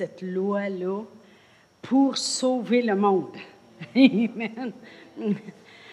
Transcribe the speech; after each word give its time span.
cette 0.00 0.22
loi-là 0.22 1.02
pour 1.82 2.16
sauver 2.16 2.80
le 2.80 2.96
monde. 2.96 3.36
Amen. 3.94 4.72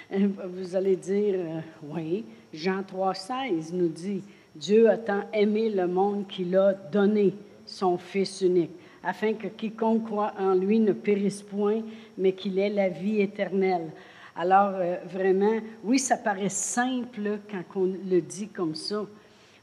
Vous 0.10 0.76
allez 0.78 0.96
dire, 0.96 1.36
euh, 1.38 1.60
oui, 1.84 2.24
Jean 2.54 2.84
3,16 2.84 3.74
nous 3.74 3.90
dit, 3.90 4.24
Dieu 4.56 4.90
a 4.90 4.98
tant 4.98 5.24
aimé 5.34 5.70
le 5.70 5.88
monde 5.88 6.26
qu'il 6.26 6.56
a 6.56 6.72
donné 6.72 7.34
son 7.66 7.98
Fils 7.98 8.40
unique, 8.40 8.72
afin 9.04 9.34
que 9.34 9.48
quiconque 9.48 10.06
croit 10.06 10.32
en 10.40 10.54
lui 10.54 10.80
ne 10.80 10.94
périsse 10.94 11.42
point, 11.42 11.82
mais 12.18 12.32
qu'il 12.32 12.60
ait 12.60 12.70
la 12.70 12.88
vie 12.88 13.20
éternelle. 13.20 13.90
Alors, 14.38 14.72
euh, 14.76 14.96
vraiment, 15.06 15.60
oui, 15.84 16.00
ça 16.00 16.16
paraît 16.16 16.48
simple 16.48 17.40
quand 17.52 17.82
on 17.82 17.94
le 18.10 18.22
dit 18.22 18.48
comme 18.48 18.76
ça, 18.76 19.06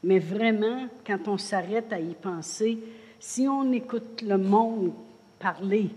mais 0.03 0.19
vraiment, 0.19 0.87
quand 1.07 1.29
on 1.29 1.39
s'arrête 1.39 1.91
à 1.95 1.99
y 1.99 2.13
penser, 2.13 2.79
si 3.27 3.49
on 3.49 3.73
écoute 3.73 4.21
le 4.21 4.37
monde 4.37 4.93
parler, 5.39 5.89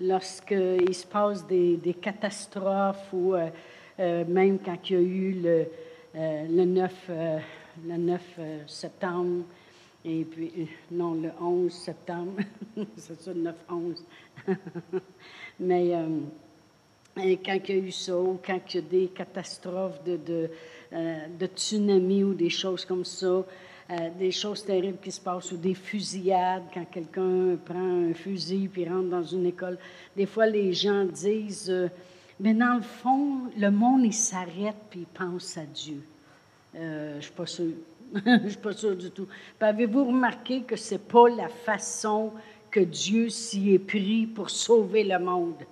lorsqu'il 0.00 0.94
se 0.94 1.04
passe 1.04 1.44
des, 1.44 1.96
catastrophes 2.00 3.12
ou 3.12 3.34
euh, 3.34 3.48
euh, 3.98 4.24
même 4.28 4.60
quand 4.64 4.78
il 4.88 4.92
y 4.92 4.96
a 4.96 5.02
eu 5.02 5.32
le, 5.32 5.66
le 6.14 6.64
9, 6.64 7.10
le 7.88 7.96
9 7.96 8.22
septembre, 8.68 9.42
et 10.04 10.24
puis, 10.24 10.68
non, 10.92 11.14
le 11.14 11.30
11 11.40 11.72
septembre, 11.72 12.40
c'est 12.96 13.20
ça, 13.20 13.32
le 13.32 13.52
9-11. 13.68 15.00
Mais 15.58 15.90
quand 17.16 17.58
il 17.68 17.74
y 17.74 17.78
a 17.80 17.82
eu 17.82 17.90
ça, 17.90 18.16
ou 18.16 18.38
quand 18.46 18.60
il 18.72 18.76
y 18.76 18.78
a 18.78 18.82
des 18.82 19.06
catastrophes 19.08 20.04
de, 20.04 20.16
de, 20.18 20.50
euh, 20.92 21.26
de 21.36 21.46
tsunamis 21.46 22.22
ou 22.22 22.34
des 22.34 22.50
choses 22.50 22.84
comme 22.84 23.04
ça, 23.04 23.44
euh, 23.90 24.10
des 24.18 24.30
choses 24.30 24.64
terribles 24.64 24.98
qui 25.00 25.12
se 25.12 25.20
passent, 25.20 25.52
ou 25.52 25.56
des 25.56 25.74
fusillades, 25.74 26.64
quand 26.72 26.84
quelqu'un 26.90 27.56
prend 27.64 28.08
un 28.10 28.14
fusil 28.14 28.68
puis 28.68 28.88
rentre 28.88 29.08
dans 29.08 29.22
une 29.22 29.46
école. 29.46 29.78
Des 30.16 30.26
fois, 30.26 30.46
les 30.46 30.72
gens 30.72 31.04
disent, 31.04 31.70
euh, 31.70 31.88
mais 32.40 32.54
dans 32.54 32.76
le 32.76 32.82
fond, 32.82 33.42
le 33.56 33.70
monde, 33.70 34.04
il 34.04 34.12
s'arrête 34.12 34.76
puis 34.90 35.00
il 35.00 35.06
pense 35.06 35.56
à 35.56 35.64
Dieu. 35.64 36.02
je 36.74 37.16
ne 37.16 37.20
suis 37.20 37.32
pas 37.32 37.46
sûre. 37.46 37.74
Je 38.24 38.48
suis 38.48 38.58
pas 38.58 38.72
sûre 38.72 38.96
du 38.96 39.10
tout. 39.10 39.26
Avez-vous 39.60 40.04
remarqué 40.06 40.62
que 40.62 40.76
ce 40.76 40.94
n'est 40.94 41.00
pas 41.00 41.28
la 41.28 41.48
façon 41.48 42.32
que 42.70 42.80
Dieu 42.80 43.28
s'y 43.28 43.74
est 43.74 43.78
pris 43.78 44.26
pour 44.26 44.50
sauver 44.50 45.04
le 45.04 45.18
monde? 45.18 45.62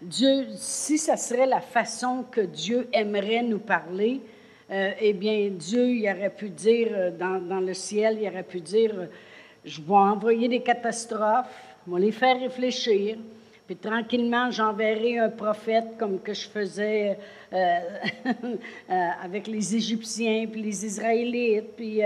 Dieu, 0.00 0.46
si 0.56 0.98
ça 0.98 1.16
serait 1.16 1.46
la 1.46 1.60
façon 1.60 2.24
que 2.30 2.42
Dieu 2.42 2.88
aimerait 2.92 3.42
nous 3.42 3.58
parler, 3.58 4.20
euh, 4.70 4.92
eh 4.98 5.12
bien, 5.12 5.50
Dieu, 5.50 5.90
il 5.90 6.08
aurait 6.08 6.30
pu 6.30 6.48
dire 6.48 6.88
euh, 6.90 7.10
dans, 7.10 7.60
le 7.60 7.74
ciel, 7.74 8.18
il 8.20 8.26
aurait 8.28 8.42
pu 8.42 8.60
dire, 8.60 8.92
euh, 8.96 9.06
je 9.62 9.80
vais 9.82 9.94
envoyer 9.94 10.48
des 10.48 10.60
catastrophes, 10.60 11.76
je 11.86 11.92
vais 11.92 12.00
les 12.00 12.12
faire 12.12 12.40
réfléchir, 12.40 13.18
puis 13.66 13.76
tranquillement, 13.76 14.50
j'enverrai 14.50 15.18
un 15.18 15.28
prophète 15.28 15.98
comme 15.98 16.18
que 16.20 16.32
je 16.32 16.48
faisais 16.48 17.18
avec 19.22 19.46
les 19.46 19.76
Égyptiens, 19.76 20.46
puis 20.50 20.60
les 20.60 20.84
Israélites, 20.84 21.74
puis 21.74 22.00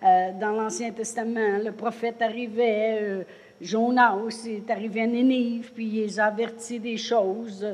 dans 0.00 0.52
l'Ancien 0.52 0.90
Testament, 0.90 1.58
le 1.62 1.72
prophète 1.72 2.22
arrivait 2.22 3.26
Jonas 3.60 4.16
est 4.46 4.70
arrivé 4.70 5.02
à 5.02 5.06
Nénive, 5.06 5.72
puis 5.74 5.86
il 5.86 6.00
les 6.04 6.18
a 6.18 6.26
avertis 6.26 6.78
des 6.78 6.96
choses. 6.96 7.66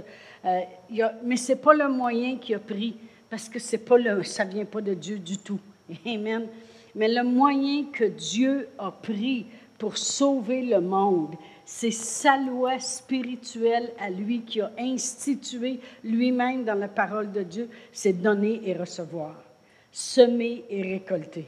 Mais 0.42 1.36
ce 1.36 1.52
n'est 1.52 1.58
pas 1.58 1.74
le 1.74 1.88
moyen 1.88 2.38
qu'il 2.38 2.56
a 2.56 2.58
pris, 2.58 2.96
parce 3.30 3.48
que 3.48 3.58
c'est 3.58 3.78
pas 3.78 3.98
le, 3.98 4.22
ça 4.22 4.44
ne 4.44 4.52
vient 4.52 4.64
pas 4.64 4.80
de 4.80 4.94
Dieu 4.94 5.18
du 5.18 5.38
tout. 5.38 5.60
Amen. 6.06 6.46
Mais 6.94 7.08
le 7.08 7.22
moyen 7.22 7.84
que 7.92 8.04
Dieu 8.04 8.68
a 8.78 8.90
pris 8.90 9.46
pour 9.78 9.96
sauver 9.96 10.62
le 10.62 10.80
monde, 10.80 11.34
c'est 11.64 11.90
sa 11.90 12.38
loi 12.38 12.78
spirituelle 12.78 13.92
à 14.00 14.10
lui 14.10 14.40
qui 14.40 14.60
a 14.60 14.72
institué 14.78 15.80
lui-même 16.02 16.64
dans 16.64 16.74
la 16.74 16.88
parole 16.88 17.30
de 17.30 17.42
Dieu, 17.42 17.68
c'est 17.92 18.14
donner 18.14 18.62
et 18.64 18.74
recevoir, 18.74 19.34
semer 19.92 20.64
et 20.70 20.82
récolter. 20.82 21.46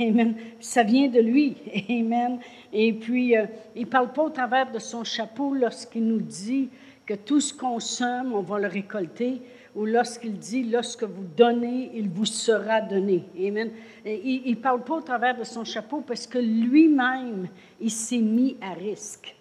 Amen. 0.00 0.36
Ça 0.60 0.82
vient 0.82 1.08
de 1.08 1.20
lui. 1.20 1.56
Amen. 1.90 2.38
Et 2.72 2.92
puis, 2.92 3.36
euh, 3.36 3.46
il 3.74 3.82
ne 3.82 3.90
parle 3.90 4.12
pas 4.12 4.22
au 4.22 4.30
travers 4.30 4.70
de 4.70 4.78
son 4.78 5.04
chapeau 5.04 5.54
lorsqu'il 5.54 6.06
nous 6.06 6.20
dit 6.20 6.68
que 7.04 7.14
tout 7.14 7.40
ce 7.40 7.52
qu'on 7.52 7.78
sème, 7.78 8.32
on 8.32 8.40
va 8.40 8.58
le 8.58 8.68
récolter, 8.68 9.40
ou 9.76 9.84
lorsqu'il 9.84 10.38
dit, 10.38 10.64
lorsque 10.64 11.04
vous 11.04 11.24
donnez, 11.36 11.90
il 11.94 12.08
vous 12.08 12.24
sera 12.24 12.80
donné. 12.80 13.22
Amen. 13.38 13.70
il 14.04 14.50
ne 14.50 14.54
parle 14.54 14.82
pas 14.82 14.94
au 14.94 15.02
travers 15.02 15.36
de 15.36 15.44
son 15.44 15.64
chapeau 15.64 16.00
parce 16.00 16.26
que 16.26 16.38
lui-même, 16.38 17.48
il 17.80 17.90
s'est 17.90 18.16
mis 18.18 18.56
à 18.62 18.72
risque. 18.72 19.36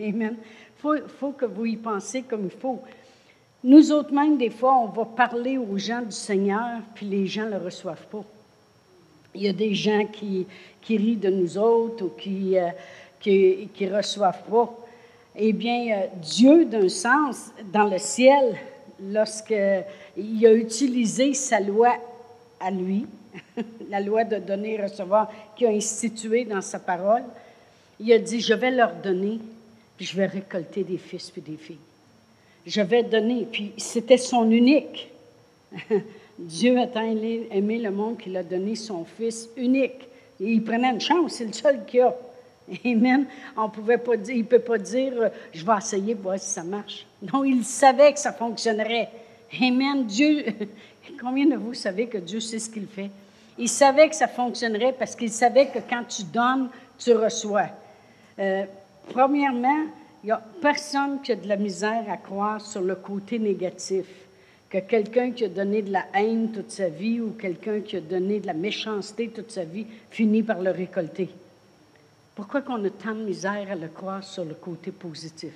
Amen. 0.00 0.36
Il 0.38 0.80
faut, 0.80 0.96
faut 1.08 1.32
que 1.32 1.44
vous 1.44 1.66
y 1.66 1.76
pensez 1.76 2.22
comme 2.22 2.44
il 2.44 2.50
faut. 2.50 2.80
Nous 3.64 3.90
autres 3.92 4.14
mêmes, 4.14 4.38
des 4.38 4.48
fois, 4.48 4.74
on 4.78 4.86
va 4.86 5.04
parler 5.04 5.58
aux 5.58 5.76
gens 5.76 6.02
du 6.02 6.12
Seigneur, 6.12 6.78
puis 6.94 7.06
les 7.06 7.26
gens 7.26 7.46
ne 7.46 7.50
le 7.50 7.64
reçoivent 7.64 8.06
pas. 8.06 8.24
Il 9.34 9.42
y 9.42 9.48
a 9.48 9.52
des 9.52 9.74
gens 9.74 10.06
qui, 10.06 10.46
qui 10.80 10.96
rient 10.96 11.16
de 11.16 11.30
nous 11.30 11.58
autres 11.58 12.04
ou 12.04 12.08
qui 12.10 12.52
ne 12.52 12.58
euh, 12.58 13.66
qui, 13.74 13.88
reçoivent 13.88 14.44
pas. 14.48 14.74
Eh 15.36 15.52
bien, 15.52 15.98
euh, 15.98 16.06
Dieu, 16.22 16.64
d'un 16.64 16.88
sens, 16.88 17.50
dans 17.72 17.84
le 17.84 17.98
ciel, 17.98 18.56
lorsqu'il 19.02 20.46
a 20.46 20.52
utilisé 20.52 21.34
sa 21.34 21.60
loi 21.60 21.94
à 22.58 22.70
lui, 22.70 23.06
la 23.90 24.00
loi 24.00 24.24
de 24.24 24.36
donner 24.36 24.74
et 24.74 24.82
recevoir 24.82 25.30
qu'il 25.56 25.66
a 25.66 25.70
instituée 25.70 26.44
dans 26.44 26.60
sa 26.60 26.78
parole, 26.78 27.22
il 27.98 28.12
a 28.12 28.18
dit, 28.18 28.40
je 28.40 28.54
vais 28.54 28.70
leur 28.70 28.94
donner, 28.94 29.38
puis 29.96 30.06
je 30.06 30.16
vais 30.16 30.26
récolter 30.26 30.84
des 30.84 30.98
fils 30.98 31.32
et 31.36 31.40
des 31.40 31.56
filles. 31.56 31.78
Je 32.66 32.80
vais 32.80 33.02
donner, 33.02 33.46
puis 33.50 33.72
c'était 33.76 34.18
son 34.18 34.50
unique. 34.50 35.10
Dieu 36.38 36.78
a 36.78 36.86
tant 36.86 37.04
aimé 37.04 37.78
le 37.78 37.90
monde 37.90 38.18
qu'il 38.18 38.36
a 38.36 38.42
donné 38.42 38.74
son 38.74 39.04
Fils 39.04 39.48
unique. 39.56 40.08
Et 40.40 40.52
il 40.52 40.64
prenait 40.64 40.90
une 40.90 41.00
chance, 41.00 41.34
c'est 41.34 41.44
le 41.44 41.52
seul 41.52 41.84
qu'il 41.84 42.00
a. 42.00 42.16
Amen. 42.84 43.26
On 43.56 43.68
pouvait 43.68 43.98
pas 43.98 44.16
dire, 44.16 44.34
il 44.34 44.42
ne 44.42 44.46
peut 44.46 44.60
pas 44.60 44.78
dire 44.78 45.12
euh, 45.16 45.28
je 45.52 45.64
vais 45.64 45.72
essayer 45.78 46.14
voir 46.14 46.38
si 46.38 46.48
ça 46.50 46.62
marche. 46.62 47.06
Non, 47.32 47.44
il 47.44 47.64
savait 47.64 48.12
que 48.12 48.18
ça 48.18 48.32
fonctionnerait. 48.32 49.08
Amen. 49.60 50.04
Dieu, 50.04 50.44
combien 51.20 51.46
de 51.46 51.56
vous 51.56 51.74
savez 51.74 52.06
que 52.06 52.18
Dieu 52.18 52.40
sait 52.40 52.58
ce 52.58 52.70
qu'il 52.70 52.86
fait? 52.86 53.10
Il 53.58 53.68
savait 53.68 54.08
que 54.08 54.14
ça 54.14 54.28
fonctionnerait 54.28 54.94
parce 54.98 55.14
qu'il 55.16 55.30
savait 55.30 55.66
que 55.66 55.80
quand 55.88 56.04
tu 56.04 56.22
donnes, 56.24 56.68
tu 56.98 57.12
reçois. 57.12 57.68
Euh, 58.38 58.64
premièrement, 59.08 59.86
il 60.22 60.26
n'y 60.26 60.32
a 60.32 60.42
personne 60.62 61.20
qui 61.22 61.32
a 61.32 61.36
de 61.36 61.48
la 61.48 61.56
misère 61.56 62.04
à 62.08 62.16
croire 62.16 62.60
sur 62.60 62.82
le 62.82 62.94
côté 62.94 63.38
négatif 63.38 64.06
que 64.70 64.78
quelqu'un 64.78 65.32
qui 65.32 65.44
a 65.44 65.48
donné 65.48 65.82
de 65.82 65.92
la 65.92 66.04
haine 66.14 66.52
toute 66.52 66.70
sa 66.70 66.88
vie 66.88 67.20
ou 67.20 67.32
quelqu'un 67.32 67.80
qui 67.80 67.96
a 67.96 68.00
donné 68.00 68.38
de 68.38 68.46
la 68.46 68.52
méchanceté 68.52 69.28
toute 69.28 69.50
sa 69.50 69.64
vie 69.64 69.86
finit 70.10 70.44
par 70.44 70.60
le 70.60 70.70
récolter. 70.70 71.28
Pourquoi 72.40 72.62
qu'on 72.62 72.82
a 72.86 72.88
tant 72.88 73.14
de 73.14 73.22
misère 73.22 73.70
à 73.70 73.74
le 73.74 73.88
croire 73.88 74.24
sur 74.24 74.46
le 74.46 74.54
côté 74.54 74.92
positif? 74.92 75.52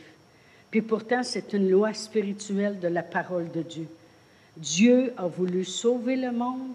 Puis 0.70 0.82
pourtant, 0.82 1.22
c'est 1.22 1.54
une 1.54 1.70
loi 1.70 1.94
spirituelle 1.94 2.78
de 2.78 2.88
la 2.88 3.02
parole 3.02 3.50
de 3.50 3.62
Dieu. 3.62 3.88
Dieu 4.54 5.14
a 5.16 5.26
voulu 5.26 5.64
sauver 5.64 6.14
le 6.14 6.30
monde, 6.30 6.72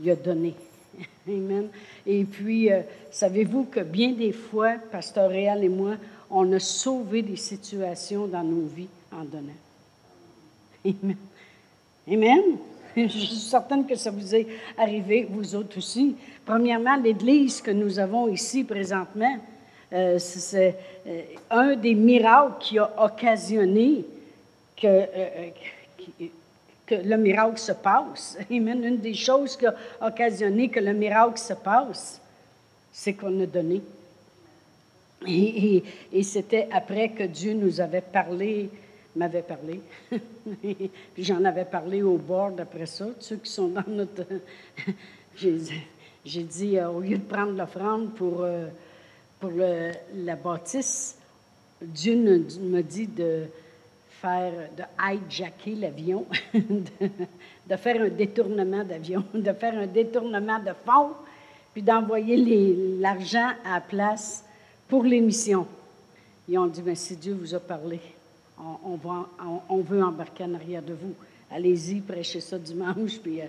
il 0.00 0.10
a 0.10 0.16
donné. 0.16 0.56
Amen. 1.28 1.68
Et 2.04 2.24
puis, 2.24 2.72
euh, 2.72 2.80
savez-vous 3.12 3.66
que 3.66 3.78
bien 3.78 4.10
des 4.10 4.32
fois, 4.32 4.72
Pasteur 4.90 5.30
Réal 5.30 5.62
et 5.62 5.68
moi, 5.68 5.94
on 6.28 6.52
a 6.52 6.58
sauvé 6.58 7.22
des 7.22 7.36
situations 7.36 8.26
dans 8.26 8.42
nos 8.42 8.66
vies 8.66 8.88
en 9.12 9.22
donnant. 9.22 9.52
Amen. 10.84 11.16
Amen. 12.08 12.42
Je 12.96 13.06
suis 13.06 13.36
certaine 13.36 13.86
que 13.86 13.94
ça 13.94 14.10
vous 14.10 14.34
est 14.34 14.48
arrivé, 14.76 15.28
vous 15.30 15.54
autres 15.54 15.78
aussi. 15.78 16.16
Premièrement, 16.44 16.96
l'Église 16.96 17.62
que 17.62 17.70
nous 17.70 18.00
avons 18.00 18.26
ici 18.26 18.64
présentement, 18.64 19.38
euh, 19.92 20.18
c'est 20.18 20.74
euh, 21.06 21.22
un 21.50 21.76
des 21.76 21.94
miracles 21.94 22.54
qui 22.60 22.78
a 22.78 22.90
occasionné 23.02 24.04
que, 24.76 24.86
euh, 24.86 25.50
le 26.90 27.16
miracle 27.16 27.58
se 27.58 27.72
passe. 27.72 28.38
Une 28.50 28.98
des 28.98 29.14
choses 29.14 29.56
qui 29.56 29.66
a 29.66 29.74
occasionné 30.00 30.68
que 30.68 30.80
le 30.80 30.92
miracle 30.92 31.38
se 31.38 31.54
passe, 31.54 32.20
c'est 32.90 33.12
qu'on 33.14 33.40
a 33.40 33.46
donné. 33.46 33.82
et 35.26 36.22
c'était 36.22 36.68
après 36.72 37.10
que 37.10 37.24
Dieu 37.24 37.52
nous 37.54 37.80
avait 37.80 38.00
parlé 38.00 38.70
m'avait 39.14 39.42
parlé. 39.42 39.80
puis 40.62 40.90
j'en 41.18 41.44
avais 41.44 41.66
parlé 41.66 42.02
au 42.02 42.16
bord 42.16 42.52
après 42.58 42.86
ça, 42.86 43.06
ceux 43.20 43.36
qui 43.36 43.50
sont 43.50 43.68
dans 43.68 43.84
notre. 43.86 44.24
J'ai 46.24 46.42
dit, 46.44 46.78
au 46.80 47.00
lieu 47.00 47.18
de 47.18 47.24
prendre 47.24 47.52
l'offrande 47.52 48.14
pour, 48.14 48.46
pour 49.42 49.50
la 50.14 50.36
bâtisse, 50.36 51.16
Dieu 51.82 52.14
me 52.14 52.80
dit 52.80 53.08
de 53.08 53.46
faire, 54.20 54.52
de 54.76 54.84
hijacker 55.00 55.74
l'avion, 55.74 56.26
de, 56.54 57.76
faire 57.76 58.02
un 58.02 58.08
détournement 58.08 58.84
d'avion, 58.84 59.24
de 59.34 59.52
faire 59.52 59.76
un 59.76 59.88
détournement 59.88 60.60
de 60.60 60.70
fonds, 60.86 61.10
puis 61.72 61.82
d'envoyer 61.82 62.76
l'argent 63.00 63.50
à 63.64 63.74
la 63.74 63.80
place 63.80 64.44
pour 64.86 65.02
les 65.02 65.20
missions. 65.20 65.66
Ils 66.48 66.56
ont 66.56 66.68
dit, 66.68 66.82
mais 66.84 66.94
si 66.94 67.16
Dieu 67.16 67.34
vous 67.34 67.52
a 67.52 67.60
parlé, 67.60 67.98
on, 68.84 68.94
va, 68.94 69.28
veut 69.82 70.04
embarquer 70.04 70.44
en 70.44 70.54
arrière 70.54 70.82
de 70.82 70.92
vous. 70.92 71.14
Allez-y, 71.50 72.00
prêchez 72.00 72.40
ça 72.40 72.60
dimanche. 72.60 73.18
Puis, 73.20 73.40
euh, 73.40 73.46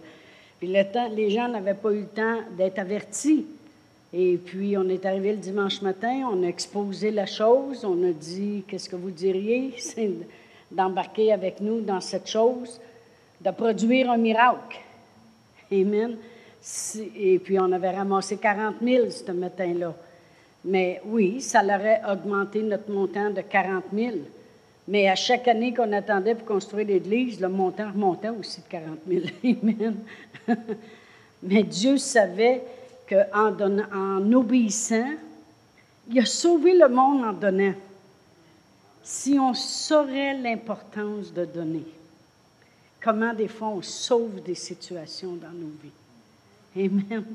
les 0.59 1.29
gens 1.29 1.47
n'avaient 1.49 1.75
pas 1.75 1.91
eu 1.91 1.99
le 1.99 2.07
temps 2.07 2.39
d'être 2.57 2.79
avertis. 2.79 3.45
Et 4.15 4.37
puis, 4.37 4.77
on 4.77 4.87
est 4.89 5.05
arrivé 5.07 5.31
le 5.31 5.39
dimanche 5.39 5.81
matin, 5.81 6.29
on 6.31 6.43
a 6.43 6.47
exposé 6.47 7.09
la 7.09 7.25
chose, 7.25 7.83
on 7.83 8.07
a 8.07 8.11
dit, 8.11 8.63
qu'est-ce 8.67 8.87
que 8.87 8.95
vous 8.95 9.09
diriez? 9.09 9.73
C'est 9.79 10.11
d'embarquer 10.69 11.33
avec 11.33 11.59
nous 11.59 11.81
dans 11.81 11.99
cette 11.99 12.27
chose, 12.27 12.79
de 13.41 13.49
produire 13.49 14.11
un 14.11 14.17
miracle. 14.17 14.77
Amen. 15.71 16.15
Et 17.17 17.39
puis, 17.39 17.59
on 17.59 17.71
avait 17.71 17.89
ramassé 17.89 18.37
40 18.37 18.75
000 18.83 19.09
ce 19.09 19.31
matin-là. 19.31 19.95
Mais 20.63 21.01
oui, 21.05 21.41
ça 21.41 21.63
aurait 21.63 22.01
augmenté 22.09 22.61
notre 22.61 22.91
montant 22.91 23.31
de 23.31 23.41
40 23.41 23.85
000. 23.93 24.11
Mais 24.87 25.09
à 25.09 25.15
chaque 25.15 25.47
année 25.47 25.73
qu'on 25.73 25.91
attendait 25.91 26.35
pour 26.35 26.45
construire 26.45 26.87
l'Église, 26.87 27.41
le 27.41 27.49
montant 27.49 27.91
remontait 27.91 28.29
aussi 28.29 28.61
de 28.61 28.67
40 28.67 28.99
000. 29.07 29.21
Amen. 29.43 29.95
Mais 31.43 31.63
Dieu 31.63 31.97
savait 31.97 32.61
qu'en 33.07 33.53
en 33.93 34.33
obéissant, 34.33 35.11
il 36.09 36.19
a 36.19 36.25
sauvé 36.25 36.77
le 36.77 36.89
monde 36.89 37.23
en 37.23 37.33
donnant. 37.33 37.73
Si 39.03 39.37
on 39.39 39.53
saurait 39.53 40.37
l'importance 40.37 41.33
de 41.33 41.45
donner, 41.45 41.85
comment 43.01 43.33
des 43.33 43.47
fois 43.47 43.69
on 43.69 43.81
sauve 43.81 44.41
des 44.41 44.55
situations 44.55 45.35
dans 45.35 45.51
nos 45.51 45.71
vies. 45.81 46.85
Amen. 46.85 47.25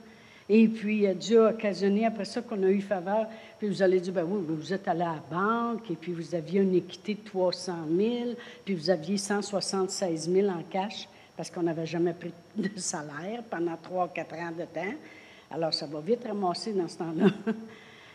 Et 0.48 0.66
puis, 0.66 1.06
euh, 1.06 1.12
Dieu 1.12 1.46
a 1.46 1.50
occasionné, 1.50 2.06
après 2.06 2.24
ça, 2.24 2.40
qu'on 2.40 2.62
a 2.62 2.70
eu 2.70 2.80
faveur. 2.80 3.26
Puis 3.58 3.68
vous 3.68 3.82
allez 3.82 4.00
dire, 4.00 4.14
ben 4.14 4.24
oui, 4.24 4.42
vous 4.48 4.72
êtes 4.72 4.88
allé 4.88 5.02
à 5.02 5.16
la 5.16 5.22
banque, 5.30 5.90
et 5.90 5.94
puis 5.94 6.12
vous 6.12 6.34
aviez 6.34 6.62
une 6.62 6.74
équité 6.74 7.14
de 7.14 7.28
300 7.28 7.74
000, 7.94 8.14
puis 8.64 8.74
vous 8.74 8.88
aviez 8.88 9.18
176 9.18 10.30
000 10.30 10.48
en 10.48 10.62
cash, 10.70 11.06
parce 11.36 11.50
qu'on 11.50 11.62
n'avait 11.62 11.86
jamais 11.86 12.14
pris 12.14 12.32
de 12.56 12.70
salaire 12.78 13.42
pendant 13.50 13.76
3 13.76 14.06
ou 14.06 14.08
4 14.08 14.34
ans 14.36 14.52
de 14.58 14.64
temps. 14.64 14.96
Alors, 15.50 15.72
ça 15.72 15.86
va 15.86 16.00
vite 16.00 16.24
ramasser 16.26 16.72
dans 16.72 16.88
ce 16.88 16.98
temps-là. 16.98 17.26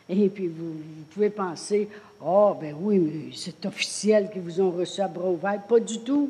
Et 0.10 0.30
puis, 0.30 0.48
vous, 0.48 0.76
pouvez 1.14 1.30
penser, 1.30 1.88
oh, 2.24 2.56
ben 2.60 2.76
oui, 2.80 3.00
mais 3.00 3.34
c'est 3.34 3.66
officiel 3.66 4.30
qu'ils 4.32 4.42
vous 4.42 4.62
ont 4.62 4.72
reçu 4.72 5.02
à 5.02 5.08
bras 5.08 5.58
Pas 5.58 5.80
du 5.80 6.00
tout. 6.00 6.30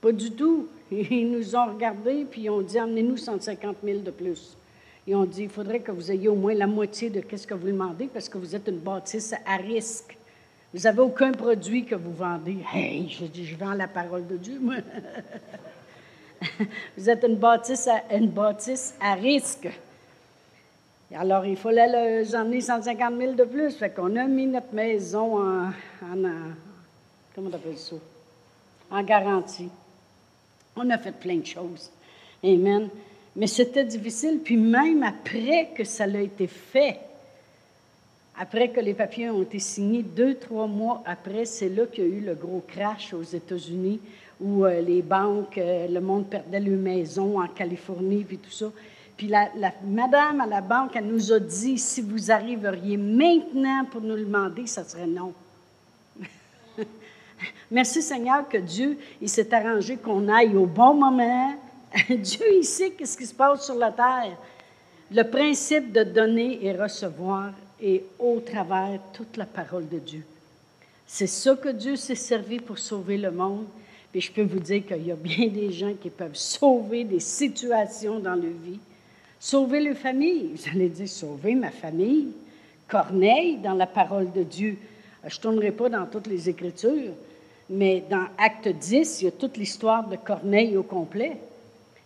Pas 0.00 0.12
du 0.12 0.30
tout. 0.32 0.68
Ils 0.90 1.30
nous 1.30 1.56
ont 1.56 1.66
regardés, 1.66 2.26
puis 2.30 2.42
ils 2.42 2.50
ont 2.50 2.60
dit, 2.60 2.78
amenez-nous 2.78 3.16
150 3.16 3.76
000 3.82 4.00
de 4.00 4.10
plus. 4.10 4.56
Ils 5.06 5.14
ont 5.14 5.24
dit, 5.24 5.42
il 5.44 5.48
faudrait 5.48 5.80
que 5.80 5.90
vous 5.90 6.10
ayez 6.10 6.28
au 6.28 6.34
moins 6.34 6.54
la 6.54 6.66
moitié 6.66 7.10
de 7.10 7.22
ce 7.36 7.46
que 7.46 7.54
vous 7.54 7.66
demandez 7.66 8.06
parce 8.06 8.28
que 8.28 8.38
vous 8.38 8.54
êtes 8.54 8.68
une 8.68 8.78
bâtisse 8.78 9.34
à 9.46 9.56
risque. 9.56 10.16
Vous 10.72 10.80
n'avez 10.80 11.00
aucun 11.00 11.32
produit 11.32 11.84
que 11.84 11.94
vous 11.94 12.12
vendez. 12.12 12.56
Hey, 12.72 13.08
je 13.08 13.26
dis, 13.26 13.44
je 13.44 13.54
vends 13.56 13.74
la 13.74 13.86
parole 13.86 14.26
de 14.26 14.36
Dieu, 14.36 14.58
moi. 14.60 14.76
vous 16.96 17.10
êtes 17.10 17.22
une 17.24 17.36
bâtisse 17.36 17.86
à, 17.86 18.16
une 18.16 18.28
bâtisse 18.28 18.94
à 19.00 19.14
risque. 19.14 19.68
Alors, 21.12 21.44
il 21.44 21.56
fallait 21.56 21.88
leur 21.88 22.40
emmener 22.40 22.60
150 22.60 23.18
000 23.18 23.32
de 23.34 23.44
plus. 23.44 23.76
Fait 23.76 23.90
qu'on 23.90 24.16
a 24.16 24.24
mis 24.24 24.46
notre 24.46 24.72
maison 24.72 25.38
en, 25.38 25.68
en, 25.68 26.32
comment 27.34 27.50
on 27.50 27.76
ça? 27.76 27.96
En 28.90 29.02
garantie. 29.02 29.68
On 30.76 30.88
a 30.90 30.98
fait 30.98 31.12
plein 31.12 31.36
de 31.36 31.46
choses. 31.46 31.90
Amen. 32.42 32.88
Mais 33.36 33.46
c'était 33.46 33.84
difficile. 33.84 34.40
Puis 34.42 34.56
même 34.56 35.02
après 35.02 35.70
que 35.74 35.84
ça 35.84 36.04
a 36.04 36.18
été 36.18 36.46
fait, 36.46 36.98
après 38.36 38.70
que 38.70 38.80
les 38.80 38.94
papiers 38.94 39.30
ont 39.30 39.42
été 39.42 39.60
signés, 39.60 40.02
deux, 40.02 40.34
trois 40.34 40.66
mois 40.66 41.02
après, 41.06 41.44
c'est 41.44 41.68
là 41.68 41.86
qu'il 41.86 42.04
y 42.04 42.06
a 42.06 42.10
eu 42.10 42.20
le 42.20 42.34
gros 42.34 42.62
crash 42.66 43.14
aux 43.14 43.22
États-Unis 43.22 44.00
où 44.40 44.64
euh, 44.64 44.80
les 44.80 45.02
banques, 45.02 45.58
euh, 45.58 45.86
le 45.86 46.00
monde 46.00 46.26
perdait 46.26 46.58
leurs 46.58 46.78
maisons 46.78 47.40
en 47.40 47.46
Californie, 47.46 48.24
puis 48.24 48.38
tout 48.38 48.50
ça. 48.50 48.66
Puis 49.16 49.28
la, 49.28 49.48
madame 49.84 50.40
à 50.40 50.46
la 50.46 50.60
banque, 50.60 50.96
elle 50.96 51.06
nous 51.06 51.32
a 51.32 51.38
dit, 51.38 51.78
si 51.78 52.00
vous 52.00 52.30
arriveriez 52.30 52.96
maintenant 52.96 53.84
pour 53.90 54.00
nous 54.00 54.16
le 54.16 54.24
demander, 54.24 54.66
ça 54.66 54.82
serait 54.84 55.06
non. 55.06 55.32
Merci 57.70 58.02
Seigneur 58.02 58.48
que 58.48 58.58
Dieu, 58.58 58.98
il 59.20 59.28
s'est 59.28 59.54
arrangé 59.54 59.96
qu'on 59.96 60.28
aille 60.28 60.56
au 60.56 60.66
bon 60.66 60.94
moment, 60.94 61.54
Dieu, 62.08 62.46
il 62.52 62.64
sait 62.64 62.92
ce 63.04 63.16
qui 63.16 63.26
se 63.26 63.34
passe 63.34 63.64
sur 63.64 63.76
la 63.76 63.92
terre. 63.92 64.36
Le 65.10 65.22
principe 65.22 65.92
de 65.92 66.02
donner 66.02 66.64
et 66.64 66.72
recevoir 66.72 67.52
est 67.80 68.04
au 68.18 68.40
travers 68.40 68.98
toute 69.12 69.36
la 69.36 69.46
parole 69.46 69.88
de 69.88 69.98
Dieu. 69.98 70.24
C'est 71.06 71.26
ça 71.26 71.54
que 71.54 71.68
Dieu 71.68 71.96
s'est 71.96 72.14
servi 72.14 72.58
pour 72.58 72.78
sauver 72.78 73.18
le 73.18 73.30
monde. 73.30 73.66
Puis 74.10 74.22
je 74.22 74.32
peux 74.32 74.42
vous 74.42 74.58
dire 74.58 74.86
qu'il 74.86 75.06
y 75.06 75.12
a 75.12 75.16
bien 75.16 75.48
des 75.48 75.70
gens 75.72 75.92
qui 75.94 76.10
peuvent 76.10 76.36
sauver 76.36 77.04
des 77.04 77.20
situations 77.20 78.18
dans 78.18 78.34
leur 78.34 78.52
vie, 78.64 78.78
sauver 79.44 79.80
leur 79.80 79.96
famille. 79.96 80.54
Vous 80.54 80.70
allez 80.72 80.88
dire, 80.88 81.08
sauver 81.08 81.54
ma 81.54 81.70
famille. 81.70 82.28
Corneille, 82.88 83.58
dans 83.58 83.74
la 83.74 83.86
parole 83.86 84.32
de 84.32 84.42
Dieu. 84.42 84.78
Je 85.26 85.36
ne 85.36 85.42
tournerai 85.42 85.70
pas 85.70 85.88
dans 85.88 86.06
toutes 86.06 86.26
les 86.26 86.48
Écritures, 86.48 87.12
mais 87.70 88.04
dans 88.10 88.26
Acte 88.36 88.68
10, 88.68 89.20
il 89.20 89.24
y 89.24 89.28
a 89.28 89.30
toute 89.30 89.56
l'histoire 89.56 90.06
de 90.06 90.16
Corneille 90.16 90.76
au 90.76 90.82
complet. 90.82 91.38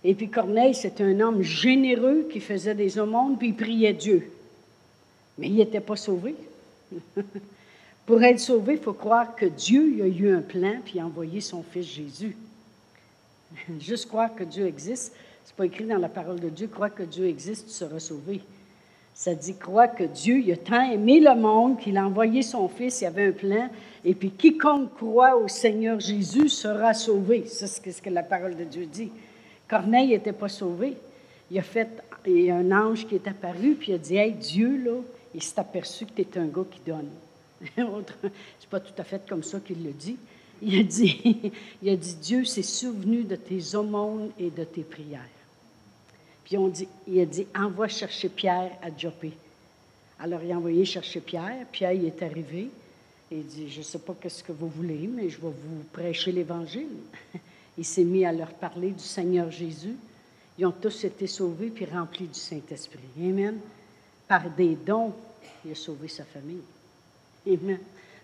Et 0.04 0.14
puis 0.14 0.28
Corneille, 0.28 0.74
c'est 0.74 1.00
un 1.00 1.18
homme 1.20 1.42
généreux 1.42 2.28
qui 2.32 2.38
faisait 2.38 2.74
des 2.74 2.98
aumônes, 2.98 3.36
puis 3.36 3.48
il 3.48 3.56
priait 3.56 3.92
Dieu. 3.92 4.30
Mais 5.36 5.48
il 5.48 5.56
n'était 5.56 5.80
pas 5.80 5.96
sauvé. 5.96 6.36
Pour 8.06 8.22
être 8.22 8.40
sauvé, 8.40 8.74
il 8.74 8.80
faut 8.80 8.92
croire 8.92 9.34
que 9.34 9.46
Dieu 9.46 10.02
a 10.02 10.06
eu 10.06 10.32
un 10.32 10.40
plan, 10.40 10.76
puis 10.84 11.00
a 11.00 11.06
envoyé 11.06 11.40
son 11.40 11.64
Fils 11.64 11.86
Jésus. 11.86 12.36
Juste 13.80 14.06
croire 14.06 14.34
que 14.34 14.44
Dieu 14.44 14.66
existe, 14.66 15.12
ce 15.48 15.52
n'est 15.54 15.56
pas 15.56 15.64
écrit 15.64 15.84
dans 15.86 15.96
la 15.96 16.10
parole 16.10 16.38
de 16.40 16.50
Dieu, 16.50 16.66
croire 16.66 16.94
que 16.94 17.04
Dieu 17.04 17.26
existe, 17.26 17.68
tu 17.68 17.72
seras 17.72 18.00
sauvé. 18.00 18.42
Ça 19.14 19.34
dit, 19.34 19.56
croire 19.56 19.94
que 19.94 20.04
Dieu 20.04 20.40
il 20.40 20.52
a 20.52 20.58
tant 20.58 20.82
aimé 20.82 21.20
le 21.20 21.34
monde 21.34 21.78
qu'il 21.78 21.96
a 21.96 22.06
envoyé 22.06 22.42
son 22.42 22.68
Fils, 22.68 23.00
il 23.00 23.04
y 23.04 23.06
avait 23.06 23.28
un 23.28 23.32
plan, 23.32 23.70
et 24.04 24.14
puis 24.14 24.30
quiconque 24.30 24.94
croit 24.94 25.38
au 25.38 25.48
Seigneur 25.48 26.00
Jésus 26.00 26.50
sera 26.50 26.92
sauvé. 26.92 27.44
C'est 27.46 27.66
ce 27.66 28.02
que 28.02 28.10
la 28.10 28.22
parole 28.22 28.56
de 28.56 28.64
Dieu 28.64 28.84
dit. 28.84 29.10
Corneille 29.66 30.08
n'était 30.08 30.34
pas 30.34 30.50
sauvé. 30.50 30.98
Il 31.50 31.58
a 31.58 31.62
fait, 31.62 31.88
il 32.26 32.42
y 32.42 32.50
a 32.50 32.56
un 32.56 32.70
ange 32.70 33.06
qui 33.06 33.14
est 33.14 33.26
apparu, 33.26 33.74
puis 33.74 33.92
il 33.92 33.94
a 33.94 33.98
dit 33.98 34.16
Hey, 34.16 34.32
Dieu, 34.32 34.76
là, 34.84 35.00
il 35.34 35.42
s'est 35.42 35.58
aperçu 35.58 36.04
que 36.04 36.12
tu 36.12 36.20
es 36.20 36.38
un 36.38 36.46
gars 36.46 36.66
qui 36.70 36.80
donne. 36.86 37.08
C'est 38.60 38.68
pas 38.68 38.80
tout 38.80 38.92
à 38.98 39.02
fait 39.02 39.22
comme 39.26 39.42
ça 39.42 39.60
qu'il 39.60 39.82
le 39.82 39.92
dit. 39.92 40.18
Il 40.60 40.78
a 40.78 40.82
dit, 40.82 41.52
il 41.82 41.88
a 41.88 41.96
dit 41.96 42.16
Dieu 42.16 42.44
s'est 42.44 42.62
souvenu 42.62 43.22
de 43.22 43.36
tes 43.36 43.74
aumônes 43.74 44.28
et 44.38 44.50
de 44.50 44.64
tes 44.64 44.82
prières. 44.82 45.22
Puis 46.48 46.56
on 46.56 46.68
dit, 46.68 46.88
il 47.06 47.20
a 47.20 47.26
dit 47.26 47.46
Envoie 47.54 47.88
chercher 47.88 48.30
Pierre 48.30 48.72
à 48.82 48.88
Jopé. 48.96 49.32
Alors 50.18 50.42
il 50.42 50.50
a 50.50 50.56
envoyé 50.56 50.86
chercher 50.86 51.20
Pierre. 51.20 51.66
Pierre 51.70 51.92
il 51.92 52.06
est 52.06 52.22
arrivé. 52.22 52.70
Il 53.30 53.44
dit 53.44 53.68
Je 53.68 53.80
ne 53.80 53.84
sais 53.84 53.98
pas 53.98 54.14
ce 54.26 54.42
que 54.42 54.52
vous 54.52 54.68
voulez, 54.68 55.06
mais 55.06 55.28
je 55.28 55.36
vais 55.36 55.48
vous 55.48 55.84
prêcher 55.92 56.32
l'Évangile. 56.32 56.88
Il 57.76 57.84
s'est 57.84 58.02
mis 58.02 58.24
à 58.24 58.32
leur 58.32 58.48
parler 58.54 58.92
du 58.92 59.04
Seigneur 59.04 59.50
Jésus. 59.50 59.94
Ils 60.58 60.64
ont 60.64 60.72
tous 60.72 61.04
été 61.04 61.26
sauvés 61.26 61.68
puis 61.68 61.84
remplis 61.84 62.26
du 62.26 62.38
Saint-Esprit. 62.38 62.98
Amen. 63.18 63.58
Par 64.26 64.48
des 64.50 64.74
dons, 64.74 65.12
il 65.64 65.72
a 65.72 65.74
sauvé 65.74 66.08
sa 66.08 66.24
famille. 66.24 66.62
Amen. 67.46 67.78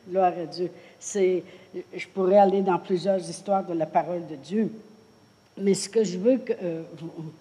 Gloire 0.08 0.32
à 0.36 0.46
Dieu. 0.46 0.70
Je 1.00 2.08
pourrais 2.12 2.38
aller 2.38 2.62
dans 2.62 2.78
plusieurs 2.78 3.20
histoires 3.20 3.66
de 3.66 3.74
la 3.74 3.86
parole 3.86 4.26
de 4.26 4.36
Dieu, 4.36 4.72
mais 5.56 5.74
ce 5.74 5.88
que 5.88 6.04
je 6.04 6.18
veux 6.18 6.40
euh, 6.62 6.82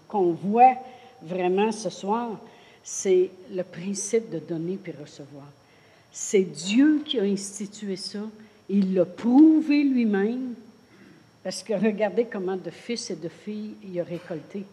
qu'on 0.08 0.32
voit 0.32 0.76
vraiment 1.22 1.72
ce 1.72 1.90
soir, 1.90 2.40
c'est 2.84 3.30
le 3.52 3.64
principe 3.64 4.30
de 4.30 4.40
donner 4.40 4.78
puis 4.82 4.94
recevoir. 5.00 5.48
C'est 6.12 6.44
Dieu 6.44 7.02
qui 7.06 7.20
a 7.20 7.24
institué 7.24 7.96
ça. 7.96 8.20
Il 8.70 8.94
l'a 8.94 9.06
prouvé 9.06 9.84
lui-même. 9.84 10.54
Parce 11.44 11.64
que 11.64 11.74
regardez 11.74 12.26
comment 12.26 12.56
de 12.56 12.70
fils 12.70 13.10
et 13.10 13.16
de 13.16 13.30
filles 13.30 13.76
il 13.84 14.00
a 14.00 14.04
récolté. 14.04 14.64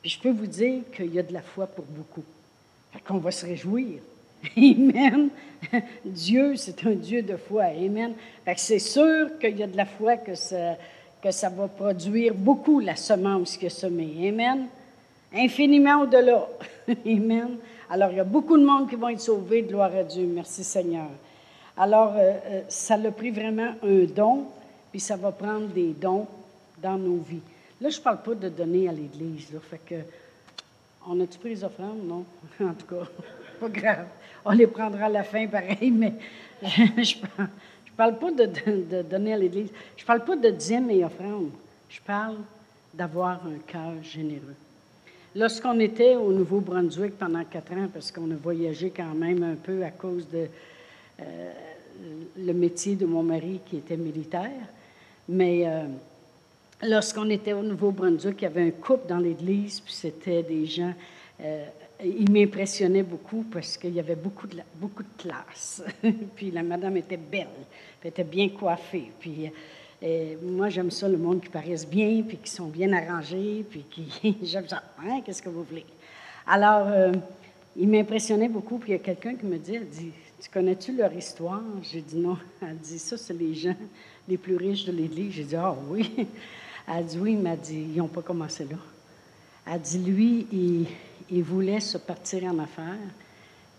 Puis 0.00 0.10
je 0.10 0.20
peux 0.20 0.30
vous 0.30 0.46
dire 0.46 0.82
qu'il 0.94 1.12
y 1.12 1.18
a 1.18 1.22
de 1.22 1.32
la 1.32 1.42
foi 1.42 1.66
pour 1.66 1.84
beaucoup. 1.84 2.24
Fait 2.92 3.00
qu'on 3.00 3.18
va 3.18 3.30
se 3.30 3.44
réjouir. 3.44 3.98
Amen. 4.56 5.30
Dieu, 6.04 6.56
c'est 6.56 6.86
un 6.86 6.92
Dieu 6.92 7.22
de 7.22 7.36
foi. 7.36 7.64
Amen. 7.64 8.14
Fait 8.44 8.54
que 8.54 8.60
c'est 8.60 8.78
sûr 8.78 9.38
qu'il 9.38 9.58
y 9.58 9.62
a 9.62 9.66
de 9.66 9.76
la 9.76 9.84
foi 9.84 10.16
que 10.16 10.34
ça, 10.34 10.76
que 11.22 11.30
ça 11.30 11.48
va 11.48 11.68
produire 11.68 12.34
beaucoup 12.34 12.80
la 12.80 12.96
semence 12.96 13.56
qui 13.56 13.66
est 13.66 13.70
semée. 13.70 14.28
Amen. 14.28 14.66
Infiniment 15.34 16.02
au-delà. 16.02 16.48
Amen. 17.06 17.56
Alors, 17.90 18.10
il 18.10 18.16
y 18.16 18.20
a 18.20 18.24
beaucoup 18.24 18.56
de 18.56 18.64
monde 18.64 18.88
qui 18.88 18.96
vont 18.96 19.08
être 19.08 19.20
sauvés. 19.20 19.62
Gloire 19.62 19.94
à 19.94 20.02
Dieu. 20.02 20.26
Merci 20.26 20.64
Seigneur. 20.64 21.08
Alors, 21.76 22.14
euh, 22.16 22.32
euh, 22.46 22.60
ça 22.68 22.96
l'a 22.96 23.10
pris 23.10 23.30
vraiment 23.30 23.72
un 23.82 24.04
don 24.04 24.46
puis 24.90 25.00
ça 25.00 25.16
va 25.16 25.32
prendre 25.32 25.68
des 25.68 25.92
dons 25.92 26.26
dans 26.82 26.96
nos 26.96 27.18
vies. 27.18 27.42
Là, 27.80 27.90
je 27.90 27.98
ne 27.98 28.02
parle 28.02 28.22
pas 28.22 28.34
de 28.34 28.48
donner 28.48 28.88
à 28.88 28.92
l'Église. 28.92 29.52
Là, 29.52 29.60
fait 29.60 29.80
que, 29.84 29.94
on 31.06 31.20
a-tu 31.20 31.38
pris 31.38 31.50
les 31.50 31.64
offrandes? 31.64 32.04
Non, 32.04 32.24
en 32.60 32.74
tout 32.74 32.86
cas. 32.86 33.06
pas 33.60 33.68
grave. 33.68 34.06
On 34.44 34.52
les 34.52 34.66
prendra 34.66 35.06
à 35.06 35.08
la 35.08 35.24
fin 35.24 35.46
pareil, 35.46 35.90
mais 35.90 36.14
je 36.62 36.82
ne 36.82 37.46
parle, 37.98 38.16
pas 38.16 38.30
de, 38.30 39.02
donner 39.02 39.34
à 39.34 39.36
l'Église. 39.36 39.70
Je 39.96 40.04
parle 40.04 40.24
pas 40.24 40.36
de 40.36 40.50
dîmes 40.50 40.88
et 40.90 41.04
offrandes. 41.04 41.50
Je 41.90 42.00
parle 42.00 42.36
d'avoir 42.94 43.44
un 43.44 43.58
cœur 43.66 43.92
généreux. 44.02 44.54
Lorsqu'on 45.34 45.78
était 45.80 46.14
au 46.14 46.32
Nouveau-Brunswick 46.32 47.18
pendant 47.18 47.44
quatre 47.44 47.72
ans, 47.72 47.88
parce 47.92 48.12
qu'on 48.12 48.30
a 48.30 48.36
voyagé 48.36 48.90
quand 48.90 49.14
même 49.14 49.42
un 49.42 49.56
peu 49.56 49.84
à 49.84 49.90
cause 49.90 50.28
de 50.28 50.46
euh, 51.20 51.52
le 52.38 52.52
métier 52.52 52.94
de 52.94 53.04
mon 53.04 53.22
mari 53.22 53.60
qui 53.66 53.78
était 53.78 53.96
militaire, 53.96 54.50
mais 55.28 55.66
euh, 55.66 55.82
lorsqu'on 56.82 57.28
était 57.30 57.52
au 57.52 57.62
Nouveau-Brunswick, 57.62 58.36
il 58.40 58.44
y 58.44 58.46
avait 58.46 58.68
un 58.68 58.70
couple 58.70 59.08
dans 59.08 59.18
l'église, 59.18 59.80
puis 59.80 59.92
c'était 59.92 60.44
des 60.44 60.66
gens. 60.66 60.94
Euh, 61.40 61.66
ils 62.04 62.30
m'impressionnaient 62.30 63.02
beaucoup 63.02 63.44
parce 63.50 63.76
qu'il 63.76 63.94
y 63.94 64.00
avait 64.00 64.14
beaucoup 64.14 64.46
de, 64.46 64.58
beaucoup 64.76 65.02
de 65.02 65.22
classe. 65.22 65.82
puis 66.36 66.50
la 66.50 66.62
madame 66.62 66.96
était 66.96 67.16
belle, 67.16 67.48
elle 68.02 68.08
était 68.08 68.24
bien 68.24 68.48
coiffée. 68.50 69.10
Puis 69.18 69.50
euh, 70.02 70.36
moi, 70.42 70.68
j'aime 70.68 70.90
ça, 70.90 71.08
le 71.08 71.18
monde 71.18 71.40
qui 71.40 71.48
paraissent 71.48 71.88
bien, 71.88 72.22
puis 72.22 72.36
qui 72.36 72.50
sont 72.50 72.68
bien 72.68 72.92
arrangés, 72.92 73.64
puis 73.68 73.84
qui. 73.90 74.36
j'aime 74.42 74.68
ça. 74.68 74.82
Hein, 75.04 75.20
qu'est-ce 75.24 75.42
que 75.42 75.48
vous 75.48 75.64
voulez? 75.64 75.84
Alors, 76.46 76.86
euh, 76.86 77.12
il 77.76 77.88
m'impressionnait 77.88 78.48
beaucoup, 78.48 78.78
puis 78.78 78.90
il 78.90 78.92
y 78.92 78.98
a 78.98 79.02
quelqu'un 79.02 79.34
qui 79.34 79.46
me 79.46 79.58
dit, 79.58 79.74
elle 79.74 79.88
dit, 79.88 80.12
tu 80.40 80.48
connais-tu 80.50 80.96
leur 80.96 81.12
histoire? 81.12 81.62
J'ai 81.82 82.00
dit 82.00 82.16
non. 82.16 82.38
Elle 82.62 82.76
dit, 82.76 82.98
ça, 82.98 83.16
c'est 83.16 83.34
les 83.34 83.54
gens 83.54 83.74
les 84.28 84.38
plus 84.38 84.56
riches 84.56 84.84
de 84.84 84.92
l'Église. 84.92 85.32
J'ai 85.32 85.44
dit, 85.44 85.56
ah 85.56 85.74
oui. 85.88 86.26
Elle 86.90 87.04
dit 87.04 87.18
oui, 87.18 87.32
il 87.32 87.38
m'a 87.38 87.56
dit, 87.56 87.86
ils 87.94 87.98
n'ont 87.98 88.08
pas 88.08 88.22
commencé 88.22 88.64
là. 88.64 88.76
Elle 89.70 89.80
dit, 89.80 89.98
lui, 89.98 90.46
il, 90.52 90.86
voulait 91.42 91.80
se 91.80 91.98
partir 91.98 92.44
en 92.44 92.58
affaires, 92.58 92.96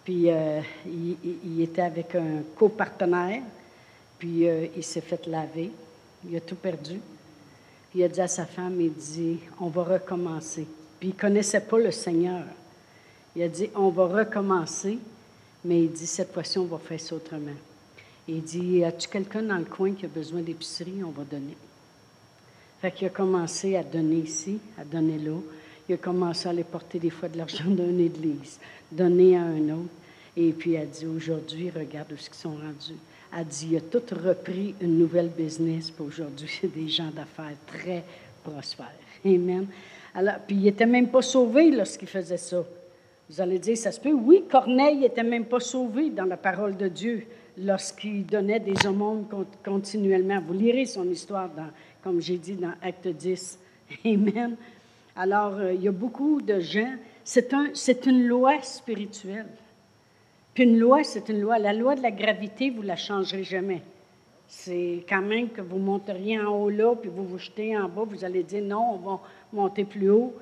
puis 0.03 0.31
euh, 0.31 0.61
il, 0.85 1.61
était 1.61 1.81
avec 1.81 2.15
un 2.15 2.43
copartenaire, 2.55 3.43
puis 4.17 4.47
euh, 4.47 4.67
il 4.75 4.83
s'est 4.83 5.01
fait 5.01 5.27
laver, 5.27 5.71
il 6.27 6.35
a 6.35 6.41
tout 6.41 6.55
perdu. 6.55 6.99
Puis 7.89 7.99
il 7.99 8.03
a 8.03 8.07
dit 8.07 8.21
à 8.21 8.27
sa 8.27 8.45
femme, 8.45 8.79
il 8.79 8.93
dit, 8.93 9.39
on 9.59 9.67
va 9.67 9.83
recommencer. 9.83 10.67
Puis 10.99 11.09
il 11.09 11.15
ne 11.15 11.19
connaissait 11.19 11.61
pas 11.61 11.79
le 11.79 11.91
Seigneur. 11.91 12.43
Il 13.35 13.41
a 13.41 13.47
dit, 13.47 13.69
on 13.75 13.89
va 13.89 14.05
recommencer, 14.05 14.99
mais 15.63 15.83
il 15.83 15.91
dit, 15.91 16.07
cette 16.07 16.33
fois-ci, 16.33 16.59
on 16.59 16.65
va 16.65 16.77
faire 16.77 16.99
ça 16.99 17.15
autrement. 17.15 17.55
Il 18.27 18.43
dit, 18.43 18.83
as-tu 18.83 19.09
quelqu'un 19.09 19.41
dans 19.41 19.57
le 19.57 19.65
coin 19.65 19.93
qui 19.93 20.05
a 20.05 20.09
besoin 20.09 20.41
d'épicerie? 20.41 21.03
On 21.03 21.11
va 21.11 21.23
donner. 21.23 21.57
Fait 22.81 22.91
qu'il 22.91 23.07
a 23.07 23.09
commencé 23.09 23.75
à 23.75 23.83
donner 23.83 24.17
ici, 24.17 24.59
à 24.77 24.83
donner 24.83 25.17
là. 25.17 25.37
Il 25.89 25.95
a 25.95 25.97
commencé 25.97 26.47
à 26.47 26.51
aller 26.51 26.63
porter 26.63 26.99
des 26.99 27.09
fois 27.09 27.27
de 27.27 27.37
l'argent 27.37 27.65
d'une 27.67 27.99
église, 27.99 28.59
donner 28.91 29.35
à 29.35 29.41
un 29.41 29.69
autre. 29.69 29.89
Et 30.37 30.51
puis, 30.51 30.75
elle 30.75 30.89
dit, 30.89 31.07
aujourd'hui, 31.07 31.71
regarde 31.71 32.11
où 32.11 32.15
ils 32.15 32.35
sont 32.35 32.51
rendus. 32.51 32.99
Elle 33.35 33.45
dit, 33.45 33.69
il 33.71 33.77
a 33.77 33.81
tout 33.81 34.03
repris 34.23 34.75
une 34.79 34.99
nouvelle 34.99 35.29
business. 35.29 35.89
Puis 35.89 36.05
aujourd'hui, 36.05 36.47
c'est 36.61 36.73
des 36.73 36.87
gens 36.87 37.09
d'affaires 37.09 37.57
très 37.65 38.03
prospères. 38.43 38.93
Amen. 39.25 39.65
Alors, 40.13 40.35
puis 40.45 40.55
il 40.55 40.63
n'était 40.63 40.85
même 40.85 41.09
pas 41.09 41.21
sauvé 41.21 41.71
lorsqu'il 41.71 42.07
faisait 42.07 42.37
ça. 42.37 42.63
Vous 43.29 43.41
allez 43.41 43.59
dire, 43.59 43.77
ça 43.77 43.91
se 43.91 43.99
peut? 43.99 44.13
Oui, 44.13 44.43
Corneille 44.49 44.97
n'était 44.97 45.23
même 45.23 45.45
pas 45.45 45.59
sauvé 45.59 46.09
dans 46.09 46.25
la 46.25 46.37
parole 46.37 46.77
de 46.77 46.87
Dieu 46.87 47.25
lorsqu'il 47.57 48.25
donnait 48.25 48.59
des 48.59 48.87
aumônes 48.87 49.25
continuellement. 49.63 50.39
Vous 50.41 50.53
lirez 50.53 50.85
son 50.85 51.07
histoire 51.09 51.49
dans 51.49 51.69
comme 52.03 52.21
j'ai 52.21 52.37
dit 52.37 52.55
dans 52.55 52.73
Acte 52.81 53.07
10. 53.07 53.59
Amen. 54.05 54.55
Alors, 55.21 55.55
euh, 55.55 55.73
il 55.73 55.83
y 55.83 55.87
a 55.89 55.91
beaucoup 55.91 56.41
de 56.41 56.61
gens. 56.61 56.93
C'est 57.25 57.53
un, 57.53 57.73
une 58.05 58.25
loi 58.25 58.61
spirituelle. 58.61 59.49
Puis 60.53 60.63
une 60.63 60.79
loi, 60.79 61.03
c'est 61.03 61.27
une 61.27 61.41
loi. 61.41 61.59
La 61.59 61.73
loi 61.73 61.95
de 61.95 62.01
la 62.01 62.11
gravité, 62.11 62.69
vous 62.69 62.83
ne 62.83 62.87
la 62.87 62.95
changerez 62.95 63.43
jamais. 63.43 63.81
C'est 64.47 65.03
quand 65.09 65.21
même 65.21 65.49
que 65.49 65.59
vous 65.59 65.77
monteriez 65.77 66.39
en 66.39 66.55
haut 66.55 66.69
là, 66.69 66.95
puis 66.95 67.09
vous 67.13 67.25
vous 67.25 67.37
jetez 67.37 67.77
en 67.77 67.89
bas, 67.89 68.03
vous 68.05 68.23
allez 68.23 68.43
dire 68.43 68.63
non, 68.63 68.93
on 68.93 68.97
va 68.97 69.19
monter 69.51 69.83
plus 69.83 70.09
haut. 70.09 70.33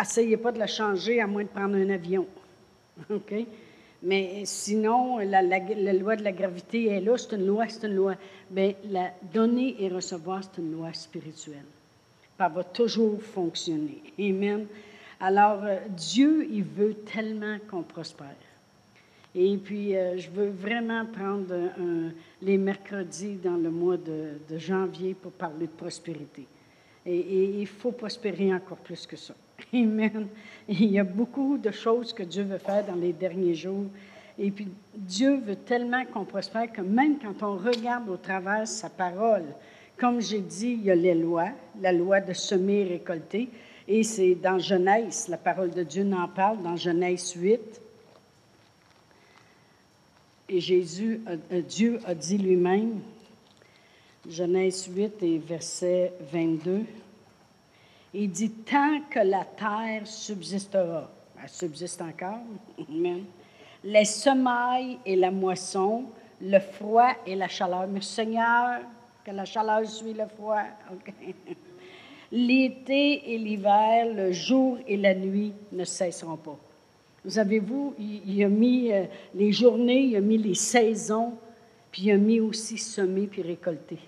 Essayez 0.00 0.38
pas 0.38 0.52
de 0.52 0.58
la 0.58 0.66
changer 0.66 1.20
à 1.20 1.26
moins 1.26 1.42
de 1.42 1.48
prendre 1.48 1.76
un 1.76 1.90
avion. 1.90 2.26
Mais 4.02 4.42
sinon, 4.46 5.18
la, 5.18 5.42
loi 5.42 6.16
de 6.16 6.24
la 6.24 6.32
gravité 6.32 6.86
est 6.86 7.00
là, 7.02 7.18
c'est 7.18 7.36
une 7.36 7.46
loi, 7.46 7.66
c'est 7.68 7.86
une 7.86 7.94
loi. 7.94 8.14
Mais 8.50 8.74
la 8.88 9.12
donner 9.34 9.76
et 9.84 9.90
recevoir, 9.90 10.40
c'est 10.42 10.62
une 10.62 10.72
loi 10.72 10.94
spirituelle. 10.94 11.66
Ça 12.42 12.48
va 12.48 12.64
toujours 12.64 13.22
fonctionner. 13.22 14.02
Amen. 14.18 14.66
Alors, 15.20 15.62
euh, 15.62 15.76
Dieu, 15.90 16.44
il 16.50 16.64
veut 16.64 16.94
tellement 16.94 17.58
qu'on 17.70 17.84
prospère. 17.84 18.34
Et 19.32 19.56
puis, 19.58 19.94
euh, 19.94 20.18
je 20.18 20.28
veux 20.28 20.48
vraiment 20.48 21.06
prendre 21.06 21.54
les 22.40 22.58
mercredis 22.58 23.36
dans 23.36 23.54
le 23.54 23.70
mois 23.70 23.96
de, 23.96 24.58
janvier 24.58 25.14
pour 25.14 25.30
parler 25.30 25.68
de 25.68 25.72
prospérité. 25.72 26.48
et 27.06 27.60
il 27.60 27.66
faut 27.68 27.92
prospérer 27.92 28.52
encore 28.52 28.78
plus 28.78 29.06
que 29.06 29.16
ça. 29.16 29.34
Amen. 29.72 30.26
Il 30.68 30.86
y 30.86 30.98
a 30.98 31.04
beaucoup 31.04 31.58
de 31.58 31.70
choses 31.70 32.12
que 32.12 32.24
Dieu 32.24 32.42
veut 32.42 32.58
faire 32.58 32.84
dans 32.84 32.96
les 32.96 33.12
derniers 33.12 33.54
jours. 33.54 33.86
Et 34.36 34.50
puis, 34.50 34.66
Dieu 34.96 35.36
veut 35.36 35.54
tellement 35.54 36.04
qu'on 36.06 36.24
prospère 36.24 36.72
que 36.72 36.80
même 36.80 37.20
quand 37.20 37.46
on 37.46 37.56
regarde 37.56 38.08
au 38.08 38.16
travers 38.16 38.66
sa 38.66 38.90
parole, 38.90 39.44
comme 39.98 40.20
j'ai 40.20 40.40
dit, 40.40 40.72
il 40.72 40.84
y 40.84 40.90
a 40.90 40.94
les 40.94 41.14
lois, 41.14 41.50
la 41.80 41.92
loi 41.92 42.20
de 42.20 42.32
semer 42.32 42.80
et 42.80 42.84
récolter. 42.84 43.48
Et 43.86 44.02
c'est 44.02 44.34
dans 44.34 44.58
Genèse, 44.58 45.28
la 45.28 45.36
parole 45.36 45.70
de 45.70 45.82
Dieu 45.82 46.08
en 46.12 46.28
parle, 46.28 46.62
dans 46.62 46.76
Genèse 46.76 47.32
8. 47.36 47.80
Et 50.48 50.60
Jésus, 50.60 51.20
Dieu 51.68 51.98
a 52.04 52.14
dit 52.14 52.38
lui-même, 52.38 53.00
Genèse 54.28 54.86
8 54.86 55.22
et 55.22 55.38
verset 55.38 56.12
22, 56.32 56.84
il 58.14 58.30
dit 58.30 58.50
Tant 58.50 59.00
que 59.10 59.20
la 59.20 59.44
terre 59.44 60.06
subsistera, 60.06 61.10
elle 61.42 61.48
subsiste 61.48 62.02
encore, 62.02 62.40
les 63.84 64.04
semailles 64.04 64.98
et 65.04 65.16
la 65.16 65.30
moisson, 65.30 66.04
le 66.40 66.58
froid 66.58 67.12
et 67.26 67.34
la 67.34 67.48
chaleur. 67.48 67.86
Mais 67.88 68.00
Seigneur, 68.00 68.80
que 69.24 69.30
la 69.30 69.44
chaleur 69.44 69.86
suit 69.86 70.14
le 70.14 70.26
froid. 70.26 70.62
L'été 72.32 73.34
et 73.34 73.38
l'hiver, 73.38 74.06
le 74.14 74.32
jour 74.32 74.78
et 74.86 74.96
la 74.96 75.14
nuit 75.14 75.52
ne 75.70 75.84
cesseront 75.84 76.36
pas. 76.36 76.58
Vous 77.24 77.38
avez-vous, 77.38 77.94
il, 77.98 78.42
a 78.42 78.48
mis 78.48 78.90
euh, 78.90 79.04
les 79.34 79.52
journées, 79.52 80.00
il 80.00 80.16
a 80.16 80.20
mis 80.20 80.38
les 80.38 80.54
saisons, 80.54 81.34
puis 81.90 82.04
il 82.04 82.10
a 82.12 82.16
mis 82.16 82.40
aussi 82.40 82.78
semer 82.78 83.28
puis 83.28 83.42
récolter. 83.42 83.98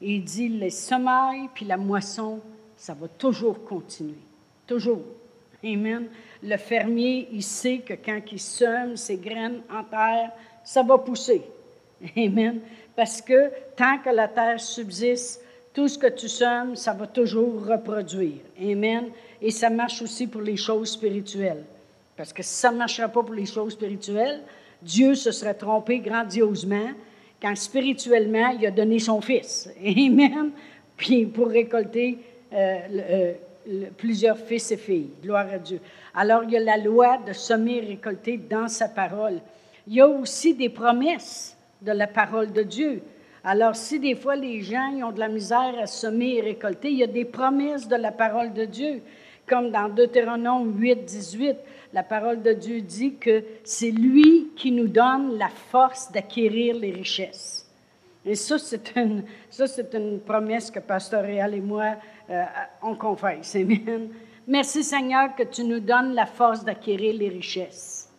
il 0.00 0.24
dit 0.24 0.48
les 0.48 0.70
semailles 0.70 1.48
puis 1.54 1.66
la 1.66 1.76
moisson 1.76 2.40
ça 2.78 2.94
va 2.94 3.08
toujours 3.08 3.64
continuer. 3.64 4.22
Toujours. 4.66 5.02
Amen. 5.64 6.06
Le 6.42 6.56
fermier, 6.56 7.28
il 7.32 7.42
sait 7.42 7.78
que 7.78 7.94
quand 7.94 8.20
il 8.30 8.38
sème 8.38 8.96
ses 8.96 9.16
graines 9.16 9.60
en 9.68 9.82
terre, 9.82 10.30
ça 10.62 10.82
va 10.84 10.96
pousser. 10.98 11.42
Amen. 12.16 12.60
Parce 12.98 13.22
que 13.22 13.52
tant 13.76 13.98
que 13.98 14.10
la 14.10 14.26
terre 14.26 14.58
subsiste, 14.58 15.40
tout 15.72 15.86
ce 15.86 15.96
que 15.96 16.08
tu 16.08 16.28
sèmes, 16.28 16.74
ça 16.74 16.92
va 16.94 17.06
toujours 17.06 17.64
reproduire. 17.64 18.40
Amen. 18.60 19.10
Et 19.40 19.52
ça 19.52 19.70
marche 19.70 20.02
aussi 20.02 20.26
pour 20.26 20.40
les 20.40 20.56
choses 20.56 20.90
spirituelles. 20.90 21.62
Parce 22.16 22.32
que 22.32 22.42
si 22.42 22.54
ça 22.54 22.72
ne 22.72 22.78
marcherait 22.78 23.12
pas 23.12 23.22
pour 23.22 23.34
les 23.34 23.46
choses 23.46 23.74
spirituelles, 23.74 24.40
Dieu 24.82 25.14
se 25.14 25.30
serait 25.30 25.54
trompé 25.54 26.00
grandiosement 26.00 26.88
quand 27.40 27.54
spirituellement, 27.54 28.48
il 28.48 28.66
a 28.66 28.72
donné 28.72 28.98
son 28.98 29.20
Fils. 29.20 29.70
Amen. 29.80 30.50
Puis 30.96 31.24
pour 31.26 31.46
récolter 31.46 32.18
euh, 32.52 32.78
euh, 32.98 33.32
plusieurs 33.96 34.38
fils 34.38 34.72
et 34.72 34.76
filles. 34.76 35.10
Gloire 35.22 35.46
à 35.52 35.58
Dieu. 35.58 35.78
Alors, 36.16 36.42
il 36.42 36.50
y 36.50 36.56
a 36.56 36.60
la 36.60 36.78
loi 36.78 37.18
de 37.24 37.32
semer 37.32 37.76
et 37.76 37.86
récolter 37.90 38.38
dans 38.38 38.66
sa 38.66 38.88
parole. 38.88 39.38
Il 39.86 39.94
y 39.94 40.00
a 40.00 40.08
aussi 40.08 40.54
des 40.54 40.68
promesses 40.68 41.54
de 41.82 41.92
la 41.92 42.06
parole 42.06 42.52
de 42.52 42.62
Dieu. 42.62 43.02
Alors, 43.44 43.76
si 43.76 43.98
des 44.00 44.14
fois 44.14 44.36
les 44.36 44.60
gens 44.62 44.92
ont 45.02 45.12
de 45.12 45.20
la 45.20 45.28
misère 45.28 45.74
à 45.80 45.86
semer 45.86 46.36
et 46.36 46.40
récolter, 46.40 46.90
il 46.90 46.98
y 46.98 47.04
a 47.04 47.08
des 47.08 47.24
promesses 47.24 47.88
de 47.88 47.96
la 47.96 48.12
parole 48.12 48.52
de 48.52 48.64
Dieu. 48.64 49.02
Comme 49.46 49.70
dans 49.70 49.88
Deutéronome 49.88 50.78
8, 50.78 51.04
18, 51.04 51.56
la 51.94 52.02
parole 52.02 52.42
de 52.42 52.52
Dieu 52.52 52.82
dit 52.82 53.14
que 53.14 53.44
c'est 53.64 53.90
lui 53.90 54.48
qui 54.56 54.72
nous 54.72 54.88
donne 54.88 55.38
la 55.38 55.48
force 55.48 56.12
d'acquérir 56.12 56.76
les 56.76 56.90
richesses. 56.90 57.66
Et 58.26 58.34
ça, 58.34 58.58
c'est 58.58 58.94
une, 58.96 59.24
une 59.94 60.20
promesse 60.20 60.70
que 60.70 60.80
Pasteur 60.80 61.22
Réal 61.22 61.54
et 61.54 61.60
moi 61.60 61.94
euh, 62.28 62.44
on 62.82 62.94
confesse. 62.94 63.56
Merci 64.46 64.84
Seigneur 64.84 65.34
que 65.34 65.44
tu 65.44 65.64
nous 65.64 65.80
donnes 65.80 66.14
la 66.14 66.26
force 66.26 66.64
d'acquérir 66.64 67.14
les 67.14 67.30
richesses. 67.30 68.10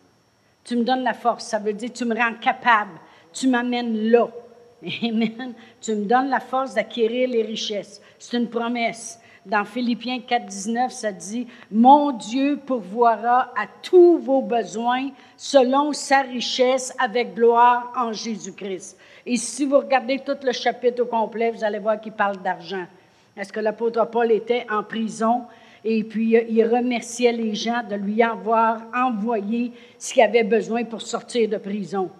Tu 0.64 0.76
me 0.76 0.82
donnes 0.82 1.04
la 1.04 1.14
force, 1.14 1.44
ça 1.44 1.58
veut 1.58 1.72
dire 1.72 1.92
tu 1.92 2.04
me 2.04 2.14
rends 2.14 2.34
capable, 2.34 2.98
tu 3.32 3.48
m'amènes 3.48 4.10
là. 4.10 4.28
Amen. 5.02 5.54
Tu 5.80 5.94
me 5.94 6.04
donnes 6.04 6.28
la 6.28 6.40
force 6.40 6.74
d'acquérir 6.74 7.28
les 7.28 7.42
richesses. 7.42 8.00
C'est 8.18 8.36
une 8.36 8.48
promesse. 8.48 9.20
Dans 9.46 9.64
Philippiens 9.64 10.20
4, 10.20 10.46
19, 10.46 10.92
ça 10.92 11.12
dit 11.12 11.46
Mon 11.70 12.12
Dieu 12.12 12.60
pourvoira 12.64 13.52
à 13.56 13.66
tous 13.82 14.18
vos 14.18 14.42
besoins 14.42 15.08
selon 15.36 15.94
sa 15.94 16.20
richesse 16.20 16.94
avec 16.98 17.34
gloire 17.34 17.90
en 17.96 18.12
Jésus-Christ. 18.12 18.98
Et 19.24 19.36
si 19.36 19.64
vous 19.64 19.78
regardez 19.78 20.18
tout 20.18 20.36
le 20.42 20.52
chapitre 20.52 21.02
au 21.02 21.06
complet, 21.06 21.50
vous 21.50 21.64
allez 21.64 21.78
voir 21.78 22.00
qu'il 22.00 22.12
parle 22.12 22.36
d'argent. 22.42 22.84
Est-ce 23.36 23.52
que 23.52 23.60
l'apôtre 23.60 24.06
Paul 24.10 24.30
était 24.30 24.66
en 24.70 24.82
prison? 24.82 25.44
Et 25.84 26.04
puis 26.04 26.36
il 26.48 26.64
remerciait 26.64 27.32
les 27.32 27.54
gens 27.54 27.82
de 27.88 27.94
lui 27.94 28.22
avoir 28.22 28.82
envoyé 28.94 29.72
ce 29.98 30.12
qu'il 30.12 30.22
avait 30.22 30.44
besoin 30.44 30.84
pour 30.84 31.00
sortir 31.00 31.48
de 31.48 31.56
prison. 31.56 32.10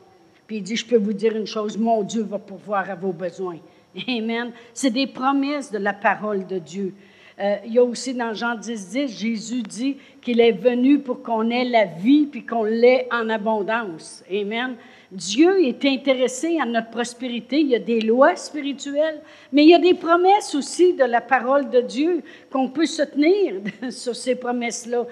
Puis 0.51 0.57
il 0.57 0.63
dit, 0.65 0.75
je 0.75 0.85
peux 0.85 0.97
vous 0.97 1.13
dire 1.13 1.37
une 1.37 1.47
chose, 1.47 1.79
mon 1.79 2.03
Dieu 2.03 2.23
va 2.23 2.41
pourvoir 2.41 2.91
à 2.91 2.97
vos 2.97 3.13
besoins. 3.13 3.61
Amen. 4.09 4.51
C'est 4.75 4.91
des 4.91 5.07
promesses 5.07 5.71
de 5.71 5.79
la 5.79 5.93
parole 5.93 6.45
de 6.45 6.59
Dieu. 6.59 6.93
Euh, 7.39 7.55
il 7.65 7.75
y 7.75 7.79
a 7.79 7.85
aussi 7.85 8.15
dans 8.15 8.35
Jean 8.35 8.57
10, 8.57 8.89
10, 8.89 9.17
Jésus 9.17 9.63
dit 9.63 9.99
qu'il 10.21 10.41
est 10.41 10.51
venu 10.51 10.99
pour 10.99 11.23
qu'on 11.23 11.51
ait 11.51 11.67
la 11.67 11.85
vie 11.85 12.27
puis 12.27 12.45
qu'on 12.45 12.65
l'ait 12.65 13.07
en 13.13 13.29
abondance. 13.29 14.25
Amen. 14.29 14.75
Dieu 15.13 15.65
est 15.65 15.85
intéressé 15.85 16.59
à 16.61 16.67
notre 16.67 16.91
prospérité. 16.91 17.61
Il 17.61 17.69
y 17.69 17.77
a 17.77 17.79
des 17.79 18.01
lois 18.01 18.35
spirituelles, 18.35 19.23
mais 19.53 19.63
il 19.63 19.69
y 19.69 19.75
a 19.75 19.79
des 19.79 19.95
promesses 19.95 20.53
aussi 20.57 20.95
de 20.95 21.05
la 21.05 21.21
parole 21.21 21.71
de 21.71 21.81
Dieu 21.81 22.25
qu'on 22.51 22.69
peut 22.69 22.87
se 22.87 23.03
tenir 23.03 23.61
sur 23.91 24.17
ces 24.17 24.35
promesses-là 24.35 25.07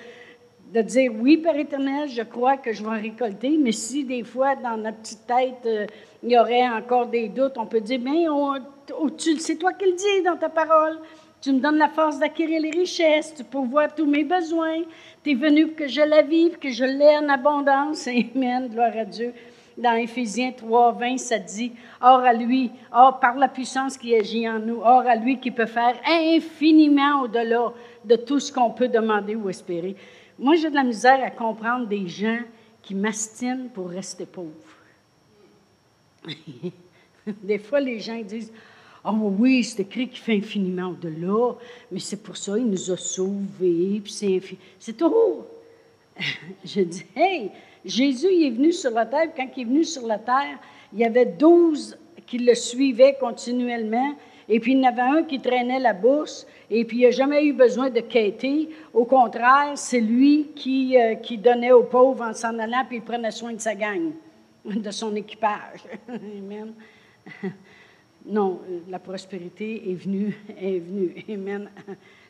de 0.72 0.82
dire 0.82 1.12
oui, 1.18 1.38
Père 1.38 1.56
éternel, 1.56 2.08
je 2.08 2.22
crois 2.22 2.56
que 2.56 2.72
je 2.72 2.84
vais 2.84 3.00
récolter, 3.00 3.56
mais 3.58 3.72
si 3.72 4.04
des 4.04 4.22
fois 4.22 4.54
dans 4.56 4.76
notre 4.76 4.98
petite 4.98 5.26
tête, 5.26 5.66
euh, 5.66 5.86
il 6.22 6.30
y 6.30 6.38
aurait 6.38 6.68
encore 6.68 7.06
des 7.06 7.28
doutes, 7.28 7.56
on 7.56 7.66
peut 7.66 7.80
dire, 7.80 8.00
mais 8.02 8.26
c'est 9.38 9.56
toi 9.56 9.72
qui 9.72 9.86
le 9.86 9.92
dis 9.92 10.22
dans 10.24 10.36
ta 10.36 10.48
parole. 10.48 10.98
Tu 11.40 11.52
me 11.52 11.60
donnes 11.60 11.78
la 11.78 11.88
force 11.88 12.18
d'acquérir 12.18 12.60
les 12.60 12.70
richesses, 12.70 13.32
tu 13.34 13.44
pourvois 13.44 13.88
tous 13.88 14.06
mes 14.06 14.24
besoins. 14.24 14.82
Tu 15.22 15.30
es 15.30 15.34
venu 15.34 15.68
pour 15.68 15.76
que 15.76 15.88
je 15.88 16.00
la 16.00 16.22
vive, 16.22 16.58
que 16.58 16.70
je 16.70 16.84
l'ai 16.84 17.16
en 17.16 17.28
abondance. 17.28 18.08
Amen, 18.34 18.68
gloire 18.68 18.96
à 18.96 19.04
Dieu. 19.04 19.32
Dans 19.76 19.94
Éphésiens 19.94 20.50
3, 20.50 20.92
20, 20.92 21.18
ça 21.18 21.38
dit, 21.38 21.72
Or 22.00 22.18
à 22.18 22.32
lui, 22.32 22.72
or 22.92 23.20
par 23.20 23.36
la 23.36 23.46
puissance 23.46 23.96
qui 23.96 24.16
agit 24.16 24.48
en 24.48 24.58
nous, 24.58 24.80
or 24.80 25.04
à 25.06 25.14
lui 25.14 25.38
qui 25.38 25.52
peut 25.52 25.66
faire 25.66 25.94
infiniment 26.04 27.22
au-delà 27.22 27.72
de 28.04 28.16
tout 28.16 28.40
ce 28.40 28.52
qu'on 28.52 28.70
peut 28.70 28.88
demander 28.88 29.36
ou 29.36 29.48
espérer. 29.48 29.94
Moi, 30.38 30.54
j'ai 30.56 30.70
de 30.70 30.74
la 30.74 30.84
misère 30.84 31.22
à 31.22 31.30
comprendre 31.30 31.86
des 31.86 32.06
gens 32.06 32.38
qui 32.82 32.94
mastinent 32.94 33.68
pour 33.74 33.88
rester 33.88 34.24
pauvres. 34.24 34.52
des 37.42 37.58
fois, 37.58 37.80
les 37.80 37.98
gens 37.98 38.20
disent 38.22 38.52
Oh 39.04 39.10
oui, 39.38 39.64
c'est 39.64 39.82
écrit 39.82 40.08
qu'il 40.08 40.18
fait 40.18 40.36
infiniment 40.36 40.90
au-delà, 40.90 41.54
mais 41.90 42.00
c'est 42.00 42.22
pour 42.22 42.36
ça 42.36 42.54
qu'il 42.54 42.66
nous 42.66 42.90
a 42.90 42.96
sauvés, 42.96 44.02
c'est 44.06 44.40
C'est 44.78 44.96
tout. 44.96 45.42
Je 46.64 46.80
dis 46.82 47.04
Hey, 47.14 47.50
Jésus 47.84 48.28
il 48.30 48.46
est 48.46 48.50
venu 48.50 48.72
sur 48.72 48.90
la 48.90 49.06
terre, 49.06 49.32
quand 49.36 49.48
il 49.56 49.62
est 49.62 49.64
venu 49.64 49.84
sur 49.84 50.06
la 50.06 50.18
terre, 50.18 50.58
il 50.92 50.98
y 50.98 51.04
avait 51.04 51.26
douze 51.26 51.96
qui 52.26 52.38
le 52.38 52.54
suivaient 52.54 53.16
continuellement, 53.18 54.14
et 54.48 54.60
puis 54.60 54.72
il 54.72 54.78
y 54.78 54.86
en 54.86 54.88
avait 54.88 55.02
un 55.02 55.22
qui 55.24 55.40
traînait 55.40 55.78
la 55.78 55.92
bourse, 55.92 56.46
et 56.70 56.84
puis 56.84 56.98
il 56.98 57.04
n'a 57.04 57.10
jamais 57.10 57.44
eu 57.44 57.52
besoin 57.52 57.90
de 57.90 58.00
quêter. 58.00 58.70
Au 58.94 59.04
contraire, 59.04 59.72
c'est 59.74 60.00
lui 60.00 60.50
qui, 60.54 60.96
euh, 60.98 61.16
qui 61.16 61.36
donnait 61.36 61.72
aux 61.72 61.84
pauvres 61.84 62.24
en 62.24 62.32
s'en 62.32 62.58
allant, 62.58 62.84
puis 62.86 62.98
il 62.98 63.02
prenait 63.02 63.30
soin 63.30 63.52
de 63.52 63.60
sa 63.60 63.74
gang, 63.74 64.12
de 64.64 64.90
son 64.90 65.14
équipage. 65.16 65.84
Amen. 66.08 66.72
Non, 68.26 68.60
la 68.90 68.98
prospérité 68.98 69.90
est 69.90 69.94
venue, 69.94 70.36
est 70.60 70.80
venue, 70.80 71.24
Amen, 71.30 71.70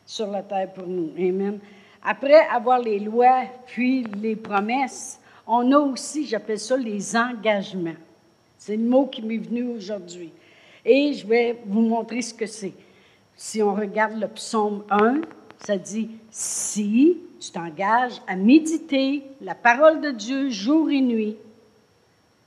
sur 0.05 0.27
la 0.27 0.43
terre 0.43 0.71
pour 0.71 0.87
nous. 0.87 1.11
Amen. 1.17 1.59
Après 2.01 2.47
avoir 2.47 2.79
les 2.79 2.99
lois, 2.99 3.43
puis 3.65 4.03
les 4.21 4.37
promesses, 4.37 5.19
on 5.45 5.69
a 5.73 5.77
aussi, 5.77 6.25
j'appelle 6.25 6.59
ça 6.59 6.77
les 6.77 7.17
engagements. 7.17 7.97
C'est 8.57 8.77
le 8.77 8.83
mot 8.83 9.07
qui 9.07 9.21
m'est 9.21 9.37
venu 9.37 9.63
aujourd'hui. 9.75 10.31
Et 10.91 11.13
je 11.13 11.27
vais 11.27 11.61
vous 11.67 11.81
montrer 11.81 12.23
ce 12.23 12.33
que 12.33 12.47
c'est. 12.47 12.73
Si 13.35 13.61
on 13.61 13.75
regarde 13.75 14.19
le 14.19 14.27
psaume 14.27 14.83
1, 14.89 15.21
ça 15.59 15.77
dit 15.77 16.09
Si 16.31 17.15
tu 17.39 17.51
t'engages 17.51 18.19
à 18.25 18.35
méditer 18.35 19.21
la 19.39 19.53
parole 19.53 20.01
de 20.01 20.09
Dieu 20.09 20.49
jour 20.49 20.89
et 20.89 20.99
nuit, 20.99 21.37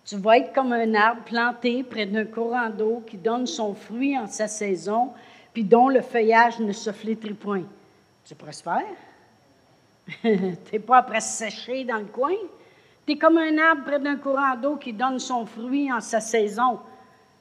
tu 0.04 0.16
vas 0.16 0.38
être 0.38 0.52
comme 0.52 0.72
un 0.72 0.92
arbre 0.94 1.22
planté 1.22 1.84
près 1.84 2.04
d'un 2.04 2.24
courant 2.24 2.68
d'eau 2.68 3.04
qui 3.06 3.16
donne 3.16 3.46
son 3.46 3.74
fruit 3.74 4.18
en 4.18 4.26
sa 4.26 4.48
saison, 4.48 5.12
puis 5.52 5.62
dont 5.62 5.88
le 5.88 6.00
feuillage 6.00 6.58
ne 6.58 6.72
se 6.72 6.90
flétrit 6.90 7.34
point. 7.34 7.62
Tu 8.24 8.34
prospères? 8.34 8.82
tu 10.20 10.28
n'es 10.72 10.80
pas 10.80 10.96
après 10.96 11.20
sécher 11.20 11.84
dans 11.84 11.98
le 11.98 12.06
coin? 12.06 12.34
Tu 13.06 13.12
es 13.12 13.16
comme 13.16 13.38
un 13.38 13.56
arbre 13.58 13.84
près 13.84 14.00
d'un 14.00 14.16
courant 14.16 14.56
d'eau 14.56 14.74
qui 14.74 14.92
donne 14.92 15.20
son 15.20 15.46
fruit 15.46 15.92
en 15.92 16.00
sa 16.00 16.18
saison. 16.18 16.80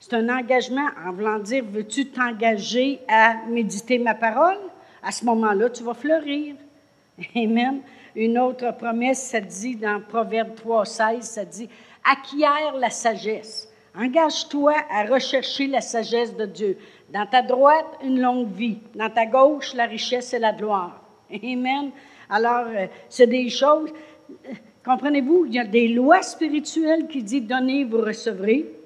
C'est 0.01 0.15
un 0.15 0.35
engagement 0.35 0.87
en 1.05 1.13
voulant 1.13 1.37
dire, 1.37 1.63
veux-tu 1.63 2.07
t'engager 2.07 2.99
à 3.07 3.35
méditer 3.47 3.99
ma 3.99 4.15
parole? 4.15 4.57
À 5.03 5.11
ce 5.11 5.23
moment-là, 5.25 5.69
tu 5.69 5.83
vas 5.83 5.93
fleurir. 5.93 6.55
Amen. 7.35 7.81
Une 8.15 8.39
autre 8.39 8.75
promesse, 8.75 9.21
ça 9.21 9.39
dit 9.39 9.75
dans 9.75 10.01
Proverbe 10.01 10.55
3, 10.55 10.85
16, 10.85 11.21
ça 11.21 11.45
dit, 11.45 11.69
acquiert 12.03 12.73
la 12.79 12.89
sagesse. 12.89 13.71
Engage-toi 13.95 14.73
à 14.89 15.05
rechercher 15.05 15.67
la 15.67 15.81
sagesse 15.81 16.35
de 16.35 16.47
Dieu. 16.47 16.77
Dans 17.13 17.27
ta 17.27 17.43
droite, 17.43 17.99
une 18.03 18.19
longue 18.19 18.51
vie. 18.51 18.79
Dans 18.95 19.11
ta 19.11 19.27
gauche, 19.27 19.75
la 19.75 19.85
richesse 19.85 20.33
et 20.33 20.39
la 20.39 20.51
gloire. 20.51 20.99
Amen. 21.43 21.91
Alors, 22.27 22.65
euh, 22.69 22.87
c'est 23.07 23.27
des 23.27 23.49
choses, 23.49 23.91
euh, 24.31 24.53
comprenez-vous, 24.83 25.45
il 25.45 25.53
y 25.53 25.59
a 25.59 25.65
des 25.65 25.89
lois 25.89 26.23
spirituelles 26.23 27.07
qui 27.07 27.21
disent 27.21 27.43
donnez, 27.43 27.83
vous 27.83 28.01
recevrez. 28.01 28.80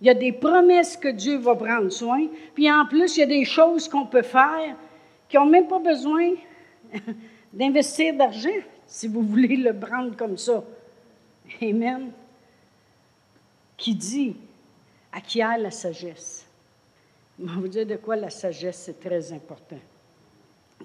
Il 0.00 0.06
y 0.06 0.10
a 0.10 0.14
des 0.14 0.32
promesses 0.32 0.96
que 0.96 1.08
Dieu 1.08 1.36
va 1.38 1.54
prendre 1.54 1.90
soin. 1.90 2.26
Puis 2.54 2.70
en 2.70 2.86
plus, 2.86 3.16
il 3.16 3.20
y 3.20 3.22
a 3.22 3.26
des 3.26 3.44
choses 3.44 3.88
qu'on 3.88 4.06
peut 4.06 4.22
faire 4.22 4.76
qui 5.28 5.36
n'ont 5.36 5.46
même 5.46 5.68
pas 5.68 5.78
besoin 5.78 6.34
d'investir 7.52 8.16
d'argent, 8.16 8.48
si 8.86 9.06
vous 9.06 9.22
voulez 9.22 9.56
le 9.56 9.78
prendre 9.78 10.16
comme 10.16 10.36
ça. 10.36 10.64
Amen. 11.62 12.10
Qui 13.76 13.94
dit 13.94 14.36
acquiert 15.12 15.58
la 15.58 15.70
sagesse. 15.70 16.46
Je 17.38 17.52
vous 17.52 17.68
dire 17.68 17.86
de 17.86 17.96
quoi 17.96 18.16
la 18.16 18.30
sagesse, 18.30 18.82
c'est 18.84 19.00
très 19.00 19.32
important. 19.32 19.78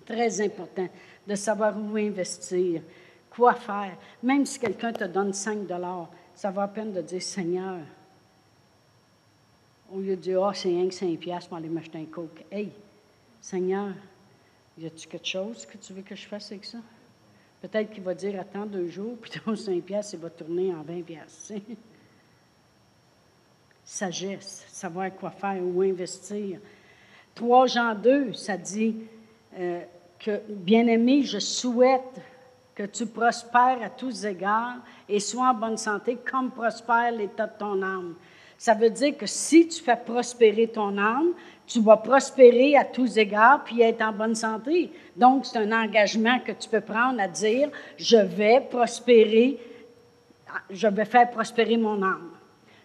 Très 0.06 0.42
important 0.42 0.88
de 1.28 1.36
savoir 1.36 1.76
où 1.78 1.98
investir, 1.98 2.82
quoi 3.30 3.54
faire. 3.54 3.98
Même 4.24 4.46
si 4.46 4.60
quelqu'un 4.60 4.94
te 4.94 5.04
donne 5.06 5.34
5 5.34 5.60
ça 6.34 6.52
va 6.52 6.64
à 6.64 6.68
peine 6.68 6.92
de 6.92 7.02
dire 7.02 7.22
Seigneur, 7.22 7.80
au 9.92 10.00
lieu 10.00 10.16
de 10.16 10.22
dire, 10.22 10.44
ah, 10.44 10.50
oh, 10.50 10.54
c'est 10.54 10.70
rien 10.70 10.88
que 10.88 10.94
5 10.94 11.18
piastres 11.20 11.50
pour 11.50 11.58
aller 11.58 11.70
m'acheter 11.70 11.98
un 11.98 12.06
coke. 12.06 12.44
Hey, 12.52 12.72
Seigneur, 13.40 13.94
y 14.78 14.86
a-tu 14.86 15.08
quelque 15.08 15.28
chose 15.28 15.66
que 15.66 15.78
tu 15.78 15.94
veux 15.94 16.02
que 16.02 16.16
je 16.16 16.28
fasse 16.28 16.52
avec 16.52 16.66
ça? 16.66 16.80
Peut-être 17.62 17.92
qu'il 17.92 18.04
va 18.04 18.14
dire, 18.14 18.40
attends 18.40 18.66
deux 18.66 18.88
jours, 18.88 19.18
puis 19.22 19.32
ton 19.32 19.56
5 19.56 19.82
piastres, 19.84 20.16
il 20.16 20.20
va 20.20 20.30
tourner 20.30 20.74
en 20.74 20.82
20 20.82 21.02
piastres. 21.02 21.54
Sagesse, 23.84 24.66
savoir 24.70 25.14
quoi 25.16 25.30
faire, 25.30 25.62
où 25.62 25.82
investir. 25.82 26.60
3 27.36 27.68
Jean 27.68 27.96
2, 27.96 28.34
ça 28.34 28.58
dit 28.58 28.96
euh, 29.58 29.82
que, 30.20 30.42
bien-aimé, 30.50 31.22
je 31.24 31.38
souhaite 31.38 32.22
que 32.74 32.84
tu 32.84 33.06
prospères 33.06 33.82
à 33.82 33.90
tous 33.90 34.26
égards 34.26 34.78
et 35.08 35.20
sois 35.20 35.50
en 35.50 35.54
bonne 35.54 35.78
santé 35.78 36.18
comme 36.30 36.52
prospère 36.52 37.12
l'état 37.12 37.48
de 37.48 37.58
ton 37.58 37.82
âme. 37.82 38.16
Ça 38.58 38.74
veut 38.74 38.90
dire 38.90 39.18
que 39.18 39.26
si 39.26 39.68
tu 39.68 39.82
fais 39.82 39.98
prospérer 39.98 40.68
ton 40.68 40.98
âme, 40.98 41.34
tu 41.68 41.82
vas 41.82 41.98
prospérer 41.98 42.78
à 42.78 42.86
tous 42.86 43.18
égards 43.18 43.64
puis 43.64 43.82
être 43.82 44.02
en 44.02 44.12
bonne 44.12 44.36
santé. 44.36 44.92
Donc, 45.16 45.46
c'est 45.46 45.58
un 45.58 45.72
engagement 45.72 46.40
que 46.40 46.52
tu 46.52 46.70
peux 46.70 46.82
prendre 46.82 47.20
à 47.20 47.28
dire, 47.28 47.70
je 47.98 48.18
vais 48.18 48.62
prospérer, 48.62 49.60
je 50.70 50.88
vais 50.88 51.06
faire 51.06 51.30
prospérer 51.32 51.78
mon 51.78 52.02
âme. 52.04 52.32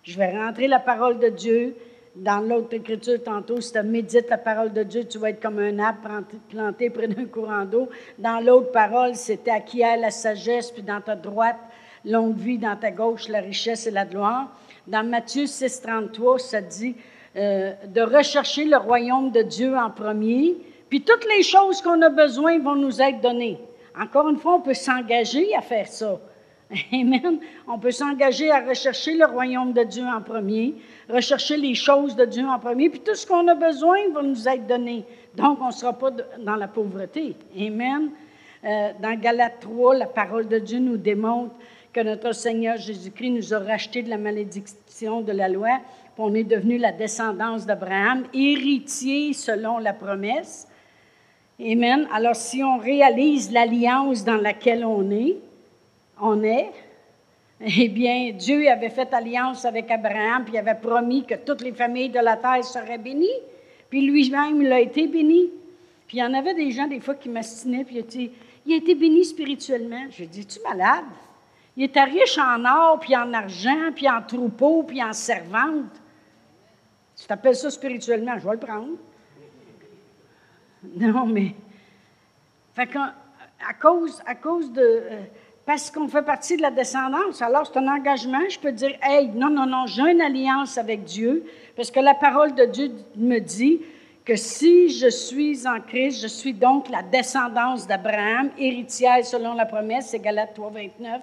Je 0.03 0.17
vais 0.17 0.37
rentrer 0.37 0.67
la 0.67 0.81
parole 0.81 1.19
de 1.19 1.29
Dieu. 1.29 1.77
Dans 2.17 2.41
l'autre 2.41 2.75
écriture, 2.75 3.23
tantôt, 3.23 3.61
si 3.61 3.73
tu 3.73 3.83
médites 3.83 4.29
la 4.29 4.39
parole 4.39 4.73
de 4.73 4.83
Dieu, 4.83 5.05
tu 5.05 5.19
vas 5.19 5.31
être 5.31 5.41
comme 5.41 5.61
un 5.61 5.79
arbre 5.79 6.25
planté 6.49 6.91
près 6.91 7.07
d'un 7.07 7.27
courant 7.27 7.65
d'eau. 7.65 7.89
Dans 8.19 8.41
l'autre 8.41 8.73
parole, 8.73 9.15
c'était 9.15 9.53
acquiert 9.53 9.97
la 9.97 10.11
sagesse, 10.11 10.73
puis 10.73 10.83
dans 10.83 11.01
ta 11.01 11.15
droite, 11.15 11.59
longue 12.05 12.37
vie, 12.37 12.59
dans 12.59 12.75
ta 12.75 12.91
gauche, 12.91 13.29
la 13.29 13.41
richesse 13.41 13.87
et 13.87 13.93
la 13.93 14.05
gloire. 14.05 14.49
Dans 14.87 15.07
Matthieu 15.07 15.47
6, 15.47 15.83
33, 15.83 16.39
ça 16.39 16.61
dit 16.61 16.95
euh, 17.37 17.73
de 17.87 18.01
rechercher 18.01 18.65
le 18.65 18.77
royaume 18.77 19.31
de 19.31 19.43
Dieu 19.43 19.77
en 19.77 19.91
premier, 19.91 20.57
puis 20.89 21.03
toutes 21.03 21.27
les 21.37 21.43
choses 21.43 21.81
qu'on 21.81 22.01
a 22.03 22.09
besoin 22.09 22.59
vont 22.59 22.75
nous 22.75 23.01
être 23.01 23.21
données. 23.21 23.59
Encore 23.99 24.29
une 24.29 24.39
fois, 24.39 24.55
on 24.55 24.61
peut 24.61 24.75
s'engager 24.75 25.55
à 25.55 25.61
faire 25.61 25.87
ça. 25.87 26.19
Amen. 26.93 27.41
On 27.69 27.79
peut 27.79 27.91
s'engager 27.91 28.51
à 28.51 28.61
rechercher 28.61 29.15
le 29.15 29.27
royaume 29.27 29.73
de 29.73 29.83
Dieu 29.83 30.05
en 30.05 30.21
premier, 30.23 30.75
rechercher 31.09 31.57
les 31.57 31.75
choses 31.75 32.17
de 32.17 32.25
Dieu 32.25 32.47
en 32.47 32.59
premier, 32.59 32.89
puis 32.91 33.01
tout 33.01 33.15
ce 33.15 33.27
qu'on 33.27 33.47
a 33.49 33.55
besoin 33.55 33.99
va 34.13 34.23
nous 34.23 34.49
être 34.49 34.67
donné. 34.67 35.05
Donc, 35.37 35.59
on 35.61 35.69
ne 35.69 35.73
sera 35.73 35.93
pas 35.93 36.11
dans 36.11 36.57
la 36.57 36.69
pauvreté. 36.69 37.37
Amen. 37.59 38.11
Euh, 38.65 38.91
dans 39.01 39.19
Galates 39.19 39.61
3, 39.61 39.97
la 39.97 40.07
parole 40.07 40.49
de 40.49 40.59
Dieu 40.59 40.79
nous 40.79 40.97
démontre 40.97 41.55
que 41.93 42.01
notre 42.01 42.33
Seigneur 42.33 42.77
Jésus-Christ 42.77 43.31
nous 43.31 43.55
a 43.55 43.59
racheté 43.59 44.03
de 44.03 44.11
la 44.11 44.19
malédiction 44.19 45.21
de 45.21 45.33
la 45.33 45.49
loi, 45.49 45.81
puis 46.15 46.25
on 46.25 46.35
est 46.35 46.45
devenu 46.45 46.79
la 46.79 46.93
descendance 46.93 47.67
d'Abraham, 47.67 48.25
héritier 48.33 49.33
selon 49.33 49.79
la 49.79 49.93
promesse. 49.93 50.69
Amen. 51.61 52.07
Alors, 52.13 52.37
si 52.37 52.63
on 52.63 52.79
réalise 52.79 53.51
l'alliance 53.53 54.25
dans 54.25 54.37
laquelle 54.37 54.85
on 54.85 55.11
est, 55.11 55.37
on 56.21 56.43
est, 56.43 56.71
eh 57.61 57.89
bien, 57.89 58.33
Dieu 58.33 58.71
avait 58.71 58.89
fait 58.89 59.13
alliance 59.13 59.65
avec 59.65 59.91
Abraham, 59.91 60.45
puis 60.45 60.55
il 60.55 60.59
avait 60.59 60.81
promis 60.81 61.25
que 61.25 61.35
toutes 61.35 61.61
les 61.61 61.73
familles 61.73 62.09
de 62.09 62.21
la 62.21 62.37
terre 62.37 62.65
seraient 62.65 62.99
bénies, 62.99 63.29
puis 63.91 64.01
lui-même, 64.01 64.63
il 64.63 64.73
a 64.73 64.81
été 64.81 65.07
béni. 65.07 65.51
Puis 66.07 66.19
il 66.19 66.21
y 66.21 66.25
en 66.25 66.33
avait 66.33 66.55
des 66.55 66.71
gens, 66.71 66.87
des 66.87 67.01
fois, 67.01 67.15
qui 67.15 67.29
m'astinaient, 67.29 67.85
puis 67.85 67.97
il 67.97 68.01
a 68.01 68.03
dit, 68.03 68.31
il 68.65 68.73
a 68.73 68.77
été 68.77 68.95
béni 68.95 69.25
spirituellement. 69.25 70.07
Je 70.11 70.25
dis, 70.25 70.47
tu 70.47 70.61
malade? 70.63 71.05
Il 71.77 71.85
était 71.85 72.05
riche 72.05 72.39
en 72.39 72.65
or, 72.65 73.01
puis 73.01 73.17
en 73.17 73.33
argent, 73.33 73.93
puis 73.95 74.09
en 74.09 74.23
troupeau, 74.23 74.83
puis 74.83 75.03
en 75.03 75.13
servante. 75.13 76.01
Tu 77.17 77.27
t'appelles 77.27 77.57
ça 77.57 77.71
spirituellement, 77.71 78.39
je 78.39 78.45
vais 78.47 78.53
le 78.53 78.59
prendre. 78.59 78.89
Non, 80.97 81.27
mais. 81.27 81.55
Fait 82.73 82.89
à 82.97 83.75
cause, 83.75 84.23
à 84.25 84.35
cause 84.35 84.73
de. 84.73 84.81
Euh, 84.81 85.23
parce 85.67 85.91
qu'on 85.91 86.09
fait 86.09 86.23
partie 86.23 86.57
de 86.57 86.63
la 86.63 86.71
descendance, 86.71 87.43
alors 87.43 87.67
c'est 87.67 87.79
un 87.79 87.87
engagement. 87.87 88.41
Je 88.49 88.59
peux 88.59 88.73
dire, 88.73 88.97
hey, 89.03 89.29
non, 89.29 89.51
non, 89.51 89.67
non, 89.67 89.87
j'ai 89.87 90.11
une 90.11 90.21
alliance 90.21 90.79
avec 90.79 91.05
Dieu, 91.05 91.45
parce 91.77 91.91
que 91.91 92.01
la 92.01 92.15
parole 92.15 92.55
de 92.55 92.65
Dieu 92.65 92.93
me 93.15 93.39
dit 93.39 93.81
que 94.25 94.37
si 94.37 94.89
je 94.89 95.09
suis 95.09 95.67
en 95.69 95.81
Christ, 95.81 96.23
je 96.23 96.27
suis 96.27 96.55
donc 96.55 96.89
la 96.89 97.03
descendance 97.03 97.87
d'Abraham, 97.87 98.51
héritière 98.59 99.25
selon 99.25 99.55
la 99.55 99.67
promesse, 99.67 100.09
c'est 100.09 100.19
Galates 100.19 100.55
3, 100.55 100.71
29. 100.71 101.21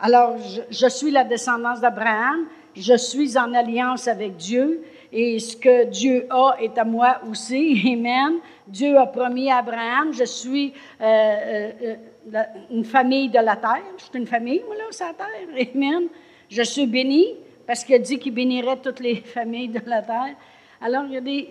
Alors, 0.00 0.36
je 0.70 0.88
suis 0.88 1.10
la 1.10 1.24
descendance 1.24 1.80
d'Abraham, 1.80 2.46
je 2.76 2.96
suis 2.96 3.36
en 3.36 3.52
alliance 3.52 4.06
avec 4.06 4.36
Dieu, 4.36 4.84
et 5.12 5.40
ce 5.40 5.56
que 5.56 5.86
Dieu 5.86 6.26
a 6.30 6.56
est 6.60 6.76
à 6.78 6.84
moi 6.84 7.20
aussi. 7.28 7.82
Amen. 7.92 8.38
Dieu 8.66 8.96
a 8.96 9.06
promis 9.06 9.50
à 9.50 9.58
Abraham, 9.58 10.12
je 10.12 10.24
suis 10.24 10.72
euh, 11.00 11.04
euh, 11.04 11.96
euh, 12.34 12.42
une 12.70 12.84
famille 12.84 13.28
de 13.28 13.40
la 13.40 13.56
terre. 13.56 13.82
Je 13.96 14.04
suis 14.04 14.18
une 14.18 14.26
famille, 14.26 14.62
moi, 14.66 14.76
là, 14.76 14.84
sur 14.90 15.06
la 15.06 15.14
terre. 15.14 15.68
Amen. 15.74 16.04
Je 16.48 16.62
suis 16.62 16.86
béni 16.86 17.34
parce 17.66 17.82
qu'il 17.82 17.96
a 17.96 17.98
dit 17.98 18.18
qu'il 18.18 18.34
bénirait 18.34 18.76
toutes 18.76 19.00
les 19.00 19.16
familles 19.34 19.68
de 19.68 19.80
la 19.84 20.02
terre. 20.02 20.36
Alors, 20.80 21.04
il 21.06 21.14
y 21.14 21.16
a 21.16 21.20
des, 21.20 21.48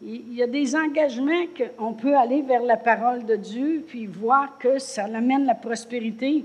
il 0.00 0.34
y 0.34 0.42
a 0.42 0.46
des 0.46 0.74
engagements 0.74 1.44
qu'on 1.76 1.92
peut 1.92 2.16
aller 2.16 2.40
vers 2.40 2.62
la 2.62 2.76
parole 2.76 3.26
de 3.26 3.36
Dieu 3.36 3.84
puis 3.86 4.06
voir 4.06 4.56
que 4.58 4.78
ça 4.78 5.04
amène 5.04 5.44
la 5.44 5.54
prospérité. 5.54 6.44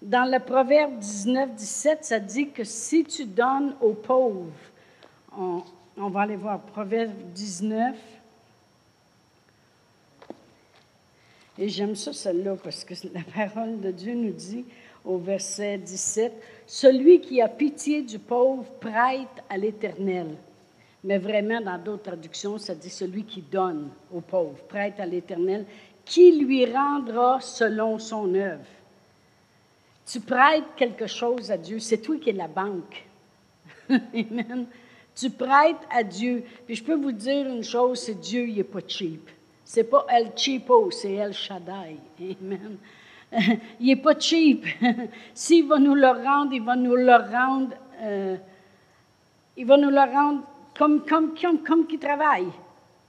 Dans 0.00 0.30
le 0.30 0.38
Proverbe 0.38 0.96
19, 0.98 1.54
17, 1.56 2.04
ça 2.04 2.20
dit 2.20 2.50
que 2.50 2.62
si 2.62 3.02
tu 3.04 3.24
donnes 3.24 3.74
aux 3.80 3.94
pauvres, 3.94 4.52
on, 5.36 5.62
va 5.96 6.20
aller 6.20 6.36
voir 6.36 6.60
Proverbe 6.60 7.16
19. 7.34 7.96
Et 11.58 11.68
j'aime 11.68 11.96
ça, 11.96 12.12
celle-là, 12.12 12.54
parce 12.62 12.84
que 12.84 12.94
la 13.12 13.22
parole 13.34 13.80
de 13.80 13.90
Dieu 13.90 14.14
nous 14.14 14.32
dit 14.32 14.64
au 15.04 15.18
verset 15.18 15.78
17, 15.78 16.32
Celui 16.66 17.20
qui 17.20 17.42
a 17.42 17.48
pitié 17.48 18.02
du 18.02 18.20
pauvre 18.20 18.64
prête 18.78 19.26
à 19.50 19.58
l'Éternel. 19.58 20.28
Mais 21.02 21.18
vraiment, 21.18 21.60
dans 21.60 21.78
d'autres 21.78 22.04
traductions, 22.04 22.58
ça 22.58 22.76
dit 22.76 22.90
celui 22.90 23.24
qui 23.24 23.42
donne 23.42 23.88
au 24.14 24.20
pauvre, 24.20 24.62
prête 24.68 25.00
à 25.00 25.06
l'Éternel, 25.06 25.66
qui 26.04 26.38
lui 26.38 26.66
rendra 26.66 27.40
selon 27.40 27.98
son 27.98 28.32
œuvre. 28.34 28.64
Tu 30.10 30.20
prêtes 30.20 30.64
quelque 30.74 31.06
chose 31.06 31.50
à 31.50 31.58
Dieu, 31.58 31.78
c'est 31.78 31.98
toi 31.98 32.16
qui 32.16 32.30
es 32.30 32.32
la 32.32 32.48
banque. 32.48 33.04
Amen. 33.90 34.66
Tu 35.14 35.28
prêtes 35.28 35.86
à 35.90 36.02
Dieu. 36.02 36.44
Puis 36.64 36.76
je 36.76 36.84
peux 36.84 36.94
vous 36.94 37.12
dire 37.12 37.46
une 37.46 37.62
chose, 37.62 38.00
c'est 38.00 38.18
Dieu, 38.18 38.48
il 38.48 38.56
n'est 38.56 38.64
pas 38.64 38.80
cheap. 38.86 39.28
C'est 39.64 39.84
pas 39.84 40.06
El 40.08 40.32
Cheapo, 40.34 40.90
c'est 40.90 41.12
El 41.12 41.34
Shaddai. 41.34 41.98
Amen. 42.20 42.78
il 43.80 43.86
n'est 43.86 43.96
pas 43.96 44.18
cheap. 44.18 44.64
S'il 45.34 45.66
va 45.66 45.78
nous 45.78 45.94
le 45.94 46.08
rendre, 46.08 46.54
il 46.54 46.62
va 46.62 46.74
nous 46.74 46.96
le 46.96 47.14
rendre, 47.14 47.76
euh, 48.00 48.36
il 49.58 49.66
va 49.66 49.76
nous 49.76 49.90
le 49.90 50.00
rendre 50.00 50.42
comme, 50.78 51.04
comme, 51.04 51.34
comme, 51.38 51.62
comme 51.62 51.86
qui 51.86 51.98
travaille. 51.98 52.48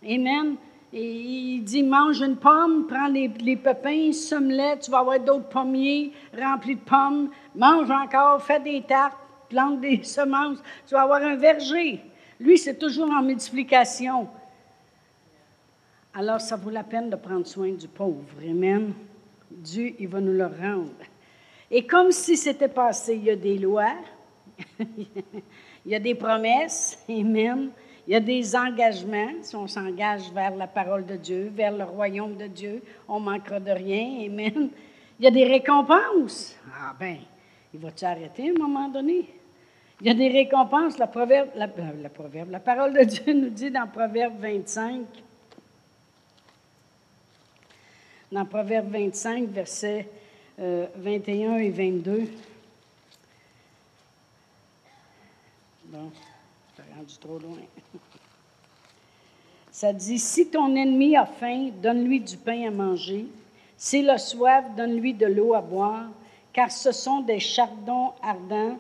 Amen. 0.04 0.58
Et 0.92 1.12
il 1.12 1.64
dit, 1.64 1.84
mange 1.84 2.22
une 2.22 2.36
pomme, 2.36 2.88
prends 2.88 3.08
les, 3.08 3.28
les 3.28 3.56
pépins, 3.56 4.12
somme-les, 4.12 4.80
tu 4.82 4.90
vas 4.90 5.00
avoir 5.00 5.20
d'autres 5.20 5.48
pommiers 5.50 6.12
remplis 6.36 6.76
de 6.76 6.82
pommes, 6.82 7.30
mange 7.56 7.92
encore, 7.92 8.42
fais 8.42 8.60
des 8.60 8.82
tartes, 8.82 9.18
plante 9.50 9.82
des 9.82 10.04
semences, 10.04 10.60
tu 10.88 10.96
vas 10.96 11.04
avoir 11.04 11.22
un 11.22 11.36
verger. 11.36 12.02
Lui, 12.40 12.58
c'est 12.58 12.80
toujours 12.80 13.10
en 13.12 13.22
multiplication. 13.22 14.30
Alors, 16.14 16.42
ça 16.42 16.56
vaut 16.56 16.72
la 16.72 16.84
peine 16.84 17.10
de 17.10 17.16
prendre 17.16 17.46
soin 17.46 17.72
du 17.72 17.88
pauvre. 17.88 18.26
Amen. 18.42 18.94
Dieu, 19.52 19.94
il 20.00 20.08
va 20.08 20.20
nous 20.20 20.34
le 20.34 20.46
rendre. 20.46 20.92
Et 21.70 21.86
comme 21.86 22.12
si 22.12 22.36
c'était 22.36 22.68
passé, 22.68 23.16
il 23.16 23.26
y 23.26 23.30
a 23.30 23.36
des 23.36 23.58
lois, 23.58 23.94
il 24.80 25.08
y 25.86 25.96
a 25.96 26.00
des 26.00 26.16
promesses. 26.16 26.98
Amen. 27.08 27.70
Il 28.10 28.14
y 28.14 28.16
a 28.16 28.20
des 28.22 28.56
engagements. 28.56 29.44
Si 29.44 29.56
on 29.56 29.68
s'engage 29.68 30.32
vers 30.34 30.56
la 30.56 30.66
parole 30.66 31.06
de 31.06 31.16
Dieu, 31.16 31.52
vers 31.54 31.72
le 31.72 31.84
royaume 31.84 32.38
de 32.38 32.48
Dieu, 32.48 32.82
on 33.08 33.20
manquera 33.20 33.60
de 33.60 33.70
rien. 33.70 34.26
Amen. 34.26 34.72
Il 35.20 35.26
y 35.26 35.28
a 35.28 35.32
des 35.32 35.46
récompenses. 35.46 36.58
Ah 36.74 36.96
ben, 37.00 37.18
il 37.72 37.80
va-tu 37.80 38.06
arrêter 38.06 38.50
à 38.50 38.52
un 38.52 38.58
moment 38.58 38.90
donné? 38.90 39.32
Il 40.02 40.08
y 40.08 40.10
a 40.10 40.16
des 40.16 40.28
récompenses. 40.28 40.98
La, 40.98 41.06
proverbe, 41.06 41.50
la, 41.54 41.66
euh, 41.66 42.10
proverbe, 42.12 42.50
la 42.50 42.60
parole 42.60 42.94
de 42.94 43.04
Dieu 43.04 43.32
nous 43.32 43.50
dit 43.50 43.70
dans 43.70 43.86
Proverbe 43.86 44.40
25, 44.40 45.02
dans 48.32 48.46
Proverbe 48.46 48.90
25, 48.90 49.50
versets 49.50 50.10
21 50.58 50.64
euh, 50.64 51.58
et 51.58 51.70
22. 51.70 52.24
Bon, 55.86 56.12
rendu 57.00 57.18
trop 57.18 57.40
loin. 57.40 57.58
Ça 59.72 59.94
dit, 59.94 60.20
si 60.20 60.50
ton 60.50 60.76
ennemi 60.76 61.16
a 61.16 61.26
faim, 61.26 61.70
donne-lui 61.82 62.20
du 62.20 62.36
pain 62.36 62.68
à 62.68 62.72
manger. 62.72 63.26
S'il 63.78 64.10
a 64.10 64.18
soif, 64.18 64.66
donne-lui 64.76 65.14
de 65.14 65.26
l'eau 65.26 65.54
à 65.54 65.62
boire, 65.62 66.10
car 66.52 66.70
ce 66.70 66.92
sont 66.92 67.22
des 67.22 67.40
chardons 67.40 68.12
ardents 68.22 68.78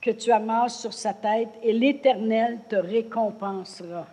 que 0.00 0.10
tu 0.12 0.32
amasses 0.32 0.80
sur 0.80 0.94
sa 0.94 1.12
tête 1.12 1.50
et 1.62 1.72
l'Éternel 1.74 2.60
te 2.68 2.76
récompensera. 2.76 4.06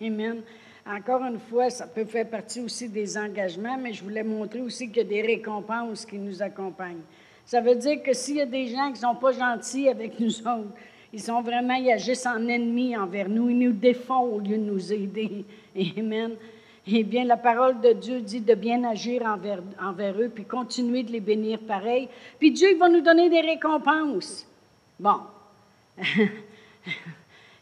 Amen. 0.00 0.42
Encore 0.84 1.22
une 1.22 1.38
fois, 1.38 1.70
ça 1.70 1.86
peut 1.86 2.04
faire 2.04 2.28
partie 2.28 2.60
aussi 2.60 2.88
des 2.88 3.16
engagements, 3.16 3.76
mais 3.76 3.92
je 3.92 4.02
voulais 4.02 4.24
montrer 4.24 4.60
aussi 4.60 4.88
qu'il 4.88 4.96
y 4.96 5.00
a 5.00 5.04
des 5.04 5.22
récompenses 5.22 6.04
qui 6.04 6.18
nous 6.18 6.42
accompagnent. 6.42 7.02
Ça 7.44 7.60
veut 7.60 7.76
dire 7.76 8.02
que 8.02 8.12
s'il 8.12 8.36
y 8.36 8.40
a 8.40 8.46
des 8.46 8.66
gens 8.66 8.86
qui 8.86 8.94
ne 8.94 9.06
sont 9.06 9.14
pas 9.14 9.32
gentils 9.32 9.88
avec 9.88 10.18
nous 10.18 10.40
autres, 10.40 10.74
ils 11.12 11.20
sont 11.20 11.40
vraiment, 11.40 11.74
ils 11.74 11.90
agissent 11.90 12.26
en 12.26 12.48
ennemis 12.48 12.96
envers 12.96 13.28
nous, 13.28 13.48
ils 13.48 13.58
nous 13.58 13.72
défont 13.72 14.20
au 14.20 14.38
lieu 14.38 14.58
de 14.58 14.62
nous 14.62 14.92
aider. 14.92 15.44
Amen. 15.98 16.32
Eh 16.88 17.02
bien, 17.02 17.24
la 17.24 17.36
parole 17.36 17.80
de 17.80 17.92
Dieu 17.92 18.20
dit 18.20 18.40
de 18.40 18.54
bien 18.54 18.84
agir 18.84 19.22
envers, 19.22 19.60
envers 19.82 20.20
eux, 20.20 20.28
puis 20.28 20.44
continuer 20.44 21.02
de 21.02 21.10
les 21.10 21.20
bénir 21.20 21.58
pareil. 21.60 22.08
Puis 22.38 22.52
Dieu 22.52 22.70
il 22.72 22.78
va 22.78 22.88
nous 22.88 23.00
donner 23.00 23.28
des 23.28 23.40
récompenses. 23.40 24.46
Bon. 24.98 25.20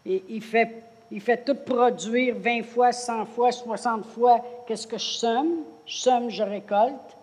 il, 0.05 0.43
fait, 0.43 0.83
il 1.11 1.21
fait 1.21 1.43
tout 1.43 1.55
produire 1.55 2.37
20 2.37 2.65
fois, 2.65 2.93
100 2.93 3.25
fois, 3.27 3.51
60 3.51 4.05
fois 4.05 4.45
qu'est-ce 4.67 4.87
que 4.87 4.99
je 4.99 5.05
somme? 5.05 5.61
Je 5.87 5.97
somme, 5.97 6.29
je 6.29 6.43
récolte. 6.43 7.14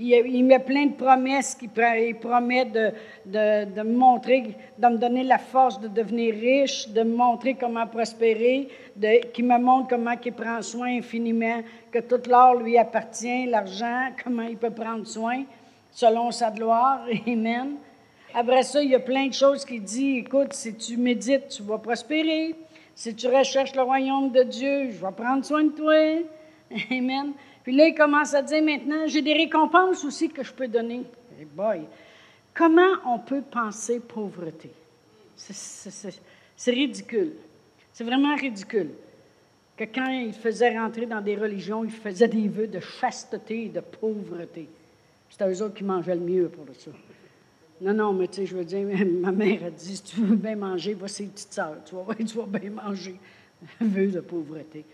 Il, 0.00 0.44
met 0.44 0.60
plein 0.60 0.86
de 0.86 0.92
promesses. 0.94 1.58
Il, 1.60 2.14
promet 2.20 2.66
de, 2.66 2.92
de, 3.26 3.82
me 3.82 3.96
montrer, 3.96 4.54
de 4.78 4.86
me 4.86 4.96
donner 4.96 5.24
la 5.24 5.38
force 5.38 5.80
de 5.80 5.88
devenir 5.88 6.34
riche, 6.34 6.88
de 6.88 7.02
me 7.02 7.16
montrer 7.16 7.54
comment 7.54 7.86
prospérer, 7.86 8.68
de, 8.94 9.26
qui 9.32 9.42
me 9.42 9.58
montre 9.58 9.88
comment 9.88 10.14
il 10.24 10.32
prend 10.32 10.62
soin 10.62 10.98
infiniment, 10.98 11.62
que 11.90 11.98
tout 11.98 12.30
l'or 12.30 12.54
lui 12.54 12.78
appartient, 12.78 13.46
l'argent, 13.46 14.10
comment 14.24 14.44
il 14.44 14.56
peut 14.56 14.70
prendre 14.70 15.06
soin 15.06 15.42
selon 15.90 16.30
sa 16.30 16.50
gloire. 16.52 17.00
Amen. 17.26 17.74
Après 18.34 18.62
ça, 18.62 18.80
il 18.80 18.90
y 18.90 18.94
a 18.94 19.00
plein 19.00 19.26
de 19.26 19.34
choses 19.34 19.64
qui 19.64 19.80
disent, 19.80 20.18
écoute, 20.18 20.52
si 20.52 20.74
tu 20.76 20.96
médites, 20.96 21.48
tu 21.48 21.62
vas 21.64 21.78
prospérer. 21.78 22.54
Si 22.94 23.14
tu 23.14 23.26
recherches 23.26 23.74
le 23.74 23.82
royaume 23.82 24.30
de 24.30 24.42
Dieu, 24.44 24.90
je 24.90 25.04
vais 25.04 25.12
prendre 25.16 25.44
soin 25.44 25.64
de 25.64 25.70
toi. 25.70 25.94
Amen. 26.90 27.32
Puis 27.62 27.76
là, 27.76 27.86
il 27.86 27.94
commence 27.94 28.34
à 28.34 28.42
dire 28.42 28.62
maintenant, 28.62 29.06
j'ai 29.06 29.22
des 29.22 29.34
récompenses 29.34 30.04
aussi 30.04 30.28
que 30.28 30.42
je 30.42 30.52
peux 30.52 30.68
donner. 30.68 31.04
boy. 31.54 31.82
Comment 32.54 32.94
on 33.06 33.18
peut 33.18 33.42
penser 33.42 34.00
pauvreté? 34.00 34.70
C'est 35.36 36.70
ridicule. 36.70 37.32
C'est 37.92 38.04
vraiment 38.04 38.34
ridicule. 38.34 38.90
Que 39.76 39.84
quand 39.84 40.08
il 40.08 40.32
faisait 40.32 40.76
rentrer 40.76 41.06
dans 41.06 41.20
des 41.20 41.36
religions, 41.36 41.84
il 41.84 41.90
faisait 41.90 42.26
des 42.26 42.48
vœux 42.48 42.66
de 42.66 42.80
chasteté 42.80 43.66
et 43.66 43.68
de 43.68 43.80
pauvreté. 43.80 44.68
C'était 45.30 45.48
eux 45.48 45.62
autres 45.62 45.74
qui 45.74 45.84
mangeaient 45.84 46.16
le 46.16 46.20
mieux 46.20 46.48
pour 46.48 46.66
ça. 46.76 46.90
Non, 47.80 47.94
non, 47.94 48.12
mais 48.12 48.26
tu 48.26 48.36
sais, 48.36 48.46
je 48.46 48.56
veux 48.56 48.64
dire, 48.64 48.86
ma 49.20 49.30
mère 49.30 49.64
a 49.64 49.70
dit 49.70 49.96
si 49.96 50.02
tu 50.02 50.20
veux 50.20 50.36
bien 50.36 50.56
manger, 50.56 50.94
va 50.94 51.06
ses 51.06 51.26
petites 51.26 51.52
sœurs. 51.52 51.76
Tu 51.84 51.94
vas, 51.94 52.14
tu 52.18 52.36
vas 52.36 52.58
bien 52.58 52.70
manger. 52.70 53.16
Vœux 53.80 54.08
de 54.08 54.20
pauvreté. 54.20 54.84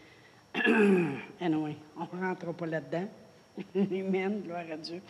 anyway, 1.40 1.76
on 1.96 2.16
ne 2.16 2.26
rentre 2.26 2.52
pas 2.54 2.66
là-dedans. 2.66 3.08
Amen, 3.76 4.42
gloire 4.44 4.64
à 4.72 4.76
Dieu. 4.76 5.00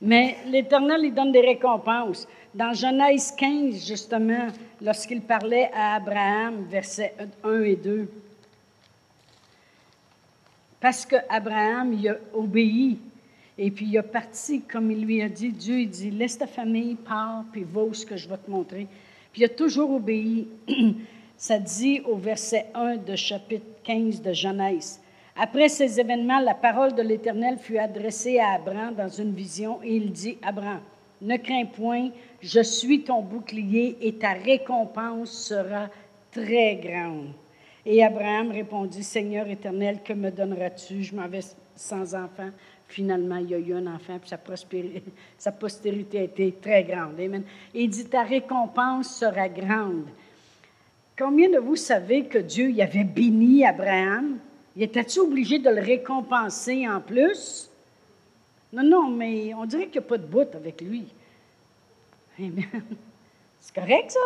Mais 0.00 0.36
l'Éternel, 0.46 1.00
il 1.04 1.14
donne 1.14 1.32
des 1.32 1.40
récompenses. 1.40 2.28
Dans 2.54 2.72
Genèse 2.72 3.32
15, 3.32 3.86
justement, 3.86 4.48
lorsqu'il 4.80 5.20
parlait 5.20 5.70
à 5.74 5.96
Abraham, 5.96 6.64
versets 6.64 7.14
1 7.42 7.62
et 7.62 7.76
2, 7.76 8.08
parce 10.80 11.04
qu'Abraham, 11.04 11.92
il 11.92 12.08
a 12.08 12.16
obéi, 12.32 12.98
et 13.58 13.70
puis 13.72 13.86
il 13.86 13.98
a 13.98 14.04
parti, 14.04 14.62
comme 14.62 14.90
il 14.92 15.04
lui 15.04 15.20
a 15.20 15.28
dit, 15.28 15.50
Dieu, 15.50 15.80
il 15.80 15.90
dit, 15.90 16.10
laisse 16.10 16.38
ta 16.38 16.46
famille, 16.46 16.94
pars, 16.94 17.44
puis 17.50 17.64
va 17.64 17.82
ce 17.92 18.06
que 18.06 18.16
je 18.16 18.28
vais 18.28 18.38
te 18.38 18.48
montrer. 18.48 18.86
Puis 19.32 19.42
il 19.42 19.44
a 19.44 19.48
toujours 19.48 19.90
obéi. 19.90 20.46
Ça 21.36 21.58
dit 21.58 22.00
au 22.00 22.16
verset 22.16 22.66
1 22.74 22.96
de 22.96 23.14
chapitre 23.14 23.64
15 23.88 24.20
de 24.20 24.34
Genèse. 24.34 25.00
Après 25.34 25.70
ces 25.70 25.98
événements, 25.98 26.40
la 26.40 26.54
parole 26.54 26.94
de 26.94 27.00
l'Éternel 27.00 27.56
fut 27.56 27.78
adressée 27.78 28.38
à 28.38 28.56
Abraham 28.56 28.94
dans 28.94 29.08
une 29.08 29.32
vision 29.32 29.80
et 29.82 29.96
il 29.96 30.12
dit, 30.12 30.36
Abraham, 30.42 30.82
ne 31.22 31.36
crains 31.38 31.64
point, 31.64 32.10
je 32.42 32.60
suis 32.60 33.02
ton 33.02 33.22
bouclier 33.22 33.96
et 34.02 34.16
ta 34.16 34.34
récompense 34.34 35.30
sera 35.30 35.88
très 36.30 36.76
grande. 36.76 37.28
Et 37.86 38.04
Abraham 38.04 38.50
répondit, 38.50 39.02
Seigneur 39.02 39.48
éternel, 39.48 40.00
que 40.04 40.12
me 40.12 40.30
donneras-tu? 40.30 41.02
Je 41.02 41.16
m'en 41.16 41.26
vais 41.26 41.40
sans 41.74 42.14
enfant. 42.14 42.50
Finalement, 42.88 43.36
il 43.36 43.50
y 43.50 43.54
a 43.54 43.58
eu 43.58 43.72
un 43.72 43.86
enfant, 43.86 44.18
puis 44.18 44.28
sa, 44.28 44.38
sa 45.38 45.52
postérité 45.52 46.18
a 46.18 46.22
été 46.24 46.52
très 46.60 46.84
grande. 46.84 47.18
Amen. 47.18 47.44
Et 47.72 47.84
il 47.84 47.88
dit, 47.88 48.04
ta 48.04 48.22
récompense 48.22 49.16
sera 49.18 49.48
grande. 49.48 50.08
Combien 51.18 51.50
de 51.50 51.58
vous 51.58 51.74
savez 51.74 52.26
que 52.26 52.38
Dieu 52.38 52.70
y 52.70 52.80
avait 52.80 53.02
béni 53.02 53.66
Abraham? 53.66 54.38
Il 54.76 54.84
était-tu 54.84 55.18
obligé 55.18 55.58
de 55.58 55.68
le 55.68 55.80
récompenser 55.80 56.88
en 56.88 57.00
plus? 57.00 57.68
Non, 58.72 58.84
non, 58.84 59.10
mais 59.10 59.52
on 59.54 59.66
dirait 59.66 59.86
qu'il 59.86 60.00
n'y 60.00 60.06
a 60.06 60.08
pas 60.08 60.18
de 60.18 60.26
bout 60.26 60.54
avec 60.54 60.80
lui. 60.80 61.06
Amen. 62.38 62.64
C'est 63.60 63.74
correct, 63.74 64.12
ça? 64.12 64.20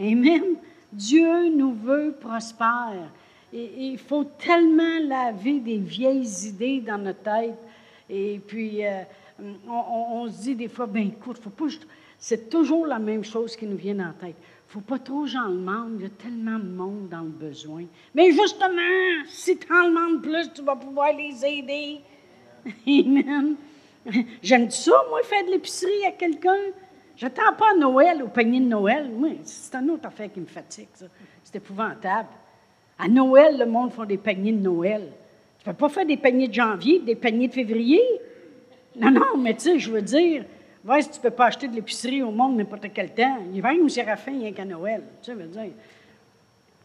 Amen. 0.00 0.42
Dieu 0.90 1.50
nous 1.50 1.74
veut 1.74 2.16
prospère. 2.18 3.10
Et, 3.52 3.88
il 3.88 3.98
faut 3.98 4.24
tellement 4.24 4.98
laver 5.02 5.60
des 5.60 5.76
vieilles 5.76 6.46
idées 6.46 6.80
dans 6.80 6.96
notre 6.96 7.22
tête. 7.22 7.58
Et 8.08 8.40
puis, 8.46 8.86
euh, 8.86 9.02
on, 9.68 10.26
se 10.30 10.40
dit 10.40 10.54
des 10.54 10.68
fois, 10.68 10.86
ben 10.86 11.08
écoute, 11.08 11.36
faut 11.36 11.50
pas. 11.50 11.66
C'est 12.16 12.48
toujours 12.48 12.86
la 12.86 12.98
même 12.98 13.24
chose 13.24 13.56
qui 13.56 13.66
nous 13.66 13.76
vient 13.76 13.98
en 13.98 14.12
tête 14.14 14.36
faut 14.72 14.80
pas 14.80 14.98
trop 14.98 15.26
j'en 15.26 15.50
demande, 15.50 15.96
il 15.98 16.04
y 16.04 16.06
a 16.06 16.08
tellement 16.08 16.58
de 16.58 16.64
monde 16.64 17.08
dans 17.10 17.20
le 17.20 17.28
besoin. 17.28 17.84
Mais 18.14 18.30
justement, 18.32 19.22
si 19.28 19.58
tu 19.58 19.70
en 19.70 19.88
demandes 19.88 20.22
plus, 20.22 20.50
tu 20.54 20.62
vas 20.62 20.76
pouvoir 20.76 21.12
les 21.14 21.44
aider. 21.44 22.00
Amen. 22.86 23.56
J'aime 24.42 24.70
ça, 24.70 24.92
moi, 25.10 25.20
faire 25.24 25.44
de 25.44 25.50
l'épicerie 25.50 26.06
à 26.06 26.12
quelqu'un. 26.12 26.56
J'attends 27.16 27.52
pas 27.58 27.74
Noël, 27.78 28.22
au 28.22 28.28
panier 28.28 28.60
de 28.60 28.64
Noël. 28.64 29.10
Oui, 29.12 29.40
c'est 29.44 29.74
un 29.74 29.86
autre 29.90 30.06
affaire 30.06 30.32
qui 30.32 30.40
me 30.40 30.46
fatigue, 30.46 30.88
ça. 30.94 31.04
C'est 31.44 31.56
épouvantable. 31.56 32.30
À 32.98 33.08
Noël, 33.08 33.58
le 33.58 33.66
monde 33.66 33.92
fait 33.92 34.06
des 34.06 34.16
paniers 34.16 34.52
de 34.52 34.62
Noël. 34.62 35.12
Tu 35.58 35.66
peux 35.66 35.74
pas 35.74 35.90
faire 35.90 36.06
des 36.06 36.16
paniers 36.16 36.48
de 36.48 36.54
janvier, 36.54 36.98
des 37.00 37.14
paniers 37.14 37.48
de 37.48 37.52
février. 37.52 38.00
Non, 38.96 39.10
non, 39.10 39.36
mais 39.38 39.52
tu 39.52 39.60
sais, 39.60 39.78
je 39.78 39.90
veux 39.90 40.02
dire, 40.02 40.46
Vois 40.84 41.00
si 41.00 41.10
tu 41.10 41.18
ne 41.18 41.22
peux 41.22 41.30
pas 41.30 41.46
acheter 41.46 41.68
de 41.68 41.74
l'épicerie 41.74 42.22
au 42.22 42.30
monde 42.30 42.56
n'importe 42.56 42.86
quel 42.92 43.14
temps. 43.14 43.38
Il 43.52 43.62
va 43.62 43.72
ou 43.74 43.88
Séraphin, 43.88 44.32
rien 44.32 44.52
qu'à 44.52 44.64
Noël. 44.64 45.02
Tu 45.22 45.26
sais, 45.26 45.34
veux 45.34 45.46
dire. 45.46 45.70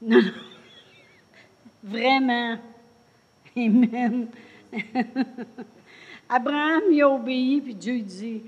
Non, 0.02 0.22
non. 0.22 0.32
Vraiment. 1.84 2.58
Amen. 3.56 4.28
Abraham, 6.30 6.84
il 6.92 7.02
a 7.02 7.10
obéi, 7.10 7.62
puis 7.62 7.74
Dieu 7.74 8.00
dit 8.02 8.44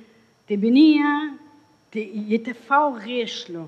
T'es 0.46 0.58
béni, 0.58 1.00
hein? 1.02 1.38
Il 1.96 2.34
était 2.34 2.54
fort 2.54 2.96
riche, 2.96 3.48
là. 3.50 3.68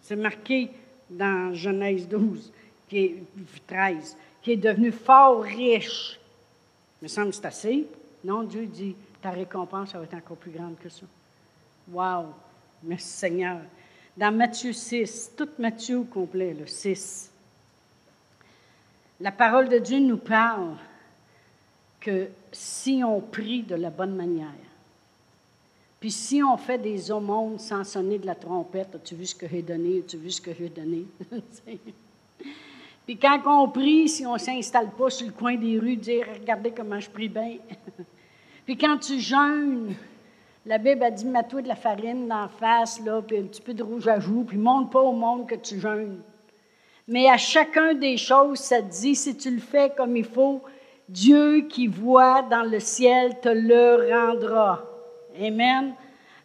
C'est 0.00 0.16
marqué 0.16 0.70
dans 1.10 1.52
Genèse 1.54 2.08
12, 2.08 2.52
qui 2.88 2.98
est 2.98 3.22
13, 3.66 4.16
qui 4.40 4.52
est 4.52 4.56
devenu 4.56 4.90
fort 4.90 5.42
riche. 5.42 6.18
Il 7.00 7.04
me 7.04 7.08
semble 7.08 7.30
que 7.30 7.36
c'est 7.36 7.46
assez. 7.46 7.86
Non, 8.24 8.42
Dieu 8.44 8.66
dit 8.66 8.94
ta 9.22 9.30
récompense 9.30 9.94
va 9.94 10.02
être 10.02 10.14
encore 10.14 10.36
plus 10.36 10.50
grande 10.50 10.76
que 10.78 10.88
ça. 10.88 11.06
Wow! 11.90 12.26
Merci 12.82 13.08
Seigneur. 13.08 13.60
Dans 14.16 14.34
Matthieu 14.34 14.72
6, 14.72 15.32
tout 15.36 15.48
Matthieu 15.58 16.00
au 16.00 16.04
complet, 16.04 16.52
le 16.52 16.66
6, 16.66 17.30
la 19.20 19.32
parole 19.32 19.68
de 19.68 19.78
Dieu 19.78 20.00
nous 20.00 20.18
parle 20.18 20.74
que 22.00 22.28
si 22.50 23.02
on 23.04 23.20
prie 23.20 23.62
de 23.62 23.76
la 23.76 23.90
bonne 23.90 24.16
manière, 24.16 24.48
puis 26.00 26.10
si 26.10 26.42
on 26.42 26.56
fait 26.56 26.78
des 26.78 27.12
aumônes 27.12 27.60
sans 27.60 27.84
sonner 27.84 28.18
de 28.18 28.26
la 28.26 28.34
trompette, 28.34 28.96
as-tu 28.96 29.14
vu 29.14 29.24
ce 29.24 29.36
que 29.36 29.46
j'ai 29.46 29.62
donné, 29.62 30.00
as-tu 30.00 30.16
vu 30.16 30.30
ce 30.32 30.40
que 30.40 30.52
j'ai 30.52 30.68
donné? 30.68 31.06
puis 33.06 33.16
quand 33.16 33.40
on 33.46 33.68
prie, 33.68 34.08
si 34.08 34.26
on 34.26 34.34
ne 34.34 34.38
s'installe 34.38 34.90
pas 34.90 35.10
sur 35.10 35.28
le 35.28 35.32
coin 35.32 35.54
des 35.54 35.78
rues, 35.78 35.96
dire 35.96 36.26
Regardez 36.40 36.72
comment 36.72 36.98
je 36.98 37.08
prie 37.08 37.28
bien. 37.28 37.58
Puis 38.64 38.76
quand 38.76 38.98
tu 38.98 39.18
jeûnes, 39.18 39.94
la 40.64 40.78
Bible 40.78 41.02
a 41.02 41.10
dit 41.10 41.26
mets-toi 41.26 41.62
de 41.62 41.68
la 41.68 41.74
farine 41.74 42.28
la 42.28 42.48
face, 42.48 43.00
là, 43.04 43.20
puis 43.22 43.38
un 43.38 43.42
petit 43.42 43.60
peu 43.60 43.74
de 43.74 43.82
rouge 43.82 44.06
à 44.06 44.20
joues, 44.20 44.44
puis 44.44 44.58
montre 44.58 44.90
pas 44.90 45.00
au 45.00 45.12
monde 45.12 45.48
que 45.48 45.56
tu 45.56 45.80
jeûnes. 45.80 46.20
Mais 47.08 47.28
à 47.28 47.36
chacun 47.36 47.94
des 47.94 48.16
choses, 48.16 48.58
ça 48.58 48.80
te 48.80 48.90
dit 48.90 49.16
si 49.16 49.36
tu 49.36 49.50
le 49.50 49.60
fais 49.60 49.92
comme 49.96 50.16
il 50.16 50.24
faut, 50.24 50.62
Dieu 51.08 51.66
qui 51.68 51.88
voit 51.88 52.42
dans 52.42 52.62
le 52.62 52.78
ciel 52.78 53.40
te 53.40 53.48
le 53.48 54.12
rendra. 54.14 54.84
Amen. 55.40 55.94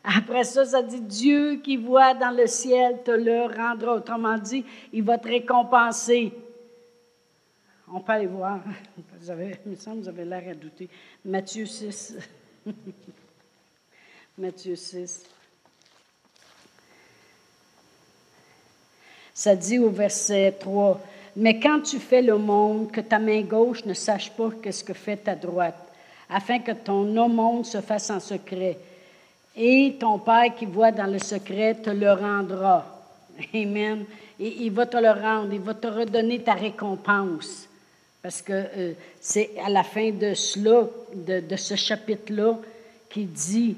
Après 0.04 0.44
ça, 0.44 0.66
ça 0.66 0.82
dit 0.82 1.02
Dieu 1.02 1.56
qui 1.64 1.78
voit 1.78 2.14
dans 2.14 2.36
le 2.36 2.48
ciel 2.48 3.02
te 3.04 3.12
le 3.12 3.44
rendra. 3.44 3.96
Autrement 3.96 4.38
dit, 4.38 4.66
il 4.94 5.04
va 5.04 5.18
te 5.18 5.28
récompenser. 5.28 6.34
On 7.92 8.02
peut 8.02 8.12
aller 8.12 8.28
voir. 8.28 8.60
Vous 9.20 9.30
avez, 9.30 9.58
il 9.66 9.72
me 9.72 9.76
semble 9.78 10.00
que 10.00 10.04
vous 10.04 10.10
avez 10.10 10.26
l'air 10.26 10.44
à 10.50 10.54
douter. 10.54 10.90
Matthieu 11.24 11.66
6. 11.66 12.18
Matthieu 14.38 14.76
6. 14.76 15.24
Ça 19.34 19.56
dit 19.56 19.80
au 19.80 19.90
verset 19.90 20.56
3, 20.60 21.00
Mais 21.38 21.60
quand 21.60 21.82
tu 21.82 22.00
fais 22.00 22.22
le 22.22 22.38
monde, 22.38 22.92
que 22.92 23.02
ta 23.02 23.20
main 23.20 23.42
gauche 23.42 23.86
ne 23.86 23.94
sache 23.94 24.32
pas 24.32 24.50
qu'est-ce 24.62 24.84
que 24.84 24.94
fait 24.94 25.18
ta 25.18 25.36
droite, 25.36 25.78
afin 26.30 26.60
que 26.60 26.72
ton 26.72 27.06
monde 27.30 27.66
se 27.66 27.80
fasse 27.80 28.10
en 28.10 28.20
secret. 28.20 28.78
Et 29.56 29.96
ton 30.00 30.20
Père 30.20 30.54
qui 30.56 30.66
voit 30.66 30.92
dans 30.92 31.12
le 31.12 31.20
secret 31.20 31.76
te 31.76 31.90
le 31.90 32.12
rendra. 32.12 32.86
Amen. 33.54 34.06
Et 34.40 34.66
il 34.66 34.72
va 34.72 34.86
te 34.86 34.98
le 34.98 35.12
rendre, 35.12 35.54
il 35.54 35.62
va 35.62 35.74
te 35.74 35.88
redonner 35.88 36.44
ta 36.44 36.54
récompense. 36.54 37.67
Parce 38.28 38.42
que 38.42 38.52
euh, 38.52 38.92
c'est 39.22 39.52
à 39.66 39.70
la 39.70 39.84
fin 39.84 40.12
de 40.12 40.34
cela, 40.34 40.90
de, 41.16 41.56
ce 41.56 41.76
chapitre-là, 41.76 42.58
qui 43.10 43.24
dit 43.24 43.78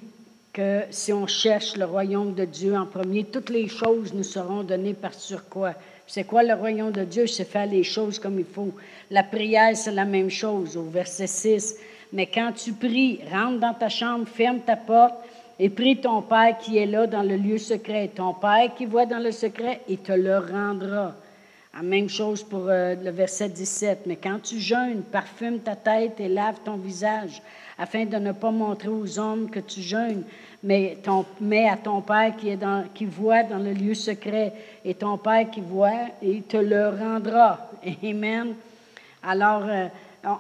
que 0.51 0.85
si 0.89 1.13
on 1.13 1.27
cherche 1.27 1.77
le 1.77 1.85
royaume 1.85 2.33
de 2.33 2.45
Dieu 2.45 2.75
en 2.75 2.88
premier, 2.88 3.25
toutes 3.25 3.51
les 3.51 3.67
choses 3.67 4.12
nous 4.12 4.23
seront 4.23 4.63
données 4.63 4.95
par 4.95 5.13
sur 5.13 5.47
quoi. 5.47 5.75
C'est 6.07 6.23
quoi 6.23 6.41
le 6.41 6.55
royaume 6.55 6.91
de 6.91 7.03
Dieu? 7.03 7.27
C'est 7.27 7.45
faire 7.45 7.67
les 7.67 7.83
choses 7.83 8.17
comme 8.17 8.39
il 8.39 8.45
faut. 8.45 8.73
La 9.12 9.21
prière, 9.21 9.77
c'est 9.77 9.91
la 9.91 10.05
même 10.05 10.31
chose, 10.31 10.75
au 10.75 10.85
verset 10.85 11.27
6. 11.27 11.75
Mais 12.12 12.25
quand 12.25 12.51
tu 12.53 12.73
pries, 12.73 13.19
rentre 13.31 13.59
dans 13.59 13.75
ta 13.75 13.89
chambre, 13.89 14.27
ferme 14.27 14.62
ta 14.62 14.77
porte 14.77 15.13
et 15.59 15.69
prie 15.69 15.97
ton 15.97 16.23
Père 16.23 16.57
qui 16.57 16.79
est 16.79 16.88
là 16.88 17.05
dans 17.05 17.21
le 17.21 17.38
lieu 17.38 17.59
secret. 17.59 18.09
Ton 18.15 18.33
Père 18.33 18.73
qui 18.75 18.88
voit 18.88 19.05
dans 19.05 19.19
le 19.19 19.31
secret, 19.31 19.81
il 19.88 19.99
te 19.99 20.12
le 20.12 20.39
rendra. 20.39 21.13
La 21.73 21.84
même 21.84 22.10
chose 22.10 22.43
pour 22.43 22.67
euh, 22.67 22.95
le 22.95 23.12
verset 23.12 23.49
17. 23.49 23.99
Mais 24.08 24.15
quand 24.15 24.39
tu 24.41 24.60
jeûnes, 24.60 25.03
parfume 25.03 25.60
ta 25.60 25.75
tête 25.75 26.19
et 26.19 26.27
lave 26.27 26.60
ton 26.65 26.77
visage, 26.77 27.41
afin 27.77 28.05
de 28.05 28.17
ne 28.17 28.32
pas 28.32 28.51
montrer 28.51 28.89
aux 28.89 29.19
hommes 29.19 29.49
que 29.49 29.60
tu 29.60 29.82
jeûnes, 29.82 30.23
mais, 30.63 30.97
ton, 31.01 31.25
à 31.69 31.77
ton 31.77 32.01
Père 32.01 32.34
qui, 32.93 33.05
voit 33.05 33.43
dans 33.43 33.60
le 33.60 33.71
lieu 33.71 33.93
secret, 33.93 34.51
et 34.84 34.93
ton 34.95 35.17
Père 35.17 35.49
qui 35.49 35.62
voit, 35.62 36.08
il 36.21 36.41
te 36.43 36.58
le 36.58 36.89
rendra. 36.89 37.71
Amen. 38.03 38.55
Alors, 39.23 39.63
euh, 39.65 39.88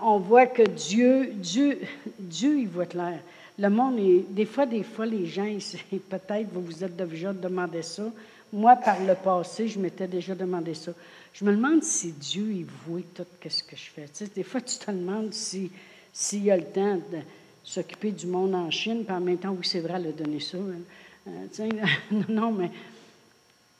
on 0.03 0.17
voit 0.17 0.47
que 0.47 0.63
Dieu, 0.63 1.31
Dieu, 1.35 1.79
Dieu, 2.17 2.59
il 2.59 2.67
voit 2.67 2.85
clair. 2.85 3.19
le 3.57 3.69
monde 3.69 3.99
est. 3.99 4.25
Des 4.29 4.45
fois, 4.45 4.65
des 4.65 4.83
fois, 4.83 5.05
les 5.05 5.25
gens, 5.25 5.45
peut-être 6.09 6.49
vous 6.51 6.61
vous 6.61 6.83
êtes 6.83 6.95
déjà 6.95 7.31
demandé 7.31 7.81
ça. 7.81 8.03
Moi, 8.51 8.75
par 8.77 8.99
le 8.99 9.13
passé, 9.13 9.67
je 9.67 9.79
m'étais 9.79 10.07
déjà 10.07 10.33
demandé 10.33 10.73
ça. 10.73 10.91
Je 11.33 11.45
me 11.45 11.55
demande 11.55 11.83
si 11.83 12.11
Dieu, 12.11 12.51
il 12.51 12.65
voit 12.87 13.01
tout 13.15 13.23
ce 13.47 13.63
que 13.63 13.75
je 13.75 13.89
fais. 13.89 14.05
Tu 14.07 14.25
sais, 14.25 14.31
des 14.33 14.43
fois, 14.43 14.61
tu 14.61 14.77
te 14.77 14.91
demandes 14.91 15.33
s'il 15.33 15.69
si, 16.11 16.39
y 16.39 16.51
a 16.51 16.57
le 16.57 16.65
temps 16.65 16.97
de 16.97 17.19
s'occuper 17.63 18.11
du 18.11 18.27
monde 18.27 18.55
en 18.55 18.71
Chine, 18.71 19.03
puis 19.05 19.13
en 19.13 19.21
même 19.21 19.37
temps, 19.37 19.51
oui, 19.51 19.65
c'est 19.65 19.79
vrai, 19.79 19.93
elle 19.95 20.07
a 20.07 20.11
donné 20.11 20.39
ça. 20.39 20.57
Euh, 20.57 21.45
tu 21.53 21.61
non, 22.11 22.25
non, 22.29 22.51
mais 22.51 22.71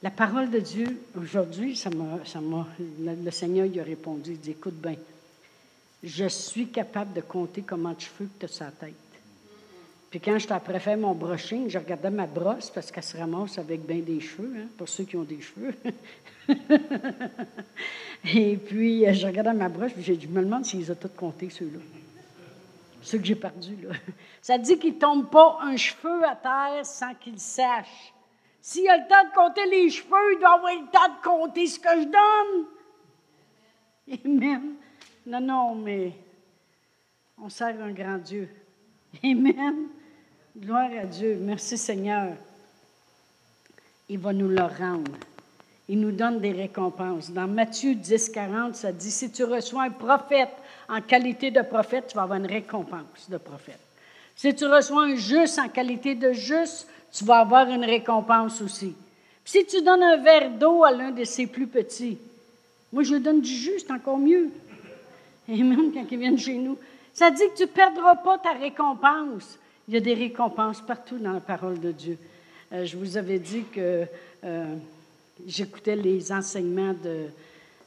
la 0.02 0.10
parole 0.10 0.50
de 0.50 0.60
Dieu, 0.60 1.00
aujourd'hui, 1.18 1.76
ça 1.76 1.90
m'a, 1.90 2.66
le, 3.00 3.30
Seigneur 3.30 3.66
il 3.66 3.78
a 3.80 3.84
répondu, 3.84 4.32
il 4.32 4.40
dit, 4.40 4.52
écoute 4.52 4.80
bien, 4.80 4.96
je 6.02 6.26
suis 6.26 6.68
capable 6.68 7.12
de 7.12 7.20
compter 7.20 7.62
comment 7.62 7.92
de 7.92 8.00
cheveux 8.00 8.30
que 8.38 8.40
tu 8.40 8.44
as 8.46 8.56
sa 8.56 8.70
tête. 8.70 8.94
Puis 10.10 10.18
quand 10.18 10.38
je 10.38 10.52
après 10.52 10.80
faire 10.80 10.96
mon 10.96 11.14
brushing, 11.14 11.68
je 11.68 11.78
regardais 11.78 12.10
ma 12.10 12.26
brosse 12.26 12.70
parce 12.70 12.90
qu'elle 12.90 13.04
se 13.04 13.16
ramasse 13.16 13.58
avec 13.58 13.86
bien 13.86 14.00
des 14.00 14.20
cheveux, 14.20 14.52
hein, 14.56 14.66
pour 14.76 14.88
ceux 14.88 15.04
qui 15.04 15.16
ont 15.16 15.22
des 15.22 15.40
cheveux. 15.40 15.74
Et 18.24 18.56
puis, 18.56 19.06
euh, 19.06 19.12
je 19.12 19.26
regardais 19.26 19.52
ma 19.52 19.68
brosse, 19.68 19.92
puis 19.92 20.02
je 20.02 20.28
me 20.28 20.42
demande 20.42 20.64
s'ils 20.64 20.90
ont 20.90 20.96
tous 20.96 21.08
compté, 21.08 21.50
ceux-là. 21.50 21.80
Ceux 23.02 23.18
que 23.18 23.24
j'ai 23.24 23.34
perdus, 23.34 23.76
là. 23.82 23.94
Ça 24.42 24.58
dit 24.58 24.78
qu'il 24.78 24.94
ne 24.94 24.98
tombe 24.98 25.30
pas 25.30 25.58
un 25.62 25.76
cheveu 25.76 26.24
à 26.24 26.36
terre 26.36 26.84
sans 26.84 27.14
qu'il 27.14 27.38
sache. 27.38 28.12
S'il 28.62 28.88
a 28.88 28.96
le 28.98 29.08
temps 29.08 29.24
de 29.24 29.34
compter 29.34 29.66
les 29.66 29.90
cheveux, 29.90 30.34
il 30.34 30.38
doit 30.38 30.54
avoir 30.54 30.72
le 30.72 30.90
temps 30.90 31.08
de 31.08 31.22
compter 31.22 31.66
ce 31.66 31.78
que 31.78 31.88
je 31.88 32.04
donne. 32.06 32.66
Amen. 34.24 34.74
Non, 35.26 35.40
non, 35.40 35.74
mais 35.74 36.12
on 37.38 37.48
sert 37.48 37.80
un 37.82 37.92
grand 37.92 38.18
Dieu. 38.18 38.48
Amen. 39.24 39.88
Gloire 40.56 40.90
à 41.00 41.06
Dieu. 41.06 41.38
Merci 41.40 41.78
Seigneur. 41.78 42.34
Il 44.08 44.18
va 44.18 44.32
nous 44.32 44.48
le 44.48 44.62
rendre. 44.62 45.12
Il 45.92 45.98
nous 45.98 46.12
donne 46.12 46.38
des 46.38 46.52
récompenses. 46.52 47.32
Dans 47.32 47.48
Matthieu 47.48 47.96
10, 47.96 48.28
40, 48.28 48.76
ça 48.76 48.92
dit, 48.92 49.10
si 49.10 49.28
tu 49.32 49.42
reçois 49.42 49.82
un 49.82 49.90
prophète 49.90 50.52
en 50.88 51.00
qualité 51.00 51.50
de 51.50 51.62
prophète, 51.62 52.04
tu 52.06 52.14
vas 52.14 52.22
avoir 52.22 52.38
une 52.38 52.46
récompense 52.46 53.28
de 53.28 53.38
prophète. 53.38 53.80
Si 54.36 54.54
tu 54.54 54.66
reçois 54.66 55.06
un 55.06 55.16
juste 55.16 55.58
en 55.58 55.68
qualité 55.68 56.14
de 56.14 56.30
juste, 56.30 56.86
tu 57.12 57.24
vas 57.24 57.40
avoir 57.40 57.68
une 57.68 57.84
récompense 57.84 58.62
aussi. 58.62 58.94
si 59.44 59.66
tu 59.66 59.82
donnes 59.82 60.04
un 60.04 60.18
verre 60.18 60.52
d'eau 60.52 60.84
à 60.84 60.92
l'un 60.92 61.10
de 61.10 61.24
ses 61.24 61.48
plus 61.48 61.66
petits, 61.66 62.18
moi 62.92 63.02
je 63.02 63.16
donne 63.16 63.40
du 63.40 63.50
juste, 63.50 63.90
encore 63.90 64.18
mieux. 64.18 64.48
Et 65.48 65.60
même 65.60 65.92
quand 65.92 66.06
ils 66.08 66.18
viennent 66.18 66.38
chez 66.38 66.54
nous, 66.54 66.78
ça 67.12 67.32
dit 67.32 67.42
que 67.52 67.56
tu 67.56 67.62
ne 67.62 67.66
perdras 67.66 68.14
pas 68.14 68.38
ta 68.38 68.52
récompense. 68.52 69.58
Il 69.88 69.94
y 69.94 69.96
a 69.96 70.00
des 70.00 70.14
récompenses 70.14 70.80
partout 70.82 71.18
dans 71.18 71.32
la 71.32 71.40
parole 71.40 71.80
de 71.80 71.90
Dieu. 71.90 72.16
Euh, 72.72 72.84
je 72.84 72.96
vous 72.96 73.16
avais 73.16 73.40
dit 73.40 73.64
que 73.74 74.06
euh, 74.44 74.76
j'écoutais 75.46 75.96
les 75.96 76.32
enseignements 76.32 76.94
de 76.94 77.26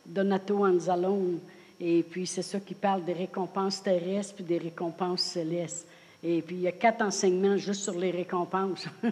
Donato 0.05 0.65
Anzalone, 0.65 1.39
et 1.79 2.03
puis 2.03 2.27
c'est 2.27 2.41
ça 2.41 2.59
qui 2.59 2.73
parle 2.73 3.03
des 3.03 3.13
récompenses 3.13 3.81
terrestres 3.81 4.35
et 4.39 4.43
des 4.43 4.57
récompenses 4.57 5.21
célestes. 5.21 5.87
Et 6.25 6.41
puis, 6.41 6.55
il 6.55 6.61
y 6.61 6.67
a 6.69 6.71
quatre 6.71 7.01
enseignements 7.01 7.57
juste 7.57 7.83
sur 7.83 7.99
les 7.99 8.11
récompenses. 8.11 8.87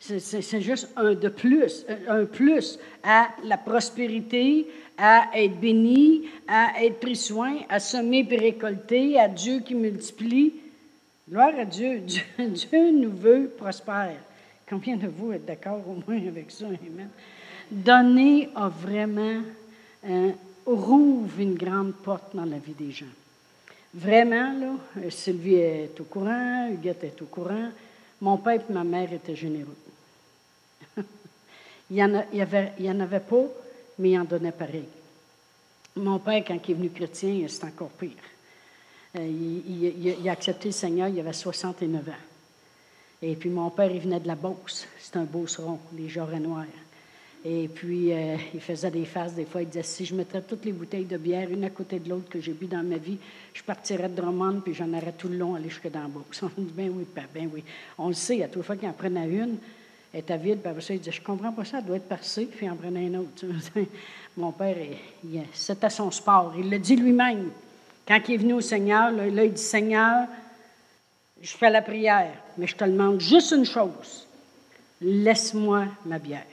c'est 0.00 0.60
juste 0.60 0.88
un 0.96 1.14
de 1.14 1.28
plus, 1.28 1.86
un 2.08 2.24
plus 2.24 2.80
à 3.04 3.28
la 3.44 3.56
prospérité, 3.56 4.66
à 4.98 5.28
être 5.34 5.60
béni, 5.60 6.24
à 6.48 6.82
être 6.82 6.98
pris 6.98 7.14
soin, 7.14 7.58
à 7.68 7.78
semer 7.78 8.26
et 8.28 8.36
récolter, 8.36 9.20
à 9.20 9.28
Dieu 9.28 9.60
qui 9.60 9.76
multiplie. 9.76 10.54
Gloire 11.28 11.54
à 11.56 11.64
Dieu. 11.64 12.00
Dieu, 12.38 12.90
nous 12.90 13.16
veut 13.16 13.52
prospère. 13.56 14.18
Combien 14.68 14.96
de 14.96 15.06
vous 15.06 15.32
êtes 15.32 15.46
d'accord 15.46 15.80
au 15.88 16.02
moins 16.06 16.26
avec 16.26 16.50
ça? 16.50 16.66
Donner 17.70 18.48
a 18.54 18.68
vraiment 18.68 19.42
euh, 20.08 20.32
rouvre 20.66 21.40
une 21.40 21.54
grande 21.54 21.94
porte 21.94 22.34
dans 22.34 22.44
la 22.44 22.58
vie 22.58 22.74
des 22.74 22.90
gens. 22.90 23.06
Vraiment, 23.94 24.52
là, 24.52 24.74
euh, 24.98 25.10
Sylvie 25.10 25.54
est 25.54 26.00
au 26.00 26.04
courant, 26.04 26.68
Huguette 26.70 27.04
est 27.04 27.22
au 27.22 27.26
courant. 27.26 27.70
Mon 28.20 28.36
père 28.38 28.60
et 28.68 28.72
ma 28.72 28.84
mère 28.84 29.12
étaient 29.12 29.36
généreux. 29.36 29.76
il 31.90 31.96
n'y 31.96 32.02
en, 32.02 33.00
avait 33.00 33.20
pas, 33.20 33.44
mais 33.98 34.10
il 34.10 34.18
en 34.18 34.24
donnait 34.24 34.52
pareil. 34.52 34.88
Mon 35.96 36.18
père, 36.18 36.44
quand 36.46 36.58
il 36.66 36.70
est 36.70 36.74
venu 36.74 36.90
chrétien, 36.90 37.46
c'est 37.48 37.64
encore 37.64 37.90
pire. 37.90 38.10
Euh, 39.16 39.26
il, 39.26 40.28
a 40.28 40.32
accepté 40.32 40.68
le 40.68 40.72
Seigneur, 40.72 41.08
il 41.08 41.18
avait 41.20 41.32
69 41.32 42.08
ans. 42.08 42.12
Et 43.22 43.34
puis 43.34 43.48
mon 43.48 43.70
père, 43.70 43.90
il 43.90 44.00
venait 44.00 44.20
de 44.20 44.26
la 44.26 44.34
Beauce. 44.34 44.86
C'est 44.98 45.16
un 45.16 45.24
beauceron, 45.24 45.78
les 45.96 46.08
jarrets 46.08 46.40
noirs. 46.40 46.64
Et 47.48 47.68
puis, 47.68 48.12
euh, 48.12 48.36
il 48.54 48.60
faisait 48.60 48.90
des 48.90 49.04
faces. 49.04 49.34
Des 49.34 49.44
fois, 49.44 49.62
il 49.62 49.68
disait 49.68 49.84
si 49.84 50.04
je 50.04 50.16
mettrais 50.16 50.42
toutes 50.42 50.64
les 50.64 50.72
bouteilles 50.72 51.04
de 51.04 51.16
bière 51.16 51.48
une 51.48 51.62
à 51.62 51.70
côté 51.70 52.00
de 52.00 52.08
l'autre 52.08 52.28
que 52.28 52.40
j'ai 52.40 52.52
bu 52.52 52.66
dans 52.66 52.82
ma 52.82 52.96
vie, 52.96 53.18
je 53.54 53.62
partirais 53.62 54.08
de 54.08 54.16
Drummond 54.16 54.60
puis 54.60 54.74
j'en 54.74 54.92
aurais 54.92 55.12
tout 55.16 55.28
le 55.28 55.36
long 55.36 55.54
aller 55.54 55.68
jusque 55.68 55.88
dans 55.88 56.02
la 56.02 56.08
Beauce. 56.08 56.42
On 56.42 56.60
dit 56.60 56.72
ben 56.74 56.90
oui, 56.92 57.04
père, 57.04 57.28
ben 57.32 57.48
oui. 57.52 57.62
On 57.98 58.08
le 58.08 58.14
sait, 58.14 58.42
à 58.42 58.48
toute 58.48 58.62
fois 58.62 58.74
qu'il 58.74 58.88
en 58.88 58.92
prenait 58.92 59.28
une, 59.28 59.58
elle 60.12 60.20
était 60.20 60.38
vide, 60.38 60.58
puis 60.58 60.70
après 60.70 60.82
ça, 60.82 60.94
il 60.94 60.98
disait 60.98 61.12
Je 61.12 61.22
comprends 61.22 61.52
pas 61.52 61.64
ça, 61.64 61.78
elle 61.78 61.84
doit 61.84 61.96
être 61.96 62.08
percée, 62.08 62.46
puis 62.46 62.66
il 62.66 62.70
en 62.70 62.76
prenait 62.76 63.06
une 63.06 63.16
autre. 63.16 63.46
Mon 64.36 64.50
père, 64.50 64.76
c'était 65.52 65.90
son 65.90 66.10
sport. 66.10 66.52
Il 66.58 66.68
le 66.68 66.78
dit 66.78 66.96
lui-même. 66.96 67.50
Quand 68.08 68.20
il 68.28 68.34
est 68.34 68.38
venu 68.38 68.54
au 68.54 68.60
Seigneur, 68.60 69.12
là, 69.12 69.44
il 69.44 69.52
dit 69.52 69.62
Seigneur, 69.62 70.26
je 71.42 71.56
fais 71.56 71.70
la 71.70 71.82
prière, 71.82 72.32
mais 72.58 72.66
je 72.66 72.76
te 72.76 72.84
demande 72.84 73.20
juste 73.20 73.52
une 73.52 73.64
chose 73.64 74.26
laisse-moi 75.00 75.86
ma 76.04 76.18
bière. 76.18 76.46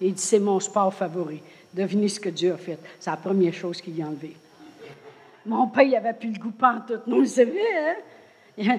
Et 0.00 0.08
il 0.08 0.14
dit 0.14 0.22
C'est 0.22 0.38
mon 0.38 0.60
sport 0.60 0.92
favori. 0.92 1.40
Devinez 1.72 2.08
ce 2.08 2.20
que 2.20 2.28
Dieu 2.28 2.52
a 2.52 2.56
fait. 2.56 2.78
C'est 3.00 3.10
la 3.10 3.16
première 3.16 3.52
chose 3.52 3.80
qu'il 3.80 4.00
a 4.00 4.06
enlevée. 4.06 4.36
Mon 5.46 5.66
père, 5.68 5.82
il 5.82 5.90
n'avait 5.90 6.14
plus 6.14 6.32
le 6.32 6.38
goût 6.38 6.52
tout. 6.86 6.94
Non, 7.06 7.24
c'est 7.26 7.44
vrai, 7.44 7.96
hein? 8.58 8.78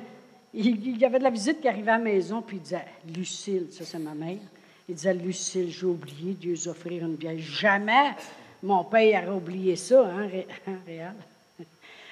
Il, 0.53 0.97
y 0.97 1.03
avait 1.03 1.19
de 1.19 1.23
la 1.25 1.29
visite 1.29 1.59
qui 1.59 1.67
arrivait 1.67 1.91
à 1.91 1.97
la 1.97 2.03
maison, 2.03 2.41
puis 2.41 2.57
il 2.57 2.61
disait 2.61 2.85
Lucille, 3.13 3.67
ça 3.71 3.83
c'est 3.83 3.99
ma 3.99 4.13
mère. 4.13 4.37
Il 4.87 4.95
disait 4.95 5.13
Lucille, 5.13 5.69
j'ai 5.69 5.85
oublié 5.85 6.33
de 6.33 6.47
lui 6.47 6.67
offrir 6.69 7.03
une 7.03 7.15
bière. 7.15 7.37
Jamais 7.37 8.11
mon 8.63 8.85
père 8.85 9.27
aurait 9.27 9.35
oublié 9.35 9.75
ça, 9.75 10.07
hein, 10.07 10.29
hein 10.65 10.77
réel. 10.87 11.13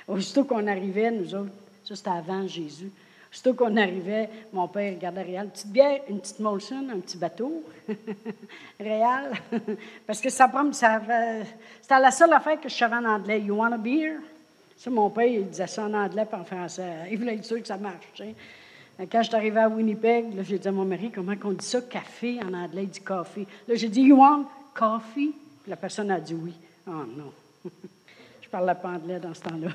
Aussitôt 0.10 0.44
qu'on 0.44 0.68
arrivait, 0.68 1.10
nous 1.10 1.34
autres, 1.34 1.52
ça 1.86 1.96
c'était 1.96 2.10
avant 2.10 2.46
Jésus. 2.46 2.92
Aussitôt 3.34 3.56
qu'on 3.56 3.76
arrivait, 3.78 4.30
mon 4.54 4.68
père 4.68 4.94
regardait 4.94 5.24
Réal, 5.24 5.46
une 5.46 5.52
petite 5.52 5.72
bière, 5.72 6.02
une 6.08 6.20
petite 6.20 6.40
Molson, 6.40 6.88
un 6.94 7.00
petit 7.00 7.18
bateau. 7.18 7.64
Réal. 8.80 9.32
Parce 10.06 10.22
que 10.22 10.30
ça, 10.30 10.52
ça 10.72 11.02
c'était 11.82 12.00
la 12.00 12.12
seule 12.12 12.32
affaire 12.32 12.62
que 12.62 12.70
je 12.70 12.76
savais 12.76 12.96
en 12.96 13.06
anglais. 13.06 13.42
You 13.42 13.56
want 13.56 13.72
a 13.72 13.78
beer? 13.80 14.20
Ça, 14.78 14.92
mon 14.92 15.10
père, 15.10 15.26
il 15.26 15.50
disait 15.50 15.66
ça 15.66 15.86
en 15.86 15.94
anglais 15.96 16.28
et 16.32 16.36
en 16.36 16.44
français. 16.44 17.08
Il 17.10 17.18
voulait 17.18 17.34
être 17.34 17.46
sûr 17.46 17.60
que 17.60 17.68
ça 17.68 17.78
marche. 17.78 18.22
Quand 19.12 19.24
je 19.24 19.28
suis 19.28 19.36
arrivée 19.36 19.62
à 19.62 19.68
Winnipeg, 19.68 20.26
j'ai 20.44 20.60
dit 20.60 20.68
à 20.68 20.72
mon 20.72 20.86
mari 20.86 21.10
comment 21.10 21.34
on 21.44 21.54
dit 21.54 21.66
ça, 21.66 21.82
café 21.82 22.40
en 22.44 22.54
anglais, 22.54 22.84
il 22.84 22.90
dit 22.90 23.02
coffee. 23.02 23.48
Là, 23.68 23.74
j'ai 23.74 23.90
dit, 23.90 24.02
You 24.02 24.18
want 24.18 24.46
coffee? 24.76 25.34
la 25.66 25.76
personne 25.76 26.12
a 26.12 26.20
dit 26.20 26.36
oui. 26.36 26.54
Oh 26.88 27.04
non. 27.18 27.34
je 28.42 28.50
parlais 28.50 28.76
pas 28.76 28.90
anglais 28.90 29.20
dans 29.20 29.34
ce 29.34 29.42
temps-là. 29.42 29.70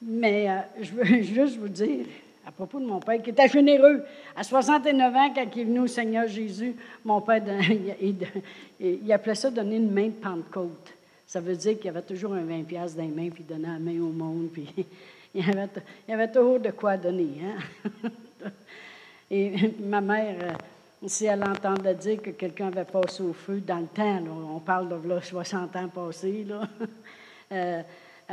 Mais 0.00 0.48
euh, 0.48 0.82
je 0.82 0.92
veux 0.92 1.22
juste 1.22 1.56
vous 1.56 1.68
dire, 1.68 2.04
à 2.46 2.50
propos 2.50 2.80
de 2.80 2.86
mon 2.86 3.00
père, 3.00 3.22
qui 3.22 3.30
était 3.30 3.48
généreux. 3.48 4.02
À 4.34 4.42
69 4.42 5.14
ans, 5.14 5.32
quand 5.34 5.46
il 5.54 5.60
est 5.60 5.64
venu 5.64 5.80
au 5.80 5.86
Seigneur 5.86 6.26
Jésus, 6.26 6.74
mon 7.04 7.20
père, 7.20 7.42
il, 8.80 9.12
appelait 9.12 9.34
ça 9.34 9.50
donner 9.50 9.76
une 9.76 9.90
main 9.90 10.06
de 10.06 10.12
Pentecôte. 10.12 10.92
Ça 11.26 11.40
veut 11.40 11.56
dire 11.56 11.76
qu'il 11.76 11.86
y 11.86 11.88
avait 11.88 12.02
toujours 12.02 12.34
un 12.34 12.42
20 12.42 12.64
pièces 12.64 12.96
dans 12.96 13.02
les 13.02 13.08
mains, 13.08 13.30
puis 13.30 13.44
il 13.48 13.54
donnait 13.54 13.68
la 13.68 13.78
main 13.78 14.00
au 14.00 14.12
monde, 14.12 14.48
puis 14.52 14.68
il 15.34 15.44
y 16.08 16.12
avait 16.12 16.32
toujours 16.32 16.60
de 16.60 16.70
quoi 16.70 16.96
donner. 16.96 17.30
Hein? 17.44 18.10
Et 19.30 19.72
ma 19.80 20.02
mère, 20.02 20.36
euh, 20.42 20.52
si 21.06 21.24
elle 21.24 21.42
entendait 21.42 21.94
dire 21.94 22.20
que 22.20 22.30
quelqu'un 22.30 22.66
avait 22.66 22.84
passé 22.84 23.22
au 23.22 23.32
feu 23.32 23.62
dans 23.66 23.78
le 23.78 23.86
temps, 23.86 24.20
on 24.54 24.60
parle 24.60 24.88
de 24.90 25.20
60 25.20 25.74
ans 25.74 25.88
passés, 25.88 26.44
là, 26.46 26.68
euh, 27.52 27.82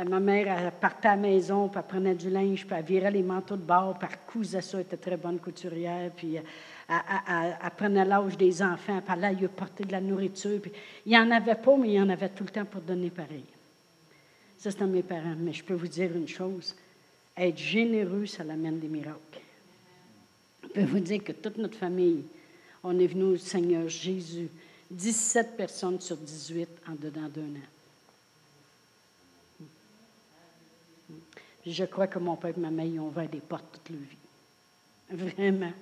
ma 0.08 0.20
mère, 0.20 0.48
elle 0.48 0.72
partait 0.72 1.08
à 1.08 1.16
la 1.16 1.22
maison, 1.22 1.68
puis 1.68 1.78
elle 1.78 1.86
prenait 1.86 2.14
du 2.14 2.30
linge, 2.30 2.66
puis 2.66 2.76
elle 2.76 2.84
virait 2.84 3.10
les 3.10 3.22
manteaux 3.22 3.56
de 3.56 3.62
bord, 3.62 3.98
puis 3.98 4.08
elle 4.10 4.18
cousait 4.26 4.60
ça, 4.60 4.78
elle 4.78 4.84
était 4.84 4.96
très 4.96 5.16
bonne 5.16 5.38
couturière, 5.38 6.10
puis 6.16 6.38
euh, 6.38 6.42
elle, 6.90 7.70
prenait 7.76 8.04
l'âge 8.04 8.36
des 8.36 8.62
enfants, 8.62 9.00
puis 9.00 9.14
elle 9.16 9.24
allait 9.24 9.48
porter 9.48 9.84
de 9.84 9.92
la 9.92 10.00
nourriture. 10.00 10.60
Puis, 10.60 10.72
il 11.06 11.10
n'y 11.10 11.18
en 11.18 11.30
avait 11.30 11.54
pas, 11.54 11.76
mais 11.76 11.88
il 11.88 11.94
y 11.94 12.00
en 12.00 12.08
avait 12.08 12.28
tout 12.28 12.44
le 12.44 12.50
temps 12.50 12.64
pour 12.64 12.80
donner 12.80 13.10
pareil. 13.10 13.44
Ça, 14.58 14.70
à 14.78 14.86
mes 14.86 15.02
parents. 15.02 15.36
Mais 15.38 15.52
je 15.52 15.64
peux 15.64 15.74
vous 15.74 15.88
dire 15.88 16.14
une 16.14 16.28
chose, 16.28 16.74
être 17.36 17.58
généreux, 17.58 18.26
ça 18.26 18.44
l'amène 18.44 18.78
des 18.78 18.88
miracles. 18.88 19.40
Je 20.62 20.68
peux 20.68 20.84
vous 20.84 21.00
dire 21.00 21.24
que 21.24 21.32
toute 21.32 21.56
notre 21.56 21.78
famille, 21.78 22.24
on 22.82 22.98
est 22.98 23.06
venu 23.06 23.24
au 23.24 23.36
Seigneur 23.36 23.88
Jésus, 23.88 24.48
17 24.90 25.56
personnes 25.56 26.00
sur 26.00 26.16
18 26.16 26.68
en 26.88 26.92
dedans 26.92 27.28
d'un 27.28 27.42
an. 27.42 27.79
Je 31.66 31.84
crois 31.84 32.06
que 32.06 32.18
mon 32.18 32.36
père 32.36 32.56
et 32.56 32.60
ma 32.60 32.70
mère 32.70 33.02
ont 33.02 33.08
ouvert 33.08 33.28
des 33.28 33.40
portes 33.40 33.64
toute 33.72 33.90
leur 33.90 34.00
vie. 34.00 35.32
Vraiment. 35.32 35.72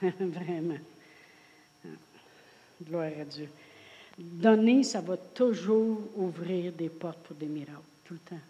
Vraiment. 0.02 0.78
Gloire 2.82 3.12
à 3.20 3.24
Dieu. 3.24 3.48
Donner, 4.18 4.82
ça 4.82 5.00
va 5.00 5.16
toujours 5.16 5.98
ouvrir 6.16 6.72
des 6.72 6.88
portes 6.88 7.18
pour 7.18 7.36
des 7.36 7.46
miracles, 7.46 7.80
tout 8.04 8.14
le 8.14 8.20
temps. 8.20 8.42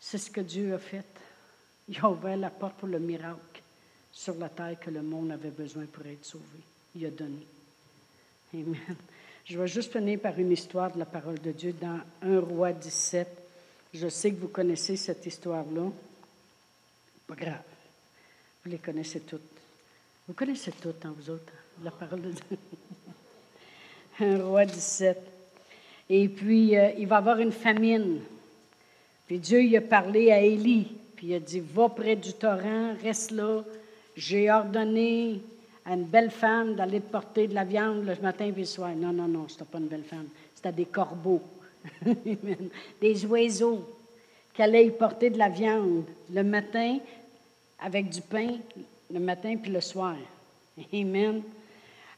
C'est 0.00 0.18
ce 0.18 0.30
que 0.30 0.40
Dieu 0.40 0.74
a 0.74 0.78
fait. 0.78 1.04
Il 1.88 1.98
a 1.98 2.10
ouvert 2.10 2.36
la 2.36 2.50
porte 2.50 2.76
pour 2.76 2.88
le 2.88 2.98
miracle 2.98 3.62
sur 4.12 4.34
la 4.36 4.48
terre 4.48 4.78
que 4.80 4.90
le 4.90 5.02
monde 5.02 5.32
avait 5.32 5.50
besoin 5.50 5.84
pour 5.86 6.06
être 6.06 6.24
sauvé. 6.24 6.44
Il 6.94 7.04
a 7.04 7.10
donné. 7.10 7.46
Amen. 8.54 8.96
Je 9.44 9.58
vais 9.58 9.68
juste 9.68 9.92
finir 9.92 10.20
par 10.20 10.38
une 10.38 10.52
histoire 10.52 10.92
de 10.92 10.98
la 10.98 11.04
parole 11.04 11.38
de 11.38 11.52
Dieu 11.52 11.74
dans 11.74 12.00
1 12.22 12.40
roi 12.40 12.72
17. 12.72 13.43
Je 13.94 14.08
sais 14.08 14.32
que 14.32 14.40
vous 14.40 14.48
connaissez 14.48 14.96
cette 14.96 15.24
histoire-là. 15.24 15.88
Pas 17.28 17.34
grave. 17.36 17.62
Vous 18.64 18.70
les 18.70 18.78
connaissez 18.78 19.20
toutes. 19.20 19.40
Vous 20.26 20.34
connaissez 20.34 20.72
toutes, 20.72 21.04
hein, 21.06 21.14
vous 21.16 21.30
autres, 21.30 21.52
la 21.82 21.92
parole 21.92 22.22
de 22.22 22.30
Dieu. 22.30 22.58
1 24.20 24.44
roi 24.44 24.64
17. 24.64 25.16
Et 26.10 26.28
puis, 26.28 26.76
euh, 26.76 26.90
il 26.98 27.06
va 27.06 27.16
y 27.16 27.18
avoir 27.18 27.38
une 27.38 27.52
famine. 27.52 28.20
Puis 29.26 29.38
Dieu, 29.38 29.62
il 29.62 29.76
a 29.76 29.80
parlé 29.80 30.32
à 30.32 30.40
Élie. 30.40 30.88
Puis 31.14 31.28
il 31.28 31.34
a 31.34 31.40
dit, 31.40 31.60
va 31.60 31.88
près 31.88 32.16
du 32.16 32.32
torrent, 32.32 32.94
reste 33.00 33.30
là. 33.30 33.62
J'ai 34.16 34.50
ordonné 34.50 35.40
à 35.84 35.94
une 35.94 36.04
belle 36.04 36.30
femme 36.30 36.74
d'aller 36.74 37.00
porter 37.00 37.46
de 37.46 37.54
la 37.54 37.64
viande 37.64 38.04
le 38.04 38.16
matin 38.20 38.46
et 38.46 38.52
le 38.52 38.64
soir. 38.64 38.94
Non, 38.96 39.12
non, 39.12 39.28
non, 39.28 39.46
c'était 39.48 39.64
pas 39.64 39.78
une 39.78 39.86
belle 39.86 40.04
femme. 40.04 40.26
C'était 40.54 40.72
des 40.72 40.86
corbeaux, 40.86 41.42
des 43.00 43.26
oiseaux 43.26 43.84
qui 44.54 44.62
allaient 44.62 44.86
y 44.86 44.90
porter 44.90 45.30
de 45.30 45.38
la 45.38 45.48
viande 45.48 46.04
le 46.32 46.42
matin 46.42 46.98
avec 47.80 48.08
du 48.08 48.20
pain, 48.20 48.56
le 49.12 49.20
matin 49.20 49.56
puis 49.56 49.70
le 49.70 49.80
soir. 49.80 50.16
Amen. 50.92 51.42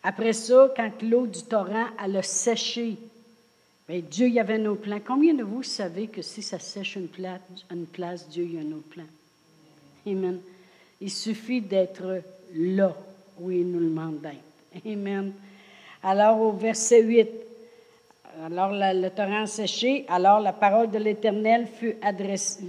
Après 0.03 0.33
ça, 0.33 0.73
quand 0.77 0.91
l'eau 1.03 1.27
du 1.27 1.43
torrent 1.43 1.87
a 1.99 2.23
séché, 2.23 2.97
bien, 3.89 4.01
Dieu 4.09 4.29
y 4.29 4.39
avait 4.39 4.55
un 4.55 4.67
autre 4.67 4.83
plan. 4.83 5.01
Combien 5.05 5.35
de 5.35 5.43
vous 5.43 5.63
savez 5.63 6.07
que 6.07 6.23
si 6.23 6.43
ça 6.43 6.59
sèche 6.59 6.97
une 6.97 7.09
place, 7.09 7.41
une 7.71 7.87
place 7.87 8.29
Dieu 8.29 8.45
y 8.45 8.59
a 8.59 8.61
un 8.61 8.73
autre 8.73 8.89
plan? 8.89 9.05
Amen. 10.07 10.39
Il 11.01 11.11
suffit 11.11 11.61
d'être 11.61 12.23
là 12.55 12.97
où 13.41 13.51
il 13.51 13.71
nous 13.71 13.81
demande 13.81 14.21
d'être. 14.21 14.87
Amen. 14.87 15.33
Alors 16.03 16.41
au 16.41 16.53
verset 16.53 17.03
8, 17.03 17.29
alors 18.45 18.71
le 18.73 19.09
torrent 19.09 19.47
séché, 19.47 20.05
alors 20.09 20.41
la 20.41 20.53
parole 20.53 20.91
de 20.91 20.99
l'Éternel 20.99 21.67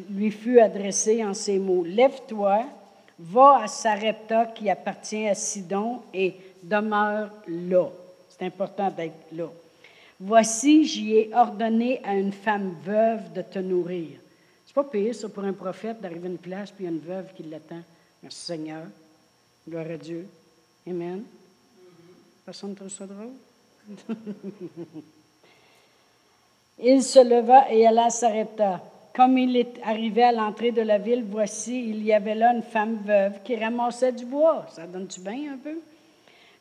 lui 0.09 0.31
fut 0.31 0.59
adressée 0.59 1.23
en 1.23 1.33
ces 1.33 1.59
mots. 1.59 1.83
Lève-toi, 1.83 2.65
va 3.19 3.63
à 3.63 3.67
Sarepta 3.67 4.45
qui 4.47 4.69
appartient 4.69 5.27
à 5.27 5.35
Sidon 5.35 6.01
et 6.13 6.35
demeure 6.63 7.31
là. 7.47 7.89
C'est 8.29 8.45
important 8.45 8.89
d'être 8.91 9.31
là. 9.31 9.49
Voici, 10.19 10.85
j'y 10.85 11.15
ai 11.15 11.33
ordonné 11.33 12.01
à 12.03 12.15
une 12.15 12.31
femme 12.31 12.75
veuve 12.83 13.33
de 13.33 13.41
te 13.41 13.59
nourrir. 13.59 14.19
C'est 14.65 14.73
pas 14.73 14.83
pire, 14.83 15.13
ça, 15.13 15.29
pour 15.29 15.43
un 15.43 15.53
prophète 15.53 16.01
d'arriver 16.01 16.27
à 16.27 16.31
une 16.31 16.37
place, 16.37 16.71
puis 16.71 16.85
il 16.85 16.87
y 16.87 16.89
a 16.89 16.95
une 16.95 16.99
veuve 16.99 17.33
qui 17.35 17.43
l'attend. 17.43 17.81
Merci 18.23 18.45
Seigneur. 18.45 18.83
Gloire 19.67 19.85
à 19.91 19.97
Dieu. 19.97 20.27
Amen. 20.87 21.23
Personne 22.45 22.71
ne 22.71 22.75
trouve 22.75 22.89
ça 22.89 23.05
drôle? 23.05 23.33
il 26.79 27.03
se 27.03 27.19
leva 27.19 27.71
et 27.71 27.85
alla 27.87 28.09
s'arrêta. 28.09 28.81
Comme 29.15 29.37
il 29.37 29.55
est 29.57 29.73
arrivé 29.83 30.23
à 30.23 30.31
l'entrée 30.31 30.71
de 30.71 30.81
la 30.81 30.99
ville, 30.99 31.25
voici, 31.27 31.89
il 31.89 32.03
y 32.03 32.13
avait 32.13 32.35
là 32.35 32.53
une 32.53 32.61
femme 32.61 32.99
veuve 33.03 33.41
qui 33.43 33.55
ramassait 33.55 34.11
du 34.11 34.25
bois. 34.25 34.67
Ça 34.69 34.85
donne-tu 34.85 35.21
bien 35.21 35.53
un 35.53 35.57
peu? 35.57 35.79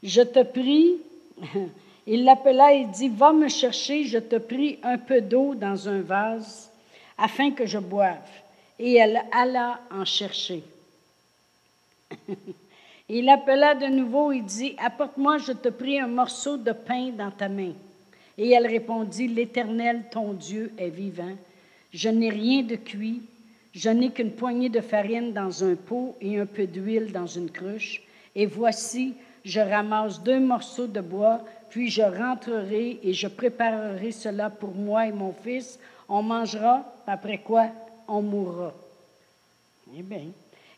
Je 0.02 0.22
te 0.22 0.42
prie. 0.42 0.96
Il 2.08 2.24
l'appela 2.24 2.72
et 2.72 2.84
dit, 2.84 3.08
va 3.08 3.32
me 3.32 3.48
chercher, 3.48 4.04
je 4.04 4.18
te 4.18 4.36
prie, 4.36 4.78
un 4.84 4.96
peu 4.96 5.20
d'eau 5.20 5.56
dans 5.56 5.88
un 5.88 6.02
vase, 6.02 6.70
afin 7.18 7.50
que 7.50 7.66
je 7.66 7.78
boive. 7.78 8.30
Et 8.78 8.94
elle 8.94 9.22
alla 9.32 9.80
en 9.90 10.04
chercher. 10.04 10.62
Il 13.08 13.28
appela 13.28 13.74
de 13.74 13.86
nouveau 13.86 14.30
et 14.30 14.40
dit, 14.40 14.76
Apporte-moi, 14.78 15.38
je 15.38 15.52
te 15.52 15.68
prie, 15.68 15.98
un 15.98 16.06
morceau 16.06 16.56
de 16.56 16.72
pain 16.72 17.10
dans 17.10 17.32
ta 17.32 17.48
main. 17.48 17.72
Et 18.38 18.50
elle 18.50 18.66
répondit, 18.66 19.28
L'Éternel, 19.28 20.04
ton 20.10 20.32
Dieu, 20.32 20.72
est 20.78 20.90
vivant. 20.90 21.36
Je 21.92 22.08
n'ai 22.08 22.30
rien 22.30 22.62
de 22.62 22.76
cuit, 22.76 23.22
je 23.74 23.88
n'ai 23.90 24.10
qu'une 24.10 24.32
poignée 24.32 24.68
de 24.68 24.80
farine 24.80 25.32
dans 25.32 25.64
un 25.64 25.74
pot 25.74 26.16
et 26.20 26.38
un 26.38 26.46
peu 26.46 26.66
d'huile 26.66 27.12
dans 27.12 27.26
une 27.26 27.50
cruche. 27.50 28.02
Et 28.34 28.46
voici, 28.46 29.14
je 29.44 29.60
ramasse 29.60 30.22
deux 30.22 30.40
morceaux 30.40 30.86
de 30.86 31.00
bois, 31.00 31.40
puis 31.70 31.88
je 31.88 32.02
rentrerai 32.02 33.00
et 33.02 33.12
je 33.12 33.28
préparerai 33.28 34.12
cela 34.12 34.50
pour 34.50 34.74
moi 34.74 35.06
et 35.06 35.12
mon 35.12 35.32
fils. 35.32 35.78
On 36.08 36.22
mangera, 36.22 36.84
après 37.06 37.38
quoi 37.38 37.68
on 38.08 38.22
mourra. 38.22 38.74
Eh 39.96 40.02
bien, 40.02 40.26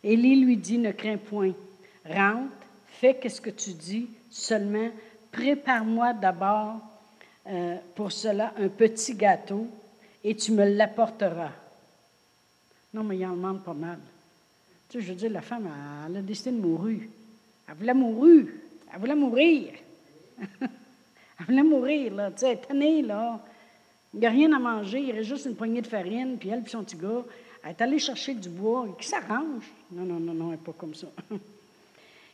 Élie 0.05 0.37
lui 0.37 0.57
dit, 0.57 0.79
ne 0.79 0.93
crains 0.93 1.17
point 1.17 1.53
rentre, 2.09 2.53
fais 2.87 3.19
ce 3.29 3.41
que 3.41 3.51
tu 3.51 3.71
dis, 3.71 4.09
seulement 4.31 4.91
prépare-moi 5.33 6.13
d'abord 6.15 6.81
euh, 7.49 7.77
pour 7.95 8.13
cela 8.13 8.53
un 8.59 8.69
petit 8.69 9.15
gâteau 9.15 9.67
et 10.23 10.35
tu 10.35 10.53
me 10.53 10.65
l'apporteras. 10.65 11.53
Non, 12.93 13.03
mais 13.05 13.17
il 13.17 13.27
en 13.27 13.33
demande 13.33 13.65
pas 13.65 13.75
mal. 13.75 13.99
Tu 14.89 14.99
sais, 14.99 15.07
je 15.07 15.13
veux 15.13 15.19
dire, 15.19 15.31
la 15.31 15.43
femme, 15.43 15.69
elle, 16.09 16.17
a 16.17 16.23
décidé 16.23 16.51
de 16.51 16.61
mourir. 16.61 17.03
Elle 17.69 17.75
voulait 17.75 17.95
mourir. 17.95 18.47
Elle 18.93 19.01
voulait 19.01 19.15
mourir. 19.15 19.73
elle 20.61 21.47
voulait 21.47 21.63
mourir, 21.63 22.15
là. 22.15 22.31
Tu 22.31 22.41
sais, 22.41 22.57
tannée, 22.57 23.03
là. 23.03 23.41
Il 24.15 24.21
n'y 24.21 24.27
a 24.27 24.31
rien 24.31 24.53
à 24.53 24.59
manger, 24.59 25.01
il 25.01 25.13
reste 25.13 25.29
juste 25.29 25.47
une 25.47 25.55
poignée 25.55 25.83
de 25.83 25.87
farine, 25.87 26.39
puis 26.39 26.49
elle 26.49 26.63
puis 26.63 26.73
son 26.73 26.83
petit 26.83 26.97
gars, 26.97 27.25
elle 27.63 27.71
est 27.71 27.81
allée 27.83 27.99
chercher 27.99 28.35
du 28.35 28.49
bois, 28.49 28.89
qui 28.99 29.07
s'arrange. 29.07 29.71
Non, 29.93 30.05
non, 30.05 30.19
non, 30.19 30.33
non, 30.33 30.45
elle 30.47 30.53
n'est 30.53 30.65
pas 30.65 30.73
comme 30.73 30.95
ça. 30.95 31.09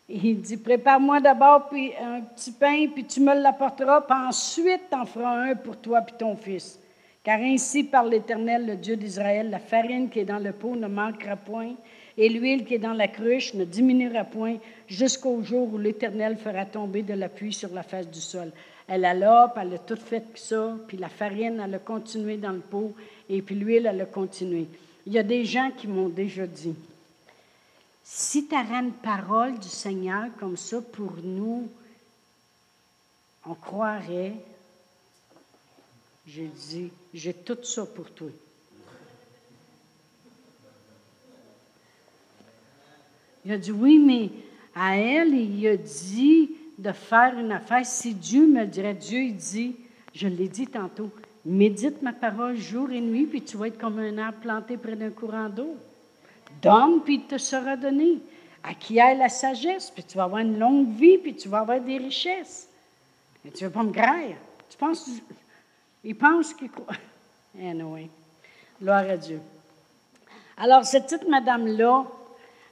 Il 0.08 0.42
dit, 0.42 0.58
prépare-moi 0.58 1.20
d'abord 1.20 1.70
un 1.72 2.20
petit 2.20 2.52
pain, 2.52 2.86
puis 2.92 3.04
tu 3.04 3.20
me 3.20 3.34
l'apporteras, 3.34 4.02
puis 4.02 4.16
ensuite 4.16 4.90
t'en 4.90 5.06
feras 5.06 5.50
un 5.50 5.54
pour 5.54 5.78
toi 5.78 6.02
puis 6.02 6.14
ton 6.18 6.36
fils. 6.36 6.78
Car 7.22 7.40
ainsi 7.40 7.84
par 7.84 8.04
l'Éternel, 8.04 8.66
le 8.66 8.76
Dieu 8.76 8.96
d'Israël, 8.96 9.48
la 9.48 9.58
farine 9.58 10.10
qui 10.10 10.18
est 10.18 10.26
dans 10.26 10.38
le 10.38 10.52
pot 10.52 10.76
ne 10.76 10.88
manquera 10.88 11.36
point, 11.36 11.72
et 12.18 12.28
l'huile 12.28 12.66
qui 12.66 12.74
est 12.74 12.78
dans 12.78 12.92
la 12.92 13.08
cruche 13.08 13.54
ne 13.54 13.64
diminuera 13.64 14.24
point, 14.24 14.56
jusqu'au 14.86 15.42
jour 15.42 15.72
où 15.72 15.78
l'Éternel 15.78 16.36
fera 16.36 16.66
tomber 16.66 17.02
de 17.02 17.14
la 17.14 17.30
pluie 17.30 17.54
sur 17.54 17.72
la 17.72 17.82
face 17.82 18.10
du 18.10 18.20
sol. 18.20 18.52
Elle 18.86 19.06
a 19.06 19.14
là, 19.14 19.54
elle 19.56 19.72
a 19.72 19.78
tout 19.78 19.96
fait 19.96 20.24
ça, 20.34 20.76
puis 20.86 20.98
la 20.98 21.08
farine, 21.08 21.62
elle 21.64 21.74
a 21.74 21.78
continué 21.78 22.36
dans 22.36 22.52
le 22.52 22.60
pot, 22.60 22.94
et 23.30 23.40
puis 23.40 23.54
l'huile, 23.54 23.86
elle 23.86 24.02
a 24.02 24.06
continué. 24.06 24.66
Il 25.06 25.14
y 25.14 25.18
a 25.18 25.22
des 25.22 25.46
gens 25.46 25.70
qui 25.74 25.88
m'ont 25.88 26.10
déjà 26.10 26.46
dit, 26.46 26.74
si 28.04 28.46
tu 28.46 28.54
as 28.54 28.60
une 28.60 28.92
parole 28.92 29.58
du 29.58 29.68
Seigneur 29.68 30.26
comme 30.38 30.58
ça 30.58 30.82
pour 30.82 31.14
nous, 31.22 31.68
on 33.46 33.54
croirait, 33.54 34.34
j'ai 36.26 36.46
dit, 36.46 36.90
j'ai 37.14 37.32
tout 37.32 37.58
ça 37.62 37.86
pour 37.86 38.10
toi. 38.10 38.28
Il 43.44 43.52
a 43.52 43.58
dit, 43.58 43.72
oui, 43.72 43.98
mais 43.98 44.30
à 44.74 44.96
elle, 44.96 45.34
il 45.34 45.66
a 45.66 45.76
dit 45.76 46.50
de 46.78 46.92
faire 46.92 47.38
une 47.38 47.52
affaire. 47.52 47.84
Si 47.84 48.14
Dieu 48.14 48.46
me 48.46 48.64
dirait, 48.64 48.94
Dieu, 48.94 49.20
il 49.20 49.36
dit, 49.36 49.76
je 50.14 50.28
l'ai 50.28 50.48
dit 50.48 50.66
tantôt, 50.66 51.10
médite 51.44 52.02
ma 52.02 52.12
parole 52.12 52.56
jour 52.56 52.90
et 52.90 53.00
nuit, 53.00 53.26
puis 53.26 53.42
tu 53.42 53.56
vas 53.56 53.68
être 53.68 53.78
comme 53.78 53.98
un 53.98 54.16
arbre 54.18 54.40
planté 54.40 54.76
près 54.76 54.96
d'un 54.96 55.10
courant 55.10 55.48
d'eau. 55.48 55.76
Donne, 56.64 57.02
puis 57.02 57.16
il 57.16 57.26
te 57.26 57.36
sera 57.36 57.76
donné. 57.76 58.18
Acquiert 58.62 59.14
la 59.16 59.28
sagesse, 59.28 59.90
puis 59.90 60.02
tu 60.02 60.16
vas 60.16 60.24
avoir 60.24 60.40
une 60.40 60.58
longue 60.58 60.96
vie, 60.96 61.18
puis 61.18 61.36
tu 61.36 61.48
vas 61.50 61.58
avoir 61.58 61.78
des 61.78 61.98
richesses. 61.98 62.66
Et 63.44 63.50
tu 63.50 63.62
ne 63.62 63.68
veux 63.68 63.74
pas 63.74 63.82
me 63.82 63.92
grailler. 63.92 64.36
Tu 64.70 64.78
penses. 64.78 65.10
Il 66.02 66.16
pense 66.16 66.54
qu'il 66.54 66.70
croit. 66.70 66.96
Anyway. 67.60 68.08
Gloire 68.80 69.08
à 69.08 69.16
Dieu. 69.16 69.40
Alors, 70.56 70.84
cette 70.84 71.04
petite 71.04 71.28
madame-là, 71.28 72.04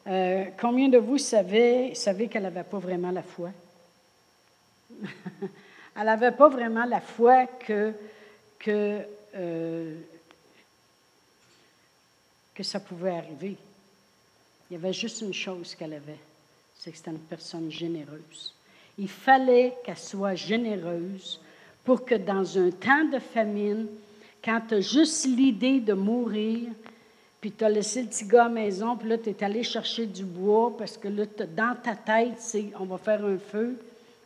euh, 0.09 0.45
combien 0.61 0.88
de 0.88 0.99
vous 0.99 1.18
savez, 1.18 1.93
qu'elle 2.28 2.43
n'avait 2.43 2.64
pas 2.64 2.78
vraiment 2.78 3.12
la 3.12 3.22
foi? 3.22 3.51
elle 5.97 6.05
n'avait 6.05 6.32
pas 6.32 6.49
vraiment 6.49 6.84
la 6.84 7.01
foi 7.01 7.47
que, 7.47 7.93
euh, 8.66 9.95
que 12.55 12.62
ça 12.62 12.80
pouvait 12.80 13.18
arriver. 13.18 13.57
Il 14.72 14.76
y 14.76 14.78
avait 14.78 14.94
juste 14.94 15.20
une 15.20 15.34
chose 15.34 15.74
qu'elle 15.74 15.92
avait, 15.92 16.18
c'est 16.74 16.90
que 16.90 16.96
c'était 16.96 17.10
une 17.10 17.18
personne 17.18 17.70
généreuse. 17.70 18.54
Il 18.96 19.06
fallait 19.06 19.74
qu'elle 19.84 19.98
soit 19.98 20.34
généreuse 20.34 21.38
pour 21.84 22.06
que 22.06 22.14
dans 22.14 22.56
un 22.56 22.70
temps 22.70 23.04
de 23.04 23.18
famine, 23.18 23.86
quand 24.42 24.62
tu 24.66 24.76
as 24.76 24.80
juste 24.80 25.26
l'idée 25.26 25.78
de 25.78 25.92
mourir, 25.92 26.70
puis 27.38 27.52
tu 27.52 27.62
as 27.62 27.68
laissé 27.68 28.00
le 28.00 28.08
petit 28.08 28.24
gars 28.24 28.46
à 28.46 28.48
la 28.48 28.54
maison, 28.54 28.96
puis 28.96 29.10
là, 29.10 29.18
tu 29.18 29.28
es 29.28 29.44
allé 29.44 29.62
chercher 29.62 30.06
du 30.06 30.24
bois, 30.24 30.74
parce 30.74 30.96
que 30.96 31.08
là, 31.08 31.26
dans 31.54 31.76
ta 31.82 31.94
tête, 31.94 32.38
c'est 32.38 32.72
on 32.80 32.86
va 32.86 32.96
faire 32.96 33.22
un 33.26 33.36
feu, 33.36 33.78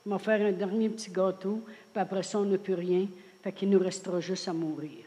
on 0.07 0.11
va 0.11 0.21
faire 0.21 0.47
un 0.47 0.53
dernier 0.53 0.89
petit 0.91 1.11
gâteau, 1.11 1.61
puis 1.93 2.01
après 2.01 2.23
ça, 2.23 2.39
on 2.39 2.45
n'a 2.45 2.59
plus 2.59 2.75
rien, 2.75 3.09
fait 3.43 3.51
qu'il 3.51 3.69
nous 3.69 3.81
restera 3.81 4.21
juste 4.21 4.47
à 4.47 4.53
mourir. 4.53 5.07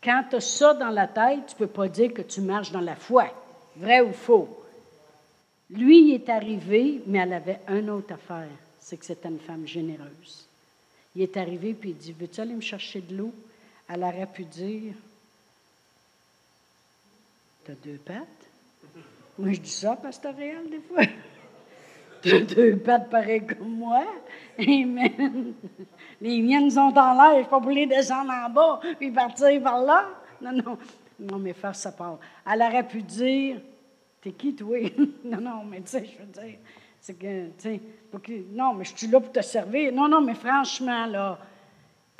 Quand 0.00 0.22
tu 0.30 0.36
as 0.36 0.40
ça 0.40 0.74
dans 0.74 0.90
la 0.90 1.08
tête, 1.08 1.40
tu 1.48 1.54
ne 1.54 1.58
peux 1.58 1.66
pas 1.66 1.88
dire 1.88 2.14
que 2.14 2.22
tu 2.22 2.40
marches 2.40 2.70
dans 2.70 2.80
la 2.80 2.94
foi. 2.94 3.26
Vrai 3.76 4.00
ou 4.00 4.12
faux? 4.12 4.59
Lui, 5.72 6.08
il 6.08 6.14
est 6.14 6.28
arrivé, 6.28 7.00
mais 7.06 7.18
elle 7.18 7.32
avait 7.32 7.60
une 7.68 7.90
autre 7.90 8.14
affaire, 8.14 8.48
c'est 8.78 8.96
que 8.96 9.04
c'était 9.04 9.28
une 9.28 9.38
femme 9.38 9.66
généreuse. 9.66 10.46
Il 11.14 11.22
est 11.22 11.36
arrivé, 11.36 11.74
puis 11.74 11.90
il 11.90 11.96
dit, 11.96 12.12
veux-tu 12.12 12.40
aller 12.40 12.54
me 12.54 12.60
chercher 12.60 13.00
de 13.00 13.16
l'eau? 13.16 13.32
Elle 13.88 14.02
aurait 14.02 14.26
pu 14.26 14.44
dire, 14.44 14.94
T'as 17.64 17.74
deux 17.84 17.98
pattes? 17.98 18.26
Moi, 19.38 19.52
je 19.52 19.60
dis 19.60 19.70
ça, 19.70 19.94
pasteur 19.96 20.34
réel, 20.34 20.68
des 20.70 20.80
fois. 20.80 21.02
T'as 22.22 22.40
deux 22.40 22.76
pattes 22.76 23.08
pareilles 23.10 23.46
comme 23.46 23.76
moi. 23.76 24.04
Amen. 24.58 25.54
Les 26.20 26.40
miennes 26.40 26.70
sont 26.70 26.92
en 26.96 27.14
l'air, 27.14 27.34
je 27.34 27.44
ne 27.44 27.44
pas 27.44 27.60
pour 27.60 27.70
les 27.70 27.86
descendre 27.86 28.32
en 28.32 28.50
bas 28.50 28.80
puis 28.98 29.10
partir 29.10 29.62
par 29.62 29.82
là. 29.82 30.08
Non, 30.40 30.52
non. 30.52 30.78
Non, 31.18 31.38
mais 31.38 31.52
faire 31.52 31.76
ça 31.76 31.92
part. 31.92 32.18
Elle 32.50 32.62
aurait 32.62 32.86
pu 32.86 33.02
dire 33.02 33.60
T'es 34.22 34.32
qui, 34.32 34.54
toi? 34.54 34.78
non, 35.24 35.40
non, 35.40 35.64
mais 35.64 35.80
tu 35.80 35.88
sais, 35.88 36.04
je 36.04 36.18
veux 36.18 36.46
dire, 36.46 36.58
c'est 37.00 37.18
que, 37.18 37.46
tu 37.46 37.52
sais, 37.58 37.80
non, 38.52 38.74
mais 38.74 38.84
je 38.84 38.96
suis 38.96 39.06
là 39.06 39.20
pour 39.20 39.32
te 39.32 39.40
servir. 39.40 39.92
Non, 39.92 40.08
non, 40.08 40.20
mais 40.20 40.34
franchement, 40.34 41.06
là, 41.06 41.38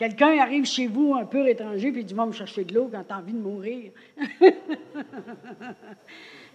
Quelqu'un 0.01 0.38
arrive 0.38 0.64
chez 0.64 0.86
vous, 0.86 1.14
un 1.14 1.26
peu 1.26 1.46
étranger, 1.46 1.92
puis 1.92 2.01
il 2.01 2.07
dit 2.07 2.14
Va 2.14 2.24
me 2.24 2.32
chercher 2.32 2.64
de 2.64 2.72
l'eau 2.72 2.88
quand 2.90 3.05
tu 3.05 3.12
as 3.12 3.18
envie 3.18 3.34
de 3.34 3.38
mourir. 3.38 3.92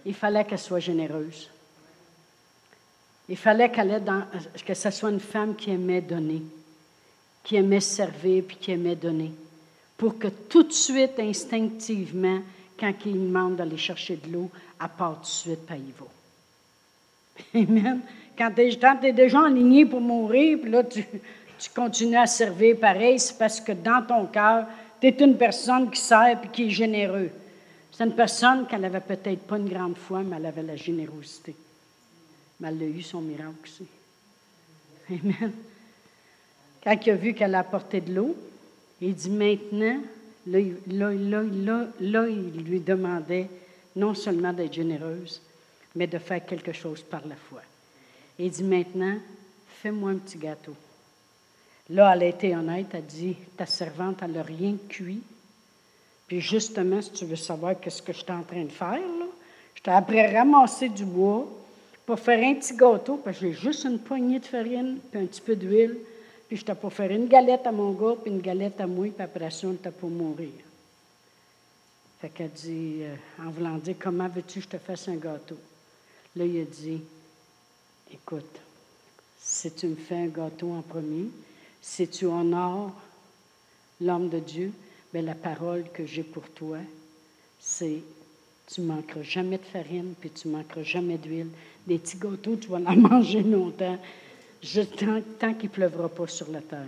il 0.04 0.14
fallait 0.14 0.44
qu'elle 0.44 0.58
soit 0.58 0.80
généreuse. 0.80 1.48
Il 3.28 3.36
fallait 3.36 3.70
qu'elle 3.70 4.02
dans, 4.02 4.24
que 4.66 4.74
ce 4.74 4.90
soit 4.90 5.10
une 5.10 5.20
femme 5.20 5.54
qui 5.54 5.70
aimait 5.70 6.00
donner, 6.00 6.42
qui 7.44 7.54
aimait 7.54 7.78
servir, 7.78 8.42
puis 8.48 8.56
qui 8.56 8.72
aimait 8.72 8.96
donner. 8.96 9.30
Pour 9.96 10.18
que 10.18 10.26
tout 10.26 10.64
de 10.64 10.72
suite, 10.72 11.20
instinctivement, 11.20 12.40
quand 12.76 12.92
il 13.04 13.28
demande 13.28 13.54
d'aller 13.54 13.76
chercher 13.76 14.16
de 14.16 14.32
l'eau, 14.32 14.50
elle 14.80 14.88
part 14.96 15.16
tout 15.16 15.22
de 15.22 15.26
suite, 15.26 15.66
pas 15.66 15.76
y 15.76 15.92
va. 15.98 16.06
Amen. 17.54 18.00
Quand 18.36 18.50
tu 18.54 18.60
es, 19.06 19.12
déjà 19.12 19.46
aligné 19.46 19.86
pour 19.86 20.00
mourir, 20.00 20.58
puis 20.60 20.70
là, 20.70 20.84
tu, 20.84 21.04
continues 21.74 22.16
à 22.16 22.26
servir 22.26 22.78
pareil, 22.78 23.18
c'est 23.18 23.38
parce 23.38 23.60
que 23.60 23.72
dans 23.72 24.04
ton 24.06 24.26
cœur, 24.26 24.66
tu 25.00 25.06
es 25.06 25.16
une 25.20 25.36
personne 25.36 25.90
qui 25.90 26.00
sert 26.00 26.40
et 26.44 26.48
qui 26.48 26.66
est 26.66 26.70
généreux. 26.70 27.30
C'est 27.90 28.04
une 28.04 28.14
personne 28.14 28.66
qui 28.66 28.76
n'avait 28.76 29.00
peut-être 29.00 29.42
pas 29.46 29.56
une 29.56 29.68
grande 29.68 29.96
foi, 29.96 30.22
mais 30.22 30.36
elle 30.36 30.46
avait 30.46 30.62
la 30.62 30.76
générosité. 30.76 31.56
Mais 32.60 32.68
elle 32.68 32.82
a 32.82 32.86
eu 32.86 33.02
son 33.02 33.22
miracle 33.22 33.54
aussi. 33.64 33.86
Amen. 35.08 35.52
Quand 36.84 36.96
il 37.06 37.10
a 37.10 37.14
vu 37.14 37.32
qu'elle 37.32 37.54
a 37.54 37.60
apporté 37.60 38.00
de 38.02 38.14
l'eau, 38.14 38.36
il 39.00 39.14
dit 39.14 39.30
maintenant, 39.30 39.98
là, 40.46 40.58
là, 40.88 41.12
là, 41.12 41.86
là, 42.00 42.28
il 42.28 42.64
lui 42.64 42.80
demandait 42.80 43.48
non 43.96 44.14
seulement 44.14 44.52
d'être 44.52 44.74
généreuse, 44.74 45.42
mais 45.94 46.06
de 46.06 46.18
faire 46.18 46.44
quelque 46.44 46.72
chose 46.72 47.02
par 47.02 47.26
la 47.26 47.36
foi. 47.36 47.62
Il 48.38 48.50
dit 48.50 48.62
maintenant, 48.62 49.16
fais-moi 49.66 50.10
un 50.10 50.18
petit 50.18 50.38
gâteau. 50.38 50.74
Là, 51.88 52.12
elle 52.14 52.22
a 52.22 52.26
été 52.26 52.54
honnête, 52.54 52.88
elle 52.92 52.98
a 52.98 53.02
dit 53.02 53.36
Ta 53.56 53.66
servante, 53.66 54.18
elle 54.22 54.32
n'a 54.32 54.42
rien 54.42 54.76
cuit. 54.88 55.22
Puis 56.26 56.40
justement, 56.40 57.00
si 57.00 57.12
tu 57.12 57.24
veux 57.24 57.36
savoir 57.36 57.78
qu'est-ce 57.80 58.02
que 58.02 58.12
j'étais 58.12 58.32
en 58.32 58.42
train 58.42 58.64
de 58.64 58.72
faire, 58.72 58.98
là, 58.98 59.26
j'étais 59.74 59.92
après 59.92 60.36
ramasser 60.36 60.88
du 60.88 61.04
bois 61.04 61.46
pour 62.04 62.18
faire 62.18 62.42
un 62.44 62.54
petit 62.54 62.76
gâteau, 62.76 63.16
parce 63.16 63.38
que 63.38 63.46
j'ai 63.46 63.52
juste 63.52 63.84
une 63.84 63.98
poignée 63.98 64.40
de 64.40 64.44
farine, 64.44 64.98
puis 65.10 65.20
un 65.20 65.26
petit 65.26 65.40
peu 65.40 65.56
d'huile. 65.56 65.96
Puis 66.48 66.58
j'étais 66.58 66.74
pour 66.74 66.92
faire 66.92 67.10
une 67.10 67.26
galette 67.26 67.66
à 67.66 67.72
mon 67.72 67.92
gars, 67.92 68.16
puis 68.22 68.30
une 68.30 68.40
galette 68.40 68.80
à 68.80 68.86
moi, 68.86 69.06
puis 69.06 69.24
après 69.24 69.50
ça, 69.50 69.66
on 69.68 69.72
était 69.72 69.90
pour 69.90 70.10
mourir. 70.10 70.65
Fait 72.20 72.30
qu'elle 72.30 72.50
dit, 72.50 73.00
euh, 73.02 73.14
en 73.38 73.50
voulant 73.50 73.76
dire, 73.78 73.96
comment 73.98 74.28
veux-tu 74.28 74.60
que 74.60 74.64
je 74.64 74.68
te 74.68 74.78
fasse 74.78 75.08
un 75.08 75.16
gâteau? 75.16 75.58
Là, 76.34 76.44
il 76.44 76.60
a 76.60 76.64
dit, 76.64 77.02
écoute, 78.12 78.60
si 79.38 79.70
tu 79.72 79.86
me 79.86 79.96
fais 79.96 80.16
un 80.16 80.28
gâteau 80.28 80.72
en 80.72 80.82
premier, 80.82 81.28
si 81.80 82.08
tu 82.08 82.26
honores 82.26 82.94
l'homme 84.00 84.28
de 84.28 84.38
Dieu, 84.38 84.72
bien, 85.12 85.22
la 85.22 85.34
parole 85.34 85.84
que 85.92 86.06
j'ai 86.06 86.22
pour 86.22 86.48
toi, 86.50 86.78
c'est 87.60 88.02
tu 88.66 88.80
manqueras 88.80 89.22
jamais 89.22 89.58
de 89.58 89.64
farine, 89.64 90.14
puis 90.18 90.30
tu 90.30 90.48
manqueras 90.48 90.82
jamais 90.82 91.18
d'huile. 91.18 91.50
Des 91.86 91.98
petits 91.98 92.16
gâteaux, 92.16 92.56
tu 92.56 92.68
vas 92.68 92.78
en 92.78 92.96
manger 92.96 93.42
longtemps, 93.42 93.98
juste 94.62 94.96
tant, 94.96 95.20
tant 95.38 95.54
qu'il 95.54 95.68
ne 95.68 95.74
pleuvra 95.74 96.08
pas 96.08 96.26
sur 96.26 96.50
la 96.50 96.60
terre. 96.60 96.86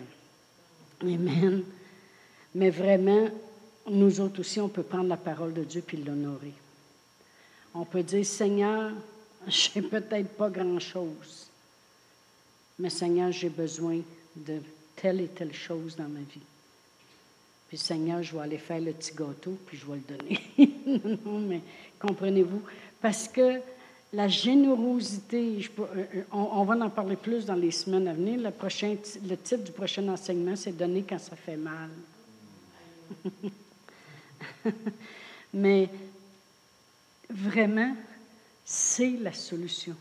Amen. 1.03 1.63
Mais 2.55 2.71
vraiment, 2.71 3.29
nous 3.91 4.21
autres 4.21 4.41
aussi, 4.41 4.61
on 4.61 4.69
peut 4.69 4.83
prendre 4.83 5.09
la 5.09 5.17
parole 5.17 5.53
de 5.53 5.65
Dieu 5.65 5.83
puis 5.87 5.97
l'honorer. 5.99 6.53
On 7.75 7.85
peut 7.85 8.03
dire, 8.03 8.25
Seigneur, 8.25 8.93
je 9.47 9.69
n'ai 9.75 9.87
peut-être 9.87 10.31
pas 10.31 10.51
grand-chose, 10.51 11.49
mais 12.79 12.91
Seigneur, 12.91 13.33
j'ai 13.33 13.51
besoin 13.51 14.01
de 14.37 14.61
telle 14.97 15.21
et 15.21 15.29
telle 15.29 15.55
chose 15.55 15.97
dans 15.97 16.09
ma 16.09 16.21
vie. 16.21 16.41
Puis 17.69 17.77
Seigneur, 17.77 18.23
je 18.23 18.35
vais 18.35 18.43
aller 18.43 18.59
faire 18.59 18.81
le 18.81 18.93
petit 18.93 19.15
gâteau, 19.15 19.59
puis 19.67 19.77
je 19.77 19.87
vais 19.87 19.99
le 19.99 20.17
donner. 20.17 21.19
non, 21.25 21.39
mais 21.41 21.61
comprenez-vous? 22.01 22.63
Parce 23.01 23.29
que 23.29 23.61
la 24.13 24.27
générosité, 24.27 25.69
euh, 25.79 25.85
euh, 26.15 26.23
on, 26.33 26.65
va 26.65 26.75
en 26.77 26.89
parler 26.89 27.17
plus 27.17 27.45
dans 27.45 27.55
les 27.55 27.71
semaines 27.71 28.09
à 28.09 28.15
venir. 28.15 28.41
Le, 28.41 28.51
prochain, 28.51 28.97
le 29.29 29.37
titre 29.37 29.65
du 29.65 29.73
prochain 29.73 30.09
enseignement, 30.09 30.57
c'est 30.57 30.73
Donner 30.73 31.05
quand 31.07 31.19
ça 31.19 31.37
fait 31.37 31.59
mal. 31.59 31.91
mais 35.55 35.89
vraiment, 37.31 37.95
c'est 38.65 39.17
la 39.21 39.33
solution. 39.33 39.95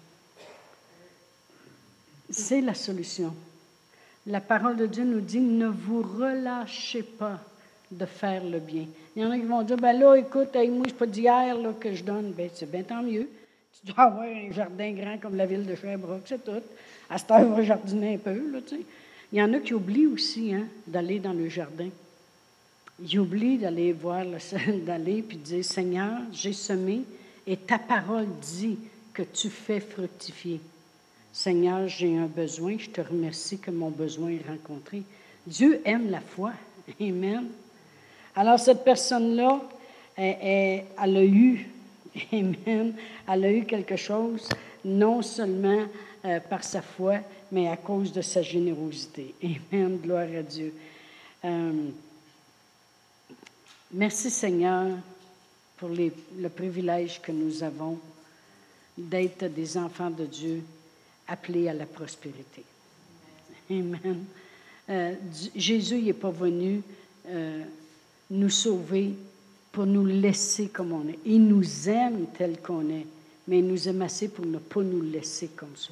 C'est 2.29 2.61
la 2.61 2.73
solution. 2.73 3.33
La 4.25 4.41
parole 4.41 4.75
de 4.75 4.85
Dieu 4.85 5.05
nous 5.05 5.21
dit 5.21 5.39
ne 5.39 5.67
vous 5.67 6.01
relâchez 6.01 7.03
pas 7.03 7.39
de 7.91 8.05
faire 8.05 8.43
le 8.43 8.59
bien. 8.59 8.85
Il 9.15 9.23
y 9.23 9.25
en 9.25 9.31
a 9.31 9.37
qui 9.37 9.45
vont 9.45 9.63
dire 9.63 9.77
ben 9.77 9.97
là, 9.97 10.15
écoute, 10.15 10.53
moi, 10.53 10.85
c'est 10.87 10.97
pas 10.97 11.05
d'hier 11.05 11.55
que 11.79 11.93
je 11.93 12.03
donne. 12.03 12.33
Ben, 12.33 12.49
c'est 12.53 12.69
bien 12.69 12.83
tant 12.83 13.01
mieux. 13.01 13.29
Tu 13.79 13.91
dois 13.91 14.05
avoir 14.05 14.23
un 14.23 14.51
jardin 14.51 14.91
grand 14.91 15.17
comme 15.17 15.35
la 15.35 15.45
ville 15.45 15.65
de 15.65 15.75
Sherbrooke, 15.75 16.23
c'est 16.25 16.43
tout. 16.43 16.51
À 17.09 17.17
cette 17.17 17.31
heure, 17.31 17.41
on 17.41 17.55
va 17.55 17.63
jardiner 17.63 18.15
un 18.15 18.17
peu. 18.17 18.51
Là, 18.51 18.59
tu. 18.67 18.75
Il 19.31 19.39
y 19.39 19.41
en 19.41 19.53
a 19.53 19.59
qui 19.59 19.73
oublient 19.73 20.07
aussi 20.07 20.53
hein, 20.53 20.67
d'aller 20.85 21.19
dans 21.19 21.33
le 21.33 21.49
jardin. 21.49 21.89
Ils 22.99 23.19
oublient 23.19 23.57
d'aller 23.57 23.93
voir, 23.93 24.25
d'aller 24.85 25.21
puis 25.21 25.37
dire 25.37 25.63
Seigneur, 25.63 26.21
j'ai 26.31 26.53
semé 26.53 27.01
et 27.45 27.57
ta 27.57 27.79
parole 27.79 28.27
dit 28.41 28.77
que 29.13 29.23
tu 29.23 29.49
fais 29.49 29.79
fructifier. 29.79 30.59
Seigneur, 31.31 31.87
j'ai 31.87 32.17
un 32.17 32.25
besoin, 32.25 32.77
je 32.77 32.89
te 32.89 33.01
remercie 33.01 33.59
que 33.59 33.71
mon 33.71 33.89
besoin 33.89 34.29
est 34.29 34.47
rencontré. 34.47 35.03
Dieu 35.45 35.81
aime 35.85 36.09
la 36.09 36.19
foi. 36.19 36.53
Amen. 37.01 37.47
Alors 38.35 38.59
cette 38.59 38.83
personne-là, 38.83 39.61
elle, 40.15 40.83
a 40.97 41.23
eu, 41.23 41.67
Amen, 42.33 42.93
elle 43.31 43.45
a 43.45 43.51
eu 43.51 43.65
quelque 43.65 43.95
chose, 43.95 44.49
non 44.83 45.21
seulement 45.21 45.85
euh, 46.25 46.39
par 46.39 46.63
sa 46.63 46.81
foi, 46.81 47.19
mais 47.51 47.67
à 47.67 47.77
cause 47.77 48.11
de 48.11 48.21
sa 48.21 48.41
générosité. 48.41 49.33
Amen, 49.43 49.97
gloire 49.97 50.27
à 50.37 50.41
Dieu. 50.41 50.73
Euh, 51.45 51.89
merci 53.91 54.29
Seigneur 54.29 54.87
pour 55.77 55.89
le 55.89 56.49
privilège 56.49 57.21
que 57.21 57.31
nous 57.31 57.63
avons 57.63 57.99
d'être 58.97 59.45
des 59.45 59.77
enfants 59.77 60.09
de 60.09 60.25
Dieu 60.25 60.63
appelé 61.27 61.67
à 61.67 61.73
la 61.73 61.85
prospérité. 61.85 62.63
Amen. 63.69 64.25
Euh, 64.89 65.13
Jésus 65.55 66.01
n'est 66.01 66.13
pas 66.13 66.31
venu 66.31 66.81
euh, 67.27 67.63
nous 68.31 68.49
sauver 68.49 69.13
pour 69.71 69.85
nous 69.85 70.05
laisser 70.05 70.69
comme 70.69 70.93
on 70.93 71.07
est. 71.09 71.19
Il 71.25 71.45
nous 71.45 71.89
aime 71.89 72.27
tel 72.37 72.61
qu'on 72.61 72.89
est, 72.89 73.05
mais 73.47 73.59
il 73.59 73.67
nous 73.67 73.87
aime 73.89 74.01
assez 74.01 74.29
pour 74.29 74.45
ne 74.45 74.57
pas 74.57 74.81
nous 74.81 75.01
laisser 75.01 75.49
comme 75.49 75.75
ça. 75.75 75.91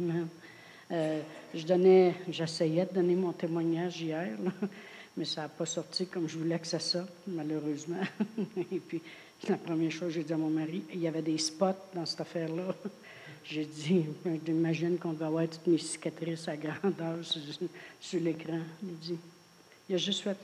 Amen. 0.00 0.26
Euh, 0.90 1.20
je 1.54 1.64
donnais, 1.64 2.14
j'essayais 2.28 2.86
de 2.86 2.94
donner 2.94 3.14
mon 3.14 3.32
témoignage 3.32 4.02
hier, 4.02 4.28
mais 5.18 5.24
ça 5.24 5.42
n'a 5.42 5.48
pas 5.48 5.66
sorti 5.66 6.06
comme 6.06 6.28
je 6.28 6.38
voulais 6.38 6.58
que 6.60 6.66
ça 6.66 6.78
sorte, 6.78 7.10
malheureusement. 7.26 8.00
Et 8.56 8.78
puis, 8.78 9.02
la 9.48 9.56
première 9.56 9.90
chose 9.90 10.12
j'ai 10.12 10.22
dit 10.22 10.32
à 10.32 10.36
mon 10.36 10.48
mari, 10.48 10.84
il 10.94 11.00
y 11.00 11.08
avait 11.08 11.22
des 11.22 11.38
spots 11.38 11.74
dans 11.92 12.06
cette 12.06 12.20
affaire-là. 12.20 12.74
J'ai 13.44 13.64
dit, 13.64 14.04
j'imagine 14.44 14.98
qu'on 14.98 15.14
doit 15.14 15.28
avoir 15.28 15.48
toutes 15.48 15.66
mes 15.66 15.78
cicatrices 15.78 16.48
à 16.48 16.56
grandeur 16.56 17.16
sur, 17.22 18.20
l'écran. 18.20 18.58
Il 18.82 18.98
dit, 18.98 19.16
il 19.88 19.94
a 19.94 19.98
juste 19.98 20.20
fait. 20.20 20.36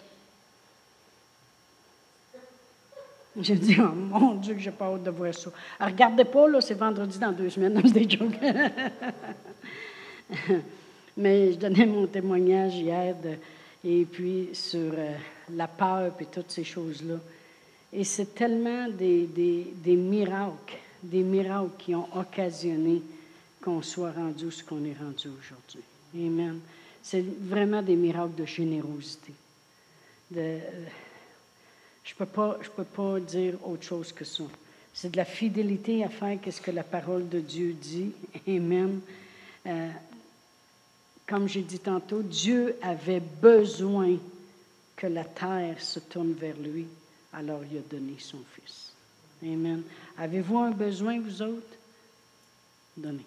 J'ai 3.39 3.57
dit, 3.57 3.77
oh 3.79 3.93
mon 3.95 4.37
Dieu, 4.37 4.55
que 4.55 4.61
j'ai 4.61 4.70
pas 4.70 4.87
hâte 4.87 5.03
de 5.03 5.11
voir 5.11 5.35
ça. 5.35 5.51
Alors, 5.79 5.93
regardez 5.93 6.25
pas, 6.25 6.49
là, 6.49 6.62
c'est 6.62 6.75
vendredi 6.75 7.18
dans 7.18 7.33
deux 7.33 7.51
semaines, 7.51 7.79
des 7.83 8.09
jokes. 8.09 8.39
Mais 11.18 11.53
je 11.53 11.59
donnais 11.59 11.85
mon 11.85 12.07
témoignage 12.07 12.77
hier, 12.77 13.14
et 13.85 14.05
puis 14.07 14.49
sur 14.53 14.93
euh, 14.95 15.14
la 15.51 15.68
peur 15.68 16.12
et 16.18 16.24
toutes 16.26 16.51
ces 16.51 16.64
choses-là. 16.64 17.16
Et 17.93 18.05
c'est 18.05 18.35
tellement 18.35 18.89
des, 18.89 19.26
des, 19.26 19.97
miracles, 19.97 20.76
des 21.03 21.22
miracles 21.22 21.70
qui 21.78 21.95
ont 21.95 22.09
occasionné 22.16 23.03
qu'on 23.62 23.82
soit 23.82 24.12
rendu 24.12 24.51
ce 24.51 24.64
qu'on 24.64 24.85
est 24.85 24.97
rendu 24.99 25.28
aujourd'hui. 25.28 25.82
Amen. 26.14 26.61
C'est 27.03 27.24
vraiment 27.43 27.82
des 27.82 27.97
miracles 27.97 28.35
de 28.35 28.47
générosité. 28.47 29.32
De, 30.30 30.41
euh, 30.41 30.59
je 32.03 32.14
ne 32.14 32.18
peux, 32.18 32.26
pas, 32.26 32.59
peux 32.76 32.85
pas 32.85 33.20
dire 33.20 33.55
autre 33.64 33.85
chose 33.85 34.12
que 34.12 34.24
ça. 34.24 34.45
C'est 34.93 35.11
de 35.11 35.16
la 35.16 35.24
fidélité 35.24 36.05
à 36.05 36.09
faire 36.09 36.39
ce 36.51 36.61
que 36.61 36.70
la 36.70 36.85
parole 36.85 37.28
de 37.28 37.41
Dieu 37.41 37.74
dit. 37.74 38.12
Amen. 38.49 39.01
Euh, 39.66 39.89
comme 41.27 41.49
j'ai 41.49 41.62
dit 41.62 41.79
tantôt, 41.79 42.22
Dieu 42.22 42.77
avait 42.83 43.20
besoin 43.20 44.16
que 44.97 45.07
la 45.07 45.25
terre 45.25 45.81
se 45.81 45.99
tourne 46.01 46.33
vers 46.33 46.57
lui, 46.57 46.87
alors 47.33 47.61
il 47.70 47.79
a 47.79 47.81
donné 47.81 48.14
son 48.18 48.39
Fils. 48.55 48.93
Amen. 49.43 49.83
Avez-vous 50.16 50.59
un 50.59 50.70
besoin, 50.70 51.20
vous 51.20 51.43
autres? 51.43 51.77
Donnez. 52.97 53.27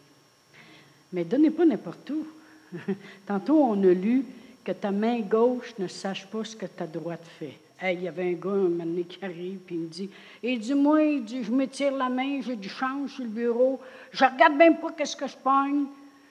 Mais 1.13 1.23
donnez 1.23 1.51
pas 1.51 1.65
n'importe 1.65 2.09
où. 2.09 2.25
Tantôt, 3.25 3.63
on 3.63 3.83
a 3.83 3.93
lu 3.93 4.25
que 4.63 4.71
ta 4.71 4.91
main 4.91 5.21
gauche 5.21 5.73
ne 5.77 5.87
sache 5.87 6.27
pas 6.27 6.43
ce 6.43 6.55
que 6.55 6.65
ta 6.65 6.87
droite 6.87 7.25
fait 7.39 7.59
il 7.83 8.03
y 8.03 8.07
avait 8.07 8.31
un 8.31 8.33
gars, 8.33 8.49
un 8.49 8.69
moment 8.69 9.03
qui 9.07 9.23
arrive, 9.23 9.59
puis 9.59 9.75
il 9.75 9.81
me 9.81 9.87
dit, 9.87 10.09
il 10.41 10.59
dit, 10.59 10.73
moi, 10.73 11.03
il 11.03 11.23
dit, 11.23 11.43
je 11.43 11.51
me 11.51 11.67
tire 11.67 11.95
la 11.95 12.09
main, 12.09 12.41
j'ai 12.41 12.55
du 12.55 12.69
change 12.69 13.13
sur 13.13 13.23
le 13.23 13.29
bureau, 13.29 13.79
je 14.11 14.25
regarde 14.25 14.55
même 14.55 14.77
pas 14.77 14.91
qu'est-ce 14.91 15.15
que 15.15 15.27
je 15.27 15.37
pogne. 15.37 15.85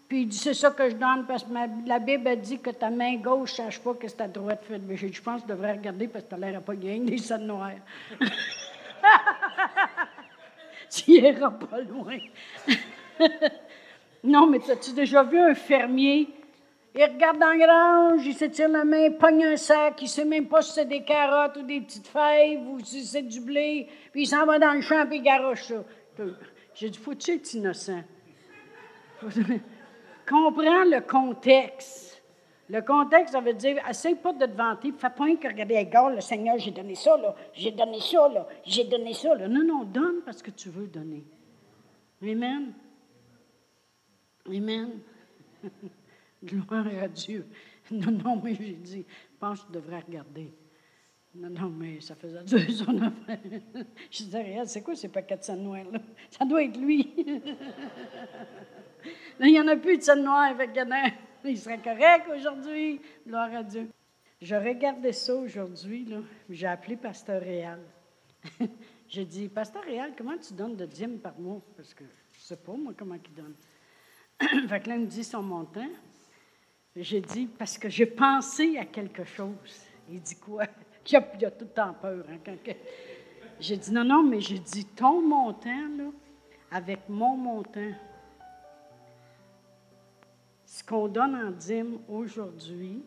Puis 0.08 0.22
il 0.22 0.28
dit, 0.28 0.38
c'est 0.38 0.54
ça 0.54 0.70
que 0.70 0.88
je 0.88 0.94
donne, 0.94 1.24
parce 1.26 1.42
que 1.42 1.50
la 1.86 1.98
Bible 1.98 2.36
dit 2.36 2.60
que 2.60 2.70
ta 2.70 2.90
main 2.90 3.16
gauche 3.16 3.58
ne 3.58 3.64
sache 3.64 3.80
pas 3.80 3.94
que 3.94 4.06
ta 4.06 4.28
droite 4.28 4.62
fait. 4.62 4.78
Mais 4.78 4.96
j'ai 4.96 5.08
dit, 5.08 5.14
je 5.14 5.22
pense 5.22 5.42
que 5.42 5.46
tu 5.46 5.52
devrais 5.52 5.72
regarder 5.72 6.06
parce 6.06 6.24
que 6.24 6.34
tu 6.34 6.40
l'air 6.40 6.58
à 6.58 6.60
pas 6.60 6.76
gagner 6.76 7.00
des 7.00 7.18
sangs 7.18 7.38
noirs. 7.38 7.72
tu 10.90 11.10
iras 11.10 11.50
pas 11.50 11.80
loin. 11.80 12.18
non, 14.24 14.46
mais 14.46 14.70
as-tu 14.70 14.92
déjà 14.92 15.24
vu 15.24 15.40
un 15.40 15.54
fermier? 15.54 16.28
Il 16.94 17.04
regarde 17.04 17.38
dans 17.38 17.48
la 17.48 17.58
grange, 17.66 18.24
il 18.24 18.34
s'étire 18.34 18.70
la 18.70 18.84
main, 18.84 19.10
pogne 19.10 19.44
un 19.44 19.56
sac, 19.56 20.00
il 20.00 20.04
ne 20.04 20.08
sait 20.08 20.24
même 20.24 20.46
pas 20.46 20.62
si 20.62 20.72
c'est 20.72 20.86
des 20.86 21.02
carottes 21.02 21.58
ou 21.58 21.62
des 21.62 21.82
petites 21.82 22.06
fèves 22.06 22.66
ou 22.66 22.80
si 22.82 23.04
c'est 23.04 23.20
du 23.20 23.40
blé, 23.40 23.86
puis 24.12 24.22
il 24.22 24.26
s'en 24.26 24.46
va 24.46 24.58
dans 24.58 24.72
le 24.72 24.80
champ 24.80 25.04
et 25.10 25.16
il 25.16 25.22
garoche 25.22 25.64
ça. 25.64 25.84
J'ai 26.74 26.88
dit, 26.88 26.98
faut-tu 26.98 27.32
être 27.32 27.52
innocent? 27.52 28.02
Comprends 30.28 30.84
le 30.84 31.00
contexte. 31.00 32.22
Le 32.68 32.82
contexte, 32.82 33.32
ça 33.32 33.40
veut 33.40 33.54
dire, 33.54 33.76
essaye 33.88 34.16
pas 34.16 34.32
de 34.32 34.44
te 34.44 34.56
vanter, 34.56 34.92
fais 34.98 35.10
pas 35.10 35.24
un 35.24 35.36
que 35.36 35.46
regarder, 35.46 35.86
gars, 35.86 36.10
le 36.10 36.20
Seigneur, 36.20 36.58
j'ai 36.58 36.72
donné 36.72 36.96
ça, 36.96 37.16
là, 37.16 37.34
j'ai 37.52 37.70
donné 37.70 38.00
ça, 38.00 38.28
là, 38.28 38.48
j'ai 38.64 38.84
donné 38.84 39.14
ça, 39.14 39.36
là. 39.36 39.46
Non, 39.46 39.64
non, 39.64 39.84
donne 39.84 40.22
parce 40.24 40.42
que 40.42 40.50
tu 40.50 40.70
veux 40.70 40.88
donner. 40.88 41.24
Amen. 42.20 42.72
Amen. 44.48 44.98
Gloire 46.44 46.86
à 47.02 47.06
Dieu. 47.06 47.46
Non, 47.92 48.10
non, 48.10 48.40
mais 48.42 48.54
j'ai 48.54 48.72
dit, 48.72 49.06
je 49.08 49.38
pense 49.38 49.60
que 49.60 49.66
tu 49.66 49.72
devrais 49.74 50.00
regarder. 50.00 50.52
Non, 51.36 51.50
non, 51.50 51.68
mais 51.68 52.00
ça 52.00 52.16
faisait 52.16 52.42
deux 52.44 52.82
ans 52.82 53.00
après. 53.00 53.40
Je 54.10 54.24
disais, 54.24 54.62
c'est 54.64 54.82
quoi 54.82 54.96
ces 54.96 55.08
paquets 55.08 55.36
de 55.36 55.52
noir 55.52 55.84
là? 55.92 56.00
Ça 56.30 56.44
doit 56.44 56.64
être 56.64 56.76
lui. 56.76 57.14
il 59.40 59.52
n'y 59.52 59.60
en 59.60 59.68
a 59.68 59.76
plus 59.76 59.98
de 59.98 60.02
sang 60.02 60.16
noir 60.16 60.50
avec 60.50 60.70
Il 61.44 61.58
serait 61.58 61.78
correct 61.78 62.26
aujourd'hui. 62.34 63.00
Gloire 63.26 63.54
à 63.54 63.62
Dieu. 63.62 63.88
Je 64.40 64.54
regardais 64.54 65.12
ça 65.12 65.34
aujourd'hui. 65.34 66.06
J'ai 66.50 66.66
appelé 66.66 66.96
Pasteur 66.96 67.40
Réal. 67.40 67.80
J'ai 69.08 69.24
dit, 69.24 69.48
Pasteur 69.48 69.82
Réal, 69.82 70.12
comment 70.16 70.36
tu 70.36 70.52
donnes 70.54 70.76
de 70.76 70.86
dîmes 70.86 71.18
par 71.18 71.38
mois? 71.38 71.60
Parce 71.76 71.94
que 71.94 72.04
je 72.32 72.38
ne 72.38 72.44
sais 72.44 72.56
pas, 72.56 72.72
moi, 72.72 72.92
comment 72.96 73.14
il 73.14 73.34
donne. 73.34 73.54
fait 74.68 74.86
là, 74.86 74.96
il 74.96 75.02
me 75.02 75.06
dit 75.06 75.24
son 75.24 75.42
montant. 75.42 75.88
J'ai 76.94 77.20
dit, 77.20 77.46
parce 77.46 77.78
que 77.78 77.88
j'ai 77.88 78.06
pensé 78.06 78.78
à 78.78 78.86
quelque 78.86 79.24
chose. 79.24 79.86
Il 80.10 80.20
dit 80.20 80.36
quoi? 80.36 80.64
Il 81.08 81.16
a, 81.16 81.18
a 81.20 81.50
tout 81.52 81.66
le 81.66 81.70
temps 81.70 81.94
peur. 81.94 82.24
Hein, 82.28 82.56
j'ai 83.60 83.76
dit, 83.76 83.92
non, 83.92 84.04
non, 84.04 84.22
mais 84.24 84.40
j'ai 84.40 84.58
dit, 84.58 84.84
ton 84.84 85.22
montant, 85.22 85.88
là, 85.96 86.10
avec 86.70 87.08
mon 87.08 87.36
montant, 87.36 87.92
ce 90.76 90.84
qu'on 90.84 91.08
donne 91.08 91.34
en 91.34 91.50
dîme 91.52 91.96
aujourd'hui, 92.06 93.02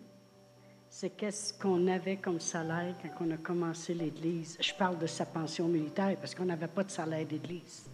c'est 0.89 1.11
qu'est-ce 1.11 1.53
qu'on 1.53 1.85
avait 1.85 2.17
comme 2.17 2.39
salaire 2.39 2.95
quand 2.99 3.27
on 3.27 3.29
a 3.29 3.37
commencé 3.37 3.93
l'Église. 3.93 4.57
Je 4.59 4.73
parle 4.73 4.97
de 4.97 5.05
sa 5.05 5.23
pension 5.23 5.67
militaire 5.67 6.17
parce 6.19 6.33
qu'on 6.33 6.45
n'avait 6.45 6.67
pas 6.67 6.83
de 6.83 6.89
salaire 6.89 7.27
d'Église. 7.27 7.85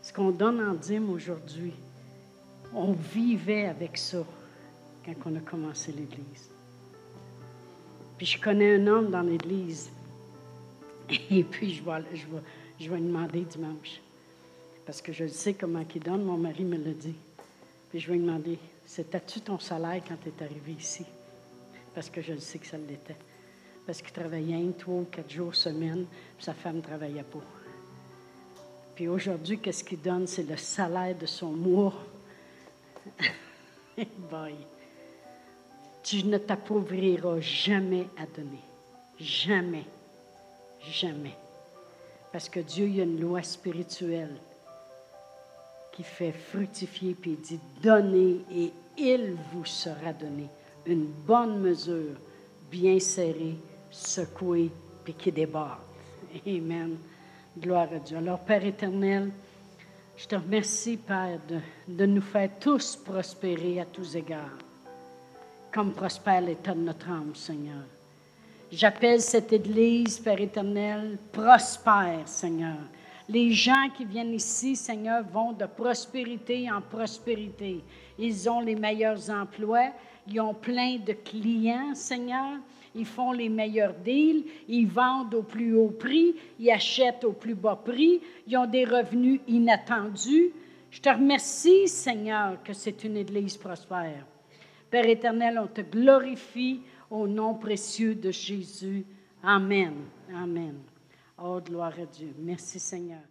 Ce 0.00 0.10
qu'on 0.14 0.30
donne 0.30 0.66
en 0.66 0.72
dîme 0.72 1.10
aujourd'hui, 1.10 1.74
on 2.72 2.92
vivait 2.92 3.66
avec 3.66 3.98
ça 3.98 4.24
quand 5.04 5.12
on 5.26 5.36
a 5.36 5.40
commencé 5.40 5.92
l'Église. 5.92 6.48
Puis 8.16 8.24
je 8.24 8.40
connais 8.40 8.76
un 8.76 8.86
homme 8.86 9.10
dans 9.10 9.20
l'Église. 9.20 9.90
Et 11.30 11.44
puis 11.44 11.74
je 11.74 11.84
vais, 11.84 12.00
lui 12.80 13.02
demander 13.02 13.42
dimanche. 13.42 14.00
Parce 14.86 15.02
que 15.02 15.12
je 15.12 15.26
sais 15.26 15.52
comment 15.52 15.84
il 15.94 16.02
donne, 16.02 16.24
mon 16.24 16.38
mari 16.38 16.64
me 16.64 16.78
l'a 16.78 16.94
dit. 16.94 17.14
Puis 17.90 18.00
je 18.00 18.12
lui 18.12 18.18
demander, 18.18 18.58
c'était-tu 18.86 19.40
ton 19.40 19.58
salaire 19.58 20.02
quand 20.06 20.16
tu 20.22 20.28
es 20.28 20.44
arrivé 20.44 20.72
ici? 20.72 21.04
Parce 21.94 22.10
que 22.10 22.20
je 22.20 22.36
sais 22.36 22.58
que 22.58 22.66
ça 22.66 22.76
l'était. 22.76 23.16
Parce 23.86 24.02
qu'il 24.02 24.12
travaillait 24.12 24.56
un, 24.56 24.72
trois 24.72 24.96
ou 24.96 25.06
quatre 25.10 25.30
jours 25.30 25.54
semaine, 25.54 26.04
puis 26.36 26.44
sa 26.44 26.54
femme 26.54 26.76
ne 26.76 26.82
travaillait 26.82 27.22
pas. 27.22 27.42
Puis 28.94 29.08
aujourd'hui, 29.08 29.58
qu'est-ce 29.58 29.84
qu'il 29.84 30.02
donne? 30.02 30.26
C'est 30.26 30.48
le 30.48 30.56
salaire 30.56 31.16
de 31.16 31.26
son 31.26 31.52
mois. 31.52 31.94
Bye 34.30 34.56
tu 36.08 36.24
ne 36.24 36.38
t'appauvriras 36.38 37.40
jamais 37.40 38.06
à 38.16 38.24
donner. 38.24 38.62
Jamais. 39.20 39.84
Jamais. 40.90 41.36
Parce 42.32 42.48
que 42.48 42.60
Dieu, 42.60 42.86
il 42.86 42.96
y 42.96 43.00
a 43.02 43.04
une 43.04 43.20
loi 43.20 43.42
spirituelle 43.42 44.34
qui 45.98 46.04
fait 46.04 46.30
fructifier, 46.30 47.16
puis 47.20 47.32
il 47.32 47.40
dit, 47.40 47.58
donnez 47.82 48.36
et 48.54 48.72
il 48.96 49.36
vous 49.52 49.64
sera 49.64 50.12
donné. 50.12 50.46
Une 50.86 51.06
bonne 51.06 51.58
mesure, 51.58 52.14
bien 52.70 53.00
serrée, 53.00 53.56
secouée, 53.90 54.70
puis 55.02 55.14
qui 55.14 55.32
déborde. 55.32 55.80
Amen. 56.46 56.98
Gloire 57.58 57.88
à 57.92 57.98
Dieu. 57.98 58.16
Alors, 58.16 58.38
Père 58.38 58.64
éternel, 58.64 59.32
je 60.16 60.28
te 60.28 60.36
remercie, 60.36 60.98
Père, 60.98 61.40
de, 61.48 61.58
de 61.88 62.06
nous 62.06 62.22
faire 62.22 62.50
tous 62.60 62.94
prospérer 62.94 63.80
à 63.80 63.84
tous 63.84 64.14
égards 64.14 64.56
comme 65.74 65.94
prospère 65.94 66.42
l'état 66.42 66.74
de 66.74 66.80
notre 66.80 67.10
âme, 67.10 67.34
Seigneur. 67.34 67.82
J'appelle 68.70 69.20
cette 69.20 69.52
Église, 69.52 70.20
Père 70.20 70.40
éternel, 70.40 71.18
prospère, 71.32 72.26
Seigneur. 72.26 72.78
Les 73.28 73.52
gens 73.52 73.90
qui 73.94 74.06
viennent 74.06 74.32
ici, 74.32 74.74
Seigneur, 74.74 75.22
vont 75.22 75.52
de 75.52 75.66
prospérité 75.66 76.70
en 76.70 76.80
prospérité. 76.80 77.84
Ils 78.18 78.48
ont 78.48 78.60
les 78.60 78.74
meilleurs 78.74 79.30
emplois, 79.30 79.90
ils 80.26 80.40
ont 80.40 80.54
plein 80.54 80.96
de 80.96 81.12
clients, 81.12 81.94
Seigneur. 81.94 82.58
Ils 82.94 83.06
font 83.06 83.32
les 83.32 83.50
meilleurs 83.50 83.94
deals, 83.94 84.44
ils 84.66 84.86
vendent 84.86 85.34
au 85.34 85.42
plus 85.42 85.74
haut 85.74 85.90
prix, 85.90 86.34
ils 86.58 86.70
achètent 86.70 87.22
au 87.22 87.32
plus 87.32 87.54
bas 87.54 87.76
prix, 87.76 88.20
ils 88.46 88.56
ont 88.56 88.66
des 88.66 88.84
revenus 88.84 89.40
inattendus. 89.46 90.50
Je 90.90 91.00
te 91.00 91.10
remercie, 91.10 91.86
Seigneur, 91.86 92.62
que 92.62 92.72
c'est 92.72 93.04
une 93.04 93.18
Église 93.18 93.58
prospère. 93.58 94.24
Père 94.90 95.06
éternel, 95.06 95.60
on 95.62 95.66
te 95.66 95.82
glorifie 95.82 96.80
au 97.10 97.28
nom 97.28 97.54
précieux 97.54 98.14
de 98.14 98.30
Jésus. 98.30 99.04
Amen. 99.42 99.94
Amen. 100.34 100.74
Oh, 101.40 101.60
gloire 101.60 101.92
à 102.00 102.06
Dieu. 102.06 102.34
Merci 102.36 102.80
Seigneur. 102.80 103.27